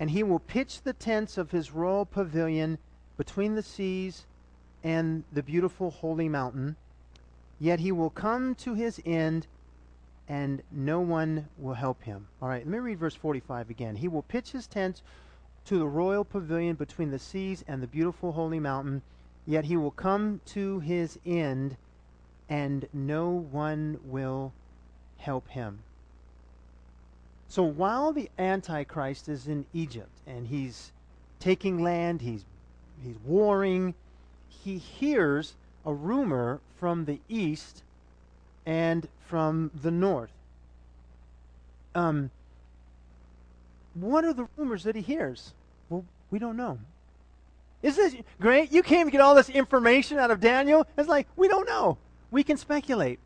And 0.00 0.10
he 0.10 0.22
will 0.22 0.38
pitch 0.38 0.82
the 0.82 0.92
tents 0.92 1.36
of 1.38 1.50
his 1.50 1.72
royal 1.72 2.06
pavilion 2.06 2.78
between 3.16 3.54
the 3.54 3.62
seas 3.62 4.26
and 4.84 5.24
the 5.32 5.42
beautiful 5.42 5.90
holy 5.90 6.28
mountain. 6.28 6.76
Yet 7.58 7.80
he 7.80 7.90
will 7.90 8.10
come 8.10 8.54
to 8.56 8.74
his 8.74 9.00
end, 9.04 9.48
and 10.28 10.62
no 10.70 11.00
one 11.00 11.48
will 11.58 11.74
help 11.74 12.02
him. 12.04 12.28
All 12.40 12.48
right, 12.48 12.64
let 12.64 12.72
me 12.72 12.78
read 12.78 13.00
verse 13.00 13.16
45 13.16 13.70
again. 13.70 13.96
He 13.96 14.06
will 14.06 14.22
pitch 14.22 14.52
his 14.52 14.68
tent 14.68 15.02
to 15.64 15.78
the 15.78 15.86
royal 15.86 16.24
pavilion 16.24 16.76
between 16.76 17.10
the 17.10 17.18
seas 17.18 17.64
and 17.66 17.82
the 17.82 17.88
beautiful 17.88 18.32
holy 18.32 18.60
mountain. 18.60 19.02
Yet 19.44 19.64
he 19.64 19.76
will 19.76 19.90
come 19.90 20.40
to 20.46 20.78
his 20.80 21.18
end, 21.26 21.76
and 22.48 22.86
no 22.92 23.30
one 23.30 23.98
will 24.04 24.52
help 25.16 25.48
him. 25.48 25.80
So 27.48 27.62
while 27.62 28.12
the 28.12 28.30
Antichrist 28.38 29.28
is 29.28 29.48
in 29.48 29.64
Egypt 29.72 30.10
and 30.26 30.46
he's 30.46 30.92
taking 31.40 31.82
land, 31.82 32.20
he's, 32.20 32.44
he's 33.02 33.16
warring, 33.24 33.94
he 34.48 34.76
hears 34.76 35.54
a 35.86 35.92
rumor 35.92 36.60
from 36.78 37.06
the 37.06 37.20
east 37.28 37.82
and 38.66 39.08
from 39.26 39.70
the 39.82 39.90
north. 39.90 40.30
Um, 41.94 42.30
what 43.94 44.24
are 44.24 44.34
the 44.34 44.46
rumors 44.56 44.84
that 44.84 44.94
he 44.94 45.02
hears? 45.02 45.54
Well, 45.88 46.04
we 46.30 46.38
don't 46.38 46.56
know. 46.56 46.78
Isn't 47.82 48.12
this 48.12 48.22
great? 48.40 48.72
You 48.72 48.82
came 48.82 49.06
to 49.06 49.10
get 49.10 49.20
all 49.20 49.34
this 49.34 49.48
information 49.48 50.18
out 50.18 50.30
of 50.30 50.40
Daniel. 50.40 50.86
It's 50.98 51.08
like, 51.08 51.26
we 51.36 51.48
don't 51.48 51.66
know. 51.66 51.96
We 52.30 52.42
can 52.42 52.58
speculate. 52.58 53.18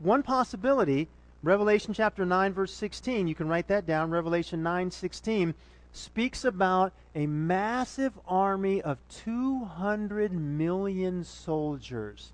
One 0.00 0.22
possibility, 0.22 1.08
Revelation 1.42 1.94
chapter 1.94 2.26
9, 2.26 2.52
verse 2.52 2.74
16, 2.74 3.28
you 3.28 3.34
can 3.34 3.48
write 3.48 3.68
that 3.68 3.86
down. 3.86 4.10
Revelation 4.10 4.62
9, 4.62 4.90
16 4.90 5.54
speaks 5.92 6.44
about 6.44 6.92
a 7.14 7.26
massive 7.26 8.12
army 8.26 8.82
of 8.82 8.98
200 9.24 10.32
million 10.32 11.22
soldiers 11.22 12.32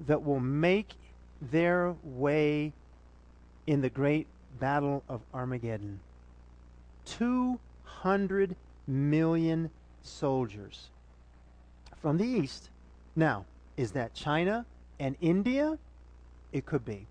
that 0.00 0.24
will 0.24 0.40
make 0.40 0.94
their 1.40 1.94
way 2.02 2.72
in 3.66 3.80
the 3.80 3.90
great 3.90 4.26
battle 4.58 5.04
of 5.08 5.20
Armageddon. 5.32 6.00
200 7.06 8.56
million 8.86 9.70
soldiers 10.02 10.88
from 12.02 12.18
the 12.18 12.24
east. 12.24 12.68
Now, 13.14 13.44
is 13.76 13.92
that 13.92 14.12
China 14.12 14.66
and 14.98 15.16
India? 15.20 15.78
It 16.52 16.66
could 16.66 16.84
be. 16.84 17.06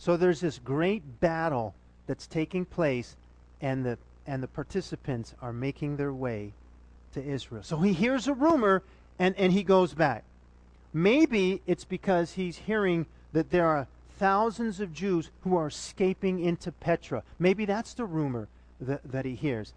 So 0.00 0.16
there's 0.16 0.40
this 0.40 0.58
great 0.58 1.20
battle 1.20 1.74
that's 2.06 2.26
taking 2.26 2.64
place, 2.64 3.16
and 3.60 3.84
the 3.84 3.98
and 4.26 4.42
the 4.42 4.48
participants 4.48 5.34
are 5.42 5.52
making 5.52 5.96
their 5.96 6.12
way 6.12 6.52
to 7.12 7.22
Israel. 7.22 7.62
So 7.62 7.78
he 7.78 7.92
hears 7.92 8.28
a 8.28 8.32
rumor 8.32 8.82
and, 9.18 9.34
and 9.36 9.52
he 9.52 9.62
goes 9.62 9.92
back. 9.92 10.24
Maybe 10.92 11.60
it's 11.66 11.84
because 11.84 12.32
he's 12.32 12.56
hearing 12.56 13.06
that 13.32 13.50
there 13.50 13.66
are 13.66 13.86
thousands 14.18 14.80
of 14.80 14.94
Jews 14.94 15.30
who 15.42 15.56
are 15.56 15.66
escaping 15.66 16.40
into 16.40 16.70
Petra. 16.70 17.22
Maybe 17.38 17.64
that's 17.64 17.94
the 17.94 18.04
rumor 18.04 18.48
that, 18.80 19.00
that 19.10 19.24
he 19.24 19.34
hears. 19.34 19.72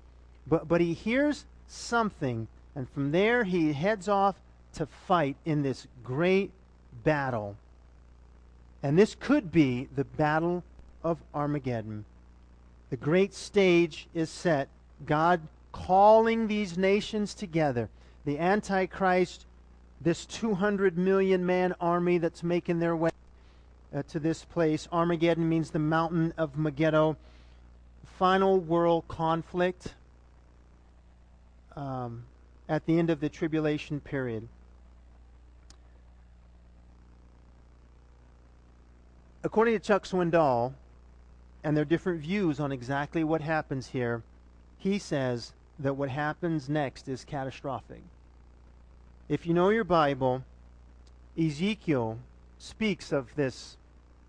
But, 0.46 0.68
but 0.68 0.82
he 0.82 0.94
hears 0.94 1.46
something, 1.68 2.48
and 2.76 2.88
from 2.90 3.12
there 3.12 3.44
he 3.44 3.74
heads 3.74 4.08
off 4.08 4.36
to 4.76 4.86
fight 4.86 5.36
in 5.46 5.64
this 5.64 5.88
great 6.04 6.52
battle. 7.04 7.56
And 8.84 9.00
this 9.00 9.16
could 9.16 9.52
be 9.52 9.88
the 9.96 10.04
battle 10.04 10.62
of 11.04 11.18
Armageddon. 11.34 12.04
The 12.90 12.98
great 12.98 13.34
stage 13.34 14.08
is 14.14 14.30
set. 14.30 14.68
God 15.06 15.42
calling 15.72 16.48
these 16.48 16.78
nations 16.78 17.34
together. 17.34 17.90
The 18.26 18.38
Antichrist, 18.38 19.46
this 20.02 20.26
200 20.26 20.98
million 20.98 21.46
man 21.46 21.74
army 21.80 22.18
that's 22.18 22.44
making 22.44 22.80
their 22.80 22.96
way 22.96 23.10
uh, 23.96 24.04
to 24.10 24.20
this 24.20 24.44
place. 24.44 24.88
Armageddon 24.92 25.48
means 25.48 25.72
the 25.72 25.80
mountain 25.80 26.34
of 26.38 26.58
Megiddo. 26.58 27.16
Final 28.20 28.60
world 28.60 29.06
conflict 29.08 29.94
um, 31.76 32.24
at 32.68 32.86
the 32.86 33.00
end 33.00 33.10
of 33.10 33.22
the 33.22 33.30
tribulation 33.30 34.00
period. 34.02 34.48
According 39.44 39.74
to 39.74 39.80
Chuck 39.80 40.06
Swindoll, 40.06 40.74
and 41.64 41.76
their 41.76 41.86
different 41.86 42.22
views 42.22 42.60
on 42.60 42.72
exactly 42.72 43.24
what 43.24 43.42
happens 43.42 43.88
here, 43.88 44.24
he 44.78 44.98
says 45.00 45.54
that 45.80 45.96
what 45.96 46.10
happens 46.10 46.70
next 46.70 47.08
is 47.08 47.26
catastrophic. 47.26 48.02
If 49.30 49.46
you 49.46 49.54
know 49.54 49.70
your 49.70 49.84
Bible, 49.84 50.44
Ezekiel 51.38 52.20
speaks 52.58 53.12
of 53.12 53.36
this 53.36 53.78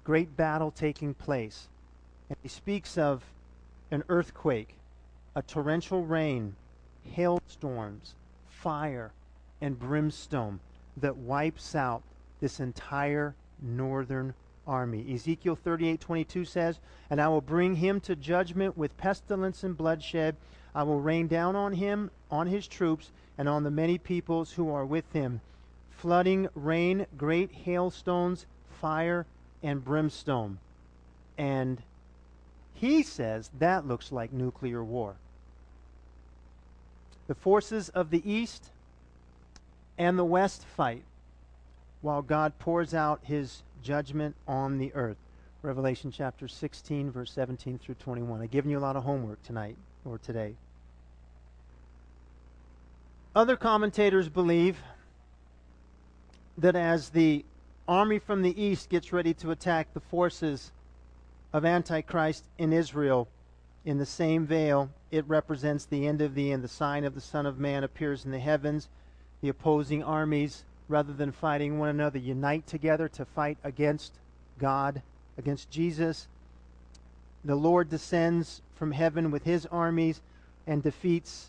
great 0.04 0.36
battle 0.36 0.70
taking 0.70 1.14
place. 1.14 1.68
And 2.28 2.36
he 2.42 2.48
speaks 2.48 2.96
of 2.96 3.24
an 3.90 4.04
earthquake, 4.08 4.76
a 5.34 5.42
torrential 5.42 6.04
rain, 6.04 6.56
hailstorms, 7.02 8.14
fire, 8.48 9.12
and 9.60 9.78
brimstone 9.78 10.60
that 10.96 11.16
wipes 11.16 11.74
out 11.74 12.02
this 12.40 12.60
entire 12.60 13.34
northern 13.60 14.34
army. 14.66 15.12
Ezekiel 15.12 15.56
38:22 15.56 16.44
says, 16.44 16.80
"And 17.10 17.20
I 17.20 17.28
will 17.28 17.40
bring 17.40 17.76
him 17.76 18.00
to 18.00 18.16
judgment 18.16 18.76
with 18.76 18.96
pestilence 18.96 19.62
and 19.62 19.76
bloodshed. 19.76 20.36
I 20.74 20.82
will 20.82 21.00
rain 21.00 21.28
down 21.28 21.54
on 21.56 21.74
him, 21.74 22.10
on 22.30 22.46
his 22.46 22.66
troops, 22.66 23.10
and 23.38 23.48
on 23.48 23.62
the 23.62 23.70
many 23.70 23.98
peoples 23.98 24.52
who 24.52 24.70
are 24.70 24.86
with 24.86 25.10
him, 25.12 25.40
flooding 25.90 26.48
rain, 26.54 27.06
great 27.16 27.52
hailstones, 27.52 28.46
fire, 28.68 29.26
and 29.62 29.84
brimstone." 29.84 30.58
And 31.38 31.82
he 32.74 33.02
says 33.02 33.50
that 33.58 33.86
looks 33.86 34.12
like 34.12 34.32
nuclear 34.32 34.82
war. 34.82 35.16
The 37.26 37.34
forces 37.34 37.88
of 37.88 38.10
the 38.10 38.28
east 38.30 38.70
and 39.96 40.18
the 40.18 40.24
west 40.24 40.64
fight 40.64 41.04
while 42.02 42.20
God 42.20 42.58
pours 42.58 42.92
out 42.92 43.20
his 43.22 43.62
judgment 43.84 44.34
on 44.48 44.78
the 44.78 44.92
earth. 44.94 45.18
Revelation 45.62 46.10
chapter 46.10 46.48
16, 46.48 47.10
verse 47.12 47.30
17 47.30 47.78
through 47.78 47.94
21. 47.96 48.42
I've 48.42 48.50
given 48.50 48.70
you 48.70 48.78
a 48.78 48.80
lot 48.80 48.96
of 48.96 49.04
homework 49.04 49.42
tonight 49.44 49.76
or 50.04 50.18
today. 50.18 50.54
Other 53.36 53.56
commentators 53.56 54.28
believe 54.28 54.78
that 56.58 56.74
as 56.74 57.10
the 57.10 57.44
army 57.86 58.18
from 58.18 58.42
the 58.42 58.60
east 58.60 58.88
gets 58.88 59.12
ready 59.12 59.34
to 59.34 59.50
attack 59.50 59.92
the 59.92 60.00
forces 60.00 60.72
of 61.52 61.64
Antichrist 61.64 62.44
in 62.58 62.72
Israel, 62.72 63.28
in 63.84 63.98
the 63.98 64.06
same 64.06 64.46
veil, 64.46 64.88
it 65.10 65.24
represents 65.28 65.84
the 65.84 66.06
end 66.06 66.22
of 66.22 66.34
the 66.34 66.52
end. 66.52 66.64
The 66.64 66.68
sign 66.68 67.04
of 67.04 67.14
the 67.14 67.20
Son 67.20 67.44
of 67.44 67.58
Man 67.58 67.84
appears 67.84 68.24
in 68.24 68.30
the 68.30 68.38
heavens. 68.38 68.88
The 69.42 69.50
opposing 69.50 70.02
armies 70.02 70.64
rather 70.88 71.12
than 71.12 71.32
fighting 71.32 71.78
one 71.78 71.88
another, 71.88 72.18
unite 72.18 72.66
together 72.66 73.08
to 73.08 73.24
fight 73.24 73.58
against 73.64 74.12
God, 74.58 75.02
against 75.38 75.70
Jesus. 75.70 76.28
The 77.44 77.54
Lord 77.54 77.88
descends 77.88 78.62
from 78.76 78.92
heaven 78.92 79.30
with 79.30 79.44
his 79.44 79.66
armies 79.66 80.20
and 80.66 80.82
defeats 80.82 81.48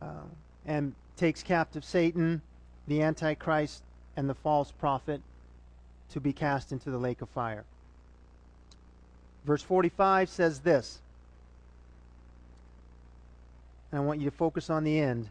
uh, 0.00 0.24
and 0.66 0.94
takes 1.16 1.42
captive 1.42 1.84
Satan, 1.84 2.42
the 2.86 3.02
Antichrist, 3.02 3.82
and 4.16 4.28
the 4.28 4.34
false 4.34 4.72
prophet 4.72 5.20
to 6.10 6.20
be 6.20 6.32
cast 6.32 6.72
into 6.72 6.90
the 6.90 6.98
lake 6.98 7.22
of 7.22 7.28
fire. 7.30 7.64
Verse 9.44 9.62
45 9.62 10.28
says 10.28 10.60
this, 10.60 11.00
and 13.90 14.00
I 14.00 14.04
want 14.04 14.20
you 14.20 14.30
to 14.30 14.36
focus 14.36 14.70
on 14.70 14.84
the 14.84 14.98
end 14.98 15.28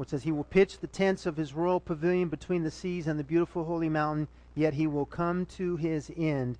which 0.00 0.08
says, 0.08 0.22
He 0.22 0.32
will 0.32 0.44
pitch 0.44 0.78
the 0.78 0.86
tents 0.86 1.26
of 1.26 1.36
his 1.36 1.52
royal 1.52 1.78
pavilion 1.78 2.30
between 2.30 2.62
the 2.62 2.70
seas 2.70 3.06
and 3.06 3.18
the 3.18 3.22
beautiful 3.22 3.64
holy 3.64 3.90
mountain, 3.90 4.28
yet 4.54 4.72
he 4.72 4.86
will 4.86 5.04
come 5.04 5.44
to 5.44 5.76
his 5.76 6.10
end, 6.16 6.56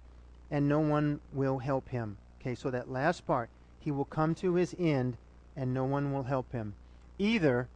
and 0.51 0.69
no 0.69 0.79
one 0.79 1.21
will 1.33 1.57
help 1.57 1.89
him. 1.89 2.19
Okay, 2.39 2.55
so 2.55 2.71
that 2.71 2.91
last 2.91 3.27
part, 3.27 3.49
he 3.79 3.91
will 3.91 4.05
come 4.05 4.35
to 4.35 4.57
his 4.57 4.77
end, 4.79 5.17
and 5.57 5.73
no 5.73 5.87
one 5.87 6.13
will 6.13 6.25
help 6.25 6.53
him. 6.53 6.75
Either 7.19 7.67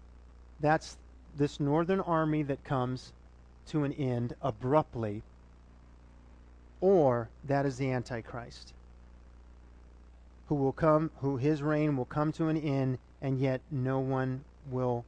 that's 0.60 0.98
this 1.34 1.58
northern 1.58 2.00
army 2.00 2.42
that 2.42 2.62
comes 2.62 3.14
to 3.68 3.84
an 3.84 3.94
end 3.94 4.34
abruptly, 4.42 5.22
or 6.82 7.30
that 7.42 7.64
is 7.64 7.78
the 7.78 7.90
Antichrist, 7.90 8.74
who 10.48 10.56
will 10.56 10.72
come, 10.72 11.10
who 11.22 11.38
his 11.38 11.62
reign 11.62 11.96
will 11.96 12.04
come 12.04 12.32
to 12.32 12.48
an 12.48 12.58
end, 12.58 12.98
and 13.22 13.38
yet 13.38 13.62
no 13.70 13.98
one 13.98 14.44
will 14.70 15.06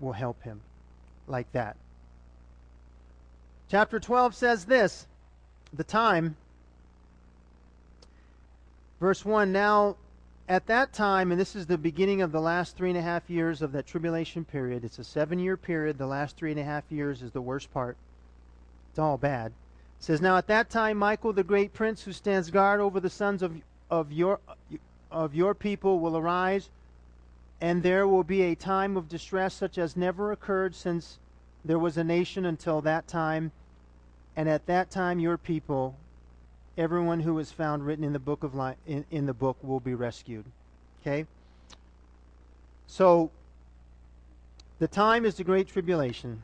will 0.00 0.12
help 0.12 0.42
him 0.42 0.60
like 1.26 1.50
that. 1.52 1.76
Chapter 3.68 4.00
12 4.00 4.34
says 4.34 4.64
this 4.64 5.06
the 5.72 5.84
time. 5.84 6.36
Verse 8.98 9.24
1 9.24 9.52
Now, 9.52 9.96
at 10.48 10.66
that 10.66 10.92
time, 10.92 11.30
and 11.30 11.40
this 11.40 11.54
is 11.54 11.66
the 11.66 11.78
beginning 11.78 12.22
of 12.22 12.32
the 12.32 12.40
last 12.40 12.76
three 12.76 12.88
and 12.88 12.98
a 12.98 13.02
half 13.02 13.30
years 13.30 13.62
of 13.62 13.70
that 13.72 13.86
tribulation 13.86 14.44
period, 14.44 14.84
it's 14.84 14.98
a 14.98 15.04
seven 15.04 15.38
year 15.38 15.56
period. 15.56 15.96
The 15.96 16.06
last 16.06 16.36
three 16.36 16.50
and 16.50 16.58
a 16.58 16.64
half 16.64 16.82
years 16.90 17.22
is 17.22 17.30
the 17.30 17.40
worst 17.40 17.72
part. 17.72 17.96
It's 18.90 18.98
all 18.98 19.16
bad. 19.16 19.52
It 20.00 20.04
says, 20.04 20.20
Now 20.20 20.36
at 20.36 20.48
that 20.48 20.68
time, 20.68 20.96
Michael, 20.96 21.32
the 21.32 21.44
great 21.44 21.72
prince 21.72 22.02
who 22.02 22.12
stands 22.12 22.50
guard 22.50 22.80
over 22.80 22.98
the 22.98 23.08
sons 23.08 23.42
of, 23.42 23.54
of, 23.90 24.12
your, 24.12 24.40
of 25.12 25.34
your 25.34 25.54
people, 25.54 26.00
will 26.00 26.16
arise 26.16 26.70
and 27.60 27.82
there 27.82 28.08
will 28.08 28.24
be 28.24 28.42
a 28.42 28.54
time 28.54 28.96
of 28.96 29.08
distress 29.08 29.54
such 29.54 29.76
as 29.76 29.96
never 29.96 30.32
occurred 30.32 30.74
since 30.74 31.18
there 31.64 31.78
was 31.78 31.98
a 31.98 32.04
nation 32.04 32.46
until 32.46 32.80
that 32.80 33.06
time. 33.06 33.52
And 34.34 34.48
at 34.48 34.66
that 34.66 34.90
time, 34.90 35.18
your 35.18 35.36
people, 35.36 35.96
everyone 36.78 37.20
who 37.20 37.38
is 37.38 37.52
found 37.52 37.84
written 37.84 38.04
in 38.04 38.12
the 38.14 38.18
book 38.18 38.44
of 38.44 38.54
life, 38.54 38.76
in, 38.86 39.04
in 39.10 39.26
the 39.26 39.34
book, 39.34 39.58
will 39.62 39.80
be 39.80 39.94
rescued. 39.94 40.44
Okay. 41.02 41.26
So, 42.86 43.30
the 44.78 44.88
time 44.88 45.26
is 45.26 45.34
the 45.34 45.44
great 45.44 45.68
tribulation. 45.68 46.42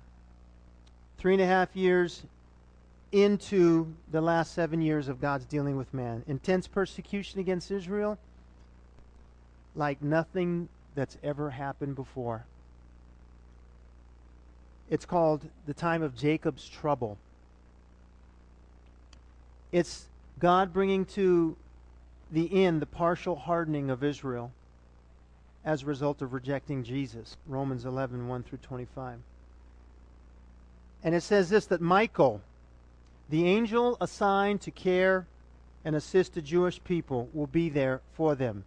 Three 1.17 1.33
and 1.33 1.43
a 1.43 1.47
half 1.47 1.75
years 1.75 2.23
into 3.11 3.95
the 4.13 4.21
last 4.21 4.53
seven 4.53 4.83
years 4.83 5.09
of 5.09 5.21
God's 5.21 5.47
dealing 5.47 5.77
with 5.77 5.95
man. 5.95 6.23
Intense 6.27 6.69
persecution 6.69 7.41
against 7.41 7.71
Israel, 7.71 8.19
like 9.75 10.03
nothing 10.03 10.69
that's 10.97 11.17
ever 11.23 11.51
happened 11.51 11.95
before. 11.95 12.45
It's 14.91 15.05
called 15.05 15.43
the 15.67 15.75
time 15.75 16.03
of 16.03 16.17
Jacob's 16.17 16.69
trouble. 16.69 17.19
It's 19.71 20.07
God 20.41 20.73
bringing 20.73 21.05
to 21.07 21.57
the 22.33 22.65
end 22.65 22.83
the 22.83 22.87
partial 22.87 23.37
hardening 23.37 23.91
of 23.91 24.03
Israel 24.03 24.51
as 25.65 25.83
a 25.83 25.87
result 25.87 26.23
of 26.23 26.33
rejecting 26.33 26.83
Jesus. 26.83 27.37
Romans 27.47 27.85
11, 27.85 28.29
1 28.29 28.43
through 28.43 28.59
25. 28.59 29.19
And 31.03 31.15
it 31.15 31.23
says 31.23 31.51
this 31.51 31.67
that 31.67 31.81
Michael, 31.81 32.41
the 33.29 33.47
angel 33.47 33.97
assigned 34.01 34.61
to 34.63 34.71
care 34.71 35.27
and 35.85 35.95
assist 35.95 36.35
the 36.35 36.43
Jewish 36.43 36.83
people, 36.83 37.29
will 37.33 37.47
be 37.47 37.69
there 37.69 38.01
for 38.15 38.35
them. 38.35 38.65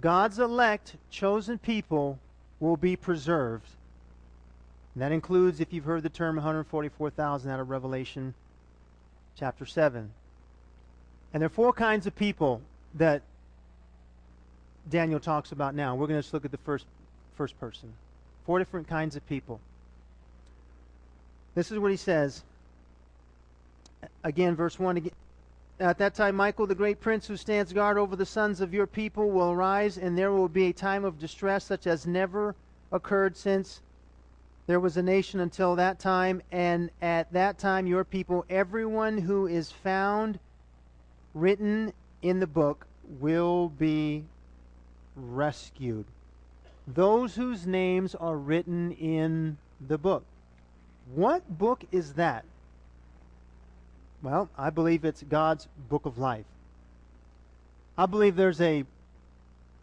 God's 0.00 0.38
elect, 0.38 0.96
chosen 1.10 1.58
people 1.58 2.18
will 2.60 2.76
be 2.76 2.96
preserved. 2.96 3.68
And 4.94 5.02
that 5.02 5.12
includes, 5.12 5.60
if 5.60 5.72
you've 5.72 5.84
heard 5.84 6.02
the 6.02 6.08
term 6.08 6.36
144,000 6.36 7.50
out 7.50 7.60
of 7.60 7.68
Revelation 7.70 8.34
chapter 9.36 9.66
7. 9.66 10.10
And 11.32 11.40
there 11.40 11.46
are 11.46 11.50
four 11.50 11.72
kinds 11.72 12.06
of 12.06 12.16
people 12.16 12.62
that 12.94 13.22
Daniel 14.90 15.20
talks 15.20 15.52
about 15.52 15.74
now. 15.74 15.94
We're 15.94 16.06
going 16.06 16.18
to 16.18 16.22
just 16.22 16.34
look 16.34 16.44
at 16.44 16.50
the 16.50 16.58
first, 16.58 16.86
first 17.36 17.58
person. 17.60 17.92
Four 18.46 18.58
different 18.58 18.88
kinds 18.88 19.16
of 19.16 19.26
people. 19.28 19.60
This 21.54 21.70
is 21.70 21.78
what 21.78 21.90
he 21.90 21.96
says. 21.96 22.42
Again, 24.24 24.54
verse 24.56 24.78
1 24.78 24.96
again. 24.96 25.12
At 25.80 25.98
that 25.98 26.14
time, 26.14 26.34
Michael, 26.34 26.66
the 26.66 26.74
great 26.74 27.00
prince 27.00 27.28
who 27.28 27.36
stands 27.36 27.72
guard 27.72 27.98
over 27.98 28.16
the 28.16 28.26
sons 28.26 28.60
of 28.60 28.74
your 28.74 28.86
people, 28.86 29.30
will 29.30 29.52
arise, 29.52 29.96
and 29.96 30.18
there 30.18 30.32
will 30.32 30.48
be 30.48 30.66
a 30.66 30.72
time 30.72 31.04
of 31.04 31.20
distress 31.20 31.64
such 31.64 31.86
as 31.86 32.04
never 32.06 32.56
occurred 32.90 33.36
since 33.36 33.80
There 34.68 34.80
was 34.80 34.98
a 34.98 35.02
nation 35.02 35.40
until 35.40 35.76
that 35.76 35.98
time, 35.98 36.42
and 36.52 36.90
at 37.00 37.32
that 37.32 37.58
time, 37.58 37.86
your 37.86 38.04
people, 38.04 38.44
everyone 38.50 39.16
who 39.16 39.46
is 39.46 39.72
found 39.72 40.38
written 41.32 41.94
in 42.20 42.38
the 42.38 42.46
book, 42.46 42.86
will 43.18 43.70
be 43.70 44.24
rescued. 45.16 46.04
Those 46.86 47.34
whose 47.34 47.66
names 47.66 48.14
are 48.14 48.36
written 48.36 48.92
in 48.92 49.56
the 49.80 49.96
book. 49.96 50.24
What 51.14 51.56
book 51.56 51.84
is 51.90 52.12
that? 52.14 52.44
Well, 54.22 54.48
I 54.58 54.70
believe 54.70 55.04
it's 55.04 55.22
God's 55.22 55.68
book 55.88 56.06
of 56.06 56.18
life. 56.18 56.46
I 57.96 58.06
believe 58.06 58.36
there's 58.36 58.60
a 58.60 58.84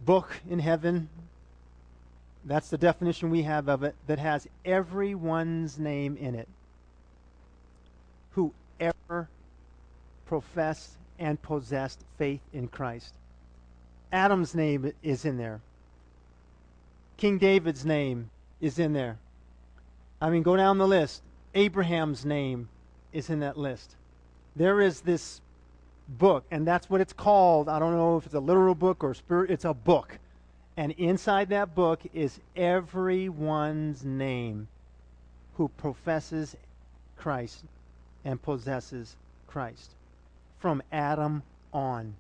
book 0.02 0.40
in 0.50 0.60
heaven. 0.60 1.10
That's 2.44 2.70
the 2.70 2.78
definition 2.78 3.30
we 3.30 3.44
have 3.44 3.70
of 3.70 3.84
it 3.84 3.96
that 4.08 4.20
has 4.20 4.48
everyone's 4.64 5.80
name 5.80 6.18
in 6.18 6.36
it. 6.36 6.48
Whoever 8.32 9.30
professed 10.26 10.92
and 11.18 11.42
possessed 11.42 12.04
faith 12.18 12.42
in 12.54 12.68
Christ. 12.68 13.14
Adam's 14.12 14.54
name 14.54 14.92
is 15.02 15.26
in 15.26 15.38
there. 15.38 15.62
King 17.18 17.38
David's 17.38 17.86
name 17.86 18.30
is 18.60 18.80
in 18.80 18.94
there. 18.94 19.18
I 20.22 20.30
mean, 20.30 20.44
go 20.44 20.56
down 20.56 20.78
the 20.78 20.88
list. 20.88 21.22
Abraham's 21.54 22.26
name 22.26 22.68
is 23.14 23.30
in 23.30 23.40
that 23.40 23.58
list. 23.58 23.96
There 24.56 24.82
is 24.82 25.02
this 25.02 25.42
book, 26.08 26.46
and 26.52 26.66
that's 26.66 26.90
what 26.90 27.02
it's 27.02 27.14
called. 27.14 27.68
I 27.68 27.80
don't 27.80 27.94
know 27.94 28.18
if 28.18 28.26
it's 28.26 28.36
a 28.36 28.40
literal 28.40 28.76
book 28.76 29.04
or 29.04 29.14
spirit. 29.14 29.52
It's 29.52 29.66
a 29.66 29.74
book. 29.74 30.18
And 30.78 30.92
inside 30.94 31.50
that 31.50 31.76
book 31.76 32.02
is 32.14 32.40
everyone's 32.56 34.04
name 34.04 34.68
who 35.56 35.70
professes 35.78 36.56
Christ 37.18 37.64
and 38.26 38.42
possesses 38.42 39.16
Christ 39.48 39.92
from 40.60 40.82
Adam 40.92 41.44
on 41.74 42.16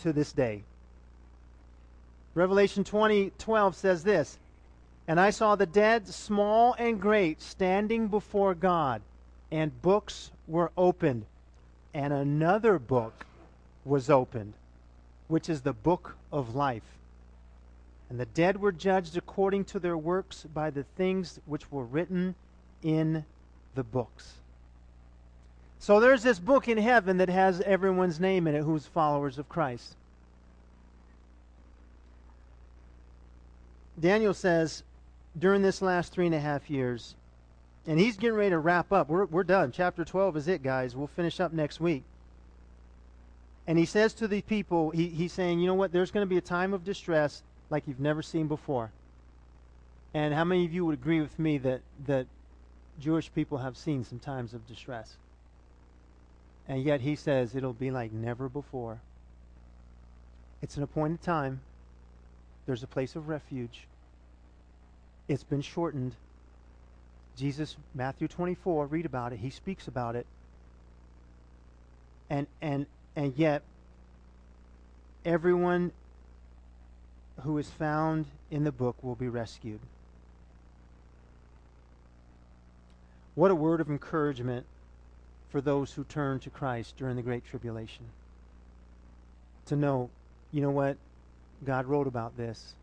to 0.00 0.12
this 0.12 0.32
day. 0.32 0.64
Revelation 2.34 2.82
20 2.82 3.32
12 3.38 3.76
says 3.76 4.04
this 4.04 4.38
And 5.06 5.20
I 5.20 5.30
saw 5.30 5.54
the 5.54 5.66
dead, 5.66 6.08
small 6.08 6.74
and 6.78 7.00
great, 7.00 7.40
standing 7.40 8.08
before 8.08 8.54
God, 8.54 9.00
and 9.50 9.80
books 9.80 10.31
were 10.52 10.70
opened 10.76 11.24
and 11.94 12.12
another 12.12 12.78
book 12.78 13.24
was 13.84 14.10
opened, 14.10 14.52
which 15.26 15.48
is 15.48 15.62
the 15.62 15.72
book 15.72 16.16
of 16.30 16.54
life. 16.54 16.82
And 18.10 18.20
the 18.20 18.26
dead 18.26 18.60
were 18.60 18.70
judged 18.70 19.16
according 19.16 19.64
to 19.66 19.78
their 19.78 19.96
works 19.96 20.44
by 20.54 20.68
the 20.68 20.84
things 20.96 21.40
which 21.46 21.72
were 21.72 21.84
written 21.84 22.34
in 22.82 23.24
the 23.74 23.82
books. 23.82 24.34
So 25.78 25.98
there's 25.98 26.22
this 26.22 26.38
book 26.38 26.68
in 26.68 26.76
heaven 26.76 27.16
that 27.16 27.30
has 27.30 27.62
everyone's 27.62 28.20
name 28.20 28.46
in 28.46 28.54
it 28.54 28.62
who's 28.62 28.86
followers 28.86 29.38
of 29.38 29.48
Christ. 29.48 29.96
Daniel 33.98 34.34
says, 34.34 34.82
during 35.38 35.62
this 35.62 35.80
last 35.80 36.12
three 36.12 36.26
and 36.26 36.34
a 36.34 36.40
half 36.40 36.68
years, 36.68 37.14
and 37.86 37.98
he's 37.98 38.16
getting 38.16 38.36
ready 38.36 38.50
to 38.50 38.58
wrap 38.58 38.92
up. 38.92 39.08
We're, 39.08 39.24
we're 39.26 39.44
done. 39.44 39.72
Chapter 39.72 40.04
12 40.04 40.36
is 40.36 40.48
it, 40.48 40.62
guys. 40.62 40.94
We'll 40.94 41.08
finish 41.08 41.40
up 41.40 41.52
next 41.52 41.80
week. 41.80 42.04
And 43.66 43.78
he 43.78 43.84
says 43.84 44.12
to 44.14 44.28
the 44.28 44.42
people, 44.42 44.90
he, 44.90 45.08
he's 45.08 45.32
saying, 45.32 45.60
you 45.60 45.66
know 45.66 45.74
what? 45.74 45.92
There's 45.92 46.10
going 46.10 46.26
to 46.26 46.30
be 46.30 46.38
a 46.38 46.42
time 46.42 46.74
of 46.74 46.84
distress 46.84 47.42
like 47.70 47.84
you've 47.86 48.00
never 48.00 48.22
seen 48.22 48.46
before. 48.46 48.90
And 50.14 50.34
how 50.34 50.44
many 50.44 50.64
of 50.64 50.72
you 50.72 50.84
would 50.84 50.94
agree 50.94 51.20
with 51.20 51.38
me 51.38 51.58
that, 51.58 51.80
that 52.06 52.26
Jewish 53.00 53.32
people 53.34 53.58
have 53.58 53.76
seen 53.76 54.04
some 54.04 54.18
times 54.18 54.52
of 54.54 54.66
distress? 54.66 55.16
And 56.68 56.82
yet 56.82 57.00
he 57.00 57.16
says 57.16 57.54
it'll 57.54 57.72
be 57.72 57.90
like 57.90 58.12
never 58.12 58.48
before. 58.48 59.00
It's 60.60 60.76
an 60.76 60.82
appointed 60.82 61.22
time. 61.22 61.60
There's 62.66 62.82
a 62.82 62.86
place 62.86 63.16
of 63.16 63.28
refuge. 63.28 63.86
It's 65.28 65.42
been 65.42 65.62
shortened 65.62 66.14
Jesus, 67.36 67.76
Matthew 67.94 68.28
24, 68.28 68.86
read 68.86 69.06
about 69.06 69.32
it. 69.32 69.38
He 69.38 69.50
speaks 69.50 69.88
about 69.88 70.16
it. 70.16 70.26
And, 72.28 72.46
and, 72.60 72.86
and 73.16 73.34
yet, 73.36 73.62
everyone 75.24 75.92
who 77.40 77.58
is 77.58 77.68
found 77.68 78.26
in 78.50 78.64
the 78.64 78.72
book 78.72 78.96
will 79.02 79.14
be 79.14 79.28
rescued. 79.28 79.80
What 83.34 83.50
a 83.50 83.54
word 83.54 83.80
of 83.80 83.88
encouragement 83.88 84.66
for 85.50 85.60
those 85.60 85.92
who 85.92 86.04
turn 86.04 86.38
to 86.40 86.50
Christ 86.50 86.96
during 86.96 87.16
the 87.16 87.22
Great 87.22 87.44
Tribulation. 87.46 88.04
To 89.66 89.76
know, 89.76 90.10
you 90.50 90.60
know 90.60 90.70
what? 90.70 90.96
God 91.64 91.86
wrote 91.86 92.06
about 92.06 92.36
this, 92.36 92.74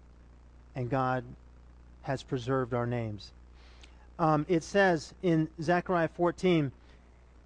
and 0.75 0.89
God 0.89 1.23
has 2.03 2.23
preserved 2.23 2.73
our 2.73 2.87
names 2.87 3.31
um, 4.19 4.45
it 4.49 4.63
says 4.63 5.13
in 5.23 5.47
Zechariah 5.61 6.09
14, 6.09 6.71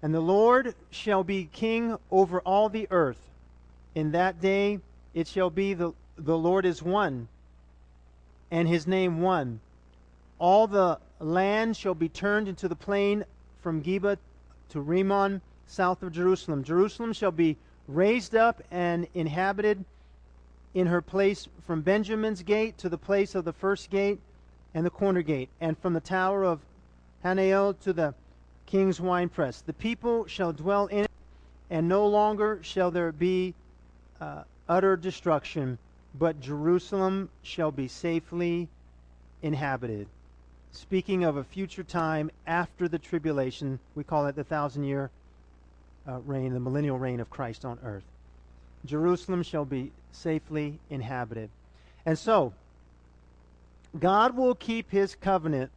And 0.02 0.14
the 0.14 0.20
Lord 0.20 0.74
shall 0.90 1.22
be 1.24 1.48
king 1.52 1.96
over 2.10 2.40
all 2.40 2.68
the 2.68 2.88
earth. 2.90 3.30
In 3.94 4.10
that 4.10 4.40
day 4.40 4.80
it 5.14 5.28
shall 5.28 5.50
be 5.50 5.72
the, 5.72 5.92
the 6.18 6.36
Lord 6.36 6.66
is 6.66 6.82
one, 6.82 7.28
and 8.50 8.66
his 8.66 8.86
name 8.86 9.20
one. 9.20 9.60
All 10.40 10.66
the 10.66 10.98
land 11.20 11.76
shall 11.76 11.94
be 11.94 12.08
turned 12.08 12.48
into 12.48 12.68
the 12.68 12.74
plain 12.74 13.24
from 13.62 13.82
Geba 13.82 14.18
to 14.70 14.80
Rimmon, 14.80 15.40
south 15.68 16.02
of 16.02 16.12
Jerusalem. 16.12 16.64
Jerusalem 16.64 17.12
shall 17.12 17.30
be 17.30 17.56
raised 17.86 18.34
up 18.34 18.62
and 18.72 19.06
inhabited 19.14 19.84
in 20.74 20.88
her 20.88 21.00
place 21.00 21.46
from 21.64 21.82
Benjamin's 21.82 22.42
gate 22.42 22.76
to 22.78 22.88
the 22.88 22.98
place 22.98 23.36
of 23.36 23.44
the 23.44 23.52
first 23.52 23.90
gate 23.90 24.18
and 24.74 24.84
the 24.84 24.90
corner 24.90 25.22
gate, 25.22 25.48
and 25.60 25.78
from 25.78 25.92
the 25.92 26.00
tower 26.00 26.44
of 26.44 26.60
Hanael 27.24 27.78
to 27.80 27.92
the 27.92 28.14
king's 28.66 29.00
winepress. 29.00 29.60
The 29.60 29.72
people 29.72 30.26
shall 30.26 30.52
dwell 30.52 30.86
in 30.86 31.04
it, 31.04 31.10
and 31.70 31.88
no 31.88 32.06
longer 32.06 32.58
shall 32.62 32.90
there 32.90 33.12
be 33.12 33.54
uh, 34.20 34.42
utter 34.68 34.96
destruction, 34.96 35.78
but 36.18 36.40
Jerusalem 36.40 37.30
shall 37.42 37.70
be 37.70 37.88
safely 37.88 38.68
inhabited. 39.42 40.08
Speaking 40.72 41.24
of 41.24 41.36
a 41.36 41.44
future 41.44 41.84
time 41.84 42.30
after 42.46 42.88
the 42.88 42.98
tribulation, 42.98 43.78
we 43.94 44.02
call 44.02 44.26
it 44.26 44.34
the 44.34 44.44
thousand 44.44 44.84
year 44.84 45.10
uh, 46.08 46.18
reign, 46.20 46.52
the 46.52 46.60
millennial 46.60 46.98
reign 46.98 47.20
of 47.20 47.30
Christ 47.30 47.64
on 47.64 47.78
earth. 47.84 48.04
Jerusalem 48.84 49.42
shall 49.42 49.64
be 49.64 49.92
safely 50.12 50.78
inhabited. 50.90 51.48
And 52.04 52.18
so, 52.18 52.52
God 53.98 54.36
will 54.36 54.54
keep 54.54 54.90
his 54.90 55.14
covenant 55.14 55.70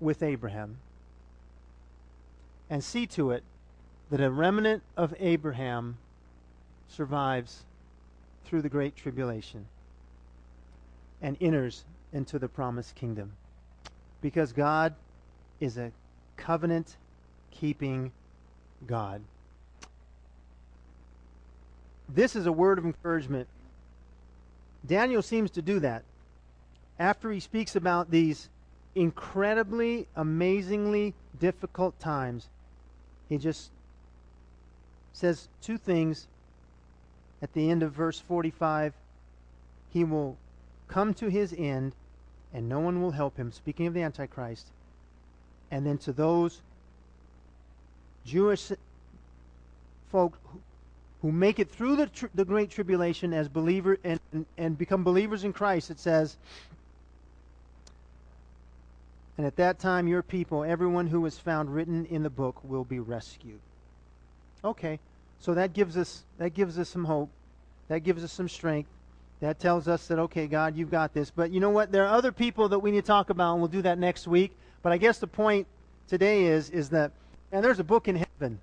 with 0.00 0.22
Abraham 0.22 0.78
and 2.68 2.82
see 2.82 3.06
to 3.06 3.30
it 3.30 3.44
that 4.10 4.20
a 4.20 4.30
remnant 4.30 4.82
of 4.96 5.14
Abraham 5.20 5.96
survives 6.88 7.64
through 8.44 8.62
the 8.62 8.68
great 8.68 8.96
tribulation 8.96 9.66
and 11.22 11.36
enters 11.40 11.84
into 12.12 12.38
the 12.38 12.48
promised 12.48 12.94
kingdom. 12.94 13.32
Because 14.20 14.52
God 14.52 14.94
is 15.60 15.78
a 15.78 15.92
covenant 16.36 16.96
keeping 17.50 18.12
God. 18.86 19.22
This 22.08 22.36
is 22.36 22.46
a 22.46 22.52
word 22.52 22.78
of 22.78 22.84
encouragement. 22.84 23.48
Daniel 24.86 25.22
seems 25.22 25.50
to 25.52 25.62
do 25.62 25.80
that 25.80 26.04
after 26.98 27.30
he 27.30 27.40
speaks 27.40 27.76
about 27.76 28.10
these 28.10 28.48
incredibly, 28.94 30.06
amazingly 30.16 31.14
difficult 31.38 31.98
times, 32.00 32.48
he 33.28 33.38
just 33.38 33.70
says 35.12 35.48
two 35.62 35.78
things 35.78 36.26
at 37.42 37.52
the 37.52 37.70
end 37.70 37.82
of 37.82 37.92
verse 37.92 38.20
45. 38.20 38.94
He 39.92 40.04
will 40.04 40.36
come 40.88 41.14
to 41.14 41.28
his 41.28 41.54
end, 41.56 41.94
and 42.52 42.68
no 42.68 42.80
one 42.80 43.02
will 43.02 43.10
help 43.10 43.36
him. 43.36 43.52
Speaking 43.52 43.86
of 43.86 43.94
the 43.94 44.02
Antichrist. 44.02 44.68
And 45.70 45.84
then 45.84 45.98
to 45.98 46.12
those 46.12 46.62
Jewish 48.24 48.70
folk 50.10 50.38
who 51.22 51.32
make 51.32 51.58
it 51.58 51.70
through 51.70 51.96
the, 51.96 52.10
the 52.34 52.44
great 52.44 52.70
tribulation 52.70 53.32
as 53.32 53.48
believer 53.48 53.98
and, 54.04 54.20
and, 54.32 54.46
and 54.56 54.78
become 54.78 55.02
believers 55.02 55.44
in 55.44 55.52
Christ, 55.52 55.90
it 55.90 55.98
says, 55.98 56.36
and 59.36 59.46
at 59.46 59.56
that 59.56 59.78
time, 59.78 60.08
your 60.08 60.22
people, 60.22 60.64
everyone 60.64 61.06
who 61.06 61.26
is 61.26 61.38
found 61.38 61.74
written 61.74 62.06
in 62.06 62.22
the 62.22 62.30
book, 62.30 62.62
will 62.64 62.84
be 62.84 62.98
rescued. 62.98 63.60
Okay, 64.64 64.98
so 65.38 65.54
that 65.54 65.72
gives 65.72 65.96
us 65.96 66.24
that 66.38 66.50
gives 66.54 66.78
us 66.78 66.88
some 66.88 67.04
hope. 67.04 67.30
That 67.88 68.00
gives 68.00 68.24
us 68.24 68.32
some 68.32 68.48
strength 68.48 68.88
That 69.40 69.58
tells 69.58 69.86
us 69.86 70.06
that, 70.06 70.18
okay, 70.18 70.46
God, 70.46 70.76
you've 70.76 70.90
got 70.90 71.12
this. 71.12 71.30
But 71.30 71.50
you 71.50 71.60
know 71.60 71.70
what? 71.70 71.92
There 71.92 72.04
are 72.04 72.14
other 72.14 72.32
people 72.32 72.70
that 72.70 72.78
we 72.78 72.90
need 72.90 73.02
to 73.02 73.06
talk 73.06 73.28
about, 73.30 73.52
and 73.52 73.60
we'll 73.60 73.68
do 73.68 73.82
that 73.82 73.98
next 73.98 74.26
week. 74.26 74.56
But 74.82 74.92
I 74.92 74.98
guess 74.98 75.18
the 75.18 75.26
point 75.26 75.66
today 76.08 76.44
is, 76.46 76.70
is 76.70 76.88
that, 76.90 77.12
and 77.52 77.62
there's 77.62 77.78
a 77.78 77.84
book 77.84 78.08
in 78.08 78.16
heaven. 78.16 78.60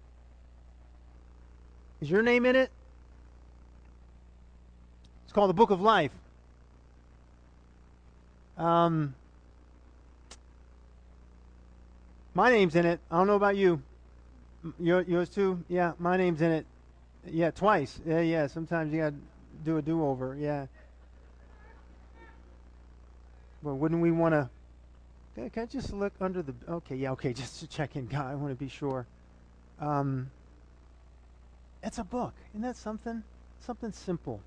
Is 2.02 2.10
your 2.10 2.24
name 2.24 2.46
in 2.46 2.56
it? 2.56 2.72
It's 5.26 5.34
called 5.34 5.50
the 5.50 5.54
Book 5.54 5.70
of 5.70 5.80
Life. 5.80 6.12
Um, 8.58 9.14
my 12.34 12.50
name's 12.50 12.76
in 12.76 12.86
it. 12.86 13.00
I 13.12 13.18
don't 13.18 13.28
know 13.28 13.36
about 13.36 13.56
you. 13.56 13.82
Your, 14.80 15.02
yours 15.02 15.30
too? 15.30 15.64
Yeah, 15.68 15.94
my 16.00 16.18
name's 16.18 16.42
in 16.42 16.52
it. 16.52 16.66
Yeah, 17.26 17.52
twice. 17.52 18.00
Yeah, 18.06 18.22
yeah. 18.22 18.48
Sometimes 18.48 18.94
you 18.94 19.02
got 19.02 19.10
to 19.10 19.16
do 19.64 19.78
a 19.78 19.82
do 19.82 20.04
over. 20.04 20.36
Yeah. 20.40 20.68
Well, 23.62 23.78
wouldn't 23.78 24.02
we 24.02 24.12
want 24.12 24.34
to? 24.34 24.50
Can 25.36 25.64
I 25.64 25.66
just 25.66 25.94
look 25.94 26.14
under 26.22 26.42
the? 26.42 26.54
Okay, 26.70 26.96
yeah, 26.96 27.12
okay. 27.12 27.34
Just 27.34 27.60
to 27.62 27.68
check 27.68 27.96
in, 27.96 28.06
God. 28.08 28.32
I 28.32 28.36
want 28.36 28.52
to 28.52 28.56
be 28.56 28.70
sure. 28.70 29.08
Um, 29.80 30.30
it's 31.82 31.98
a 31.98 32.04
book. 32.04 32.34
Isn't 32.52 32.62
that 32.62 32.78
something? 32.78 33.24
Something 33.62 33.92
simple. 33.92 34.42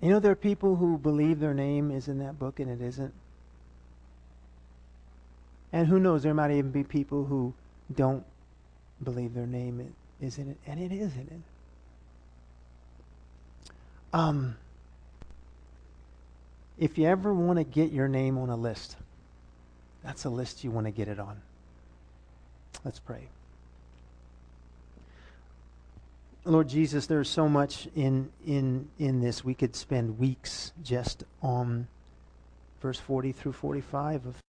You 0.00 0.10
know, 0.10 0.18
there 0.18 0.32
are 0.32 0.36
people 0.36 0.76
who 0.76 0.98
believe 0.98 1.38
their 1.38 1.54
name 1.54 1.90
is 1.90 2.08
in 2.08 2.18
that 2.18 2.38
book 2.38 2.58
and 2.58 2.68
it 2.68 2.84
isn't. 2.84 3.14
And 5.72 5.88
who 5.88 5.98
knows, 5.98 6.22
there 6.22 6.34
might 6.34 6.50
even 6.50 6.70
be 6.70 6.84
people 6.84 7.24
who 7.24 7.54
don't 7.94 8.24
believe 9.02 9.34
their 9.34 9.46
name 9.46 9.94
is 10.20 10.38
in 10.38 10.50
it, 10.50 10.56
and 10.66 10.80
it 10.80 10.92
is 10.92 11.14
in 11.14 11.22
it. 11.22 11.40
Um, 14.12 14.56
if 16.78 16.98
you 16.98 17.06
ever 17.06 17.32
want 17.32 17.58
to 17.58 17.64
get 17.64 17.92
your 17.92 18.08
name 18.08 18.36
on 18.36 18.50
a 18.50 18.56
list, 18.56 18.96
that's 20.04 20.24
a 20.24 20.30
list 20.30 20.64
you 20.64 20.70
want 20.70 20.86
to 20.86 20.90
get 20.90 21.08
it 21.08 21.18
on. 21.18 21.40
Let's 22.84 22.98
pray. 22.98 23.28
Lord 26.44 26.68
Jesus, 26.68 27.06
there's 27.06 27.30
so 27.30 27.48
much 27.48 27.88
in 27.94 28.30
in 28.44 28.88
in 28.98 29.20
this. 29.20 29.44
We 29.44 29.54
could 29.54 29.76
spend 29.76 30.18
weeks 30.18 30.72
just 30.82 31.22
on 31.40 31.86
verse 32.80 32.98
40 32.98 33.30
through 33.30 33.52
45 33.52 34.26
of 34.26 34.36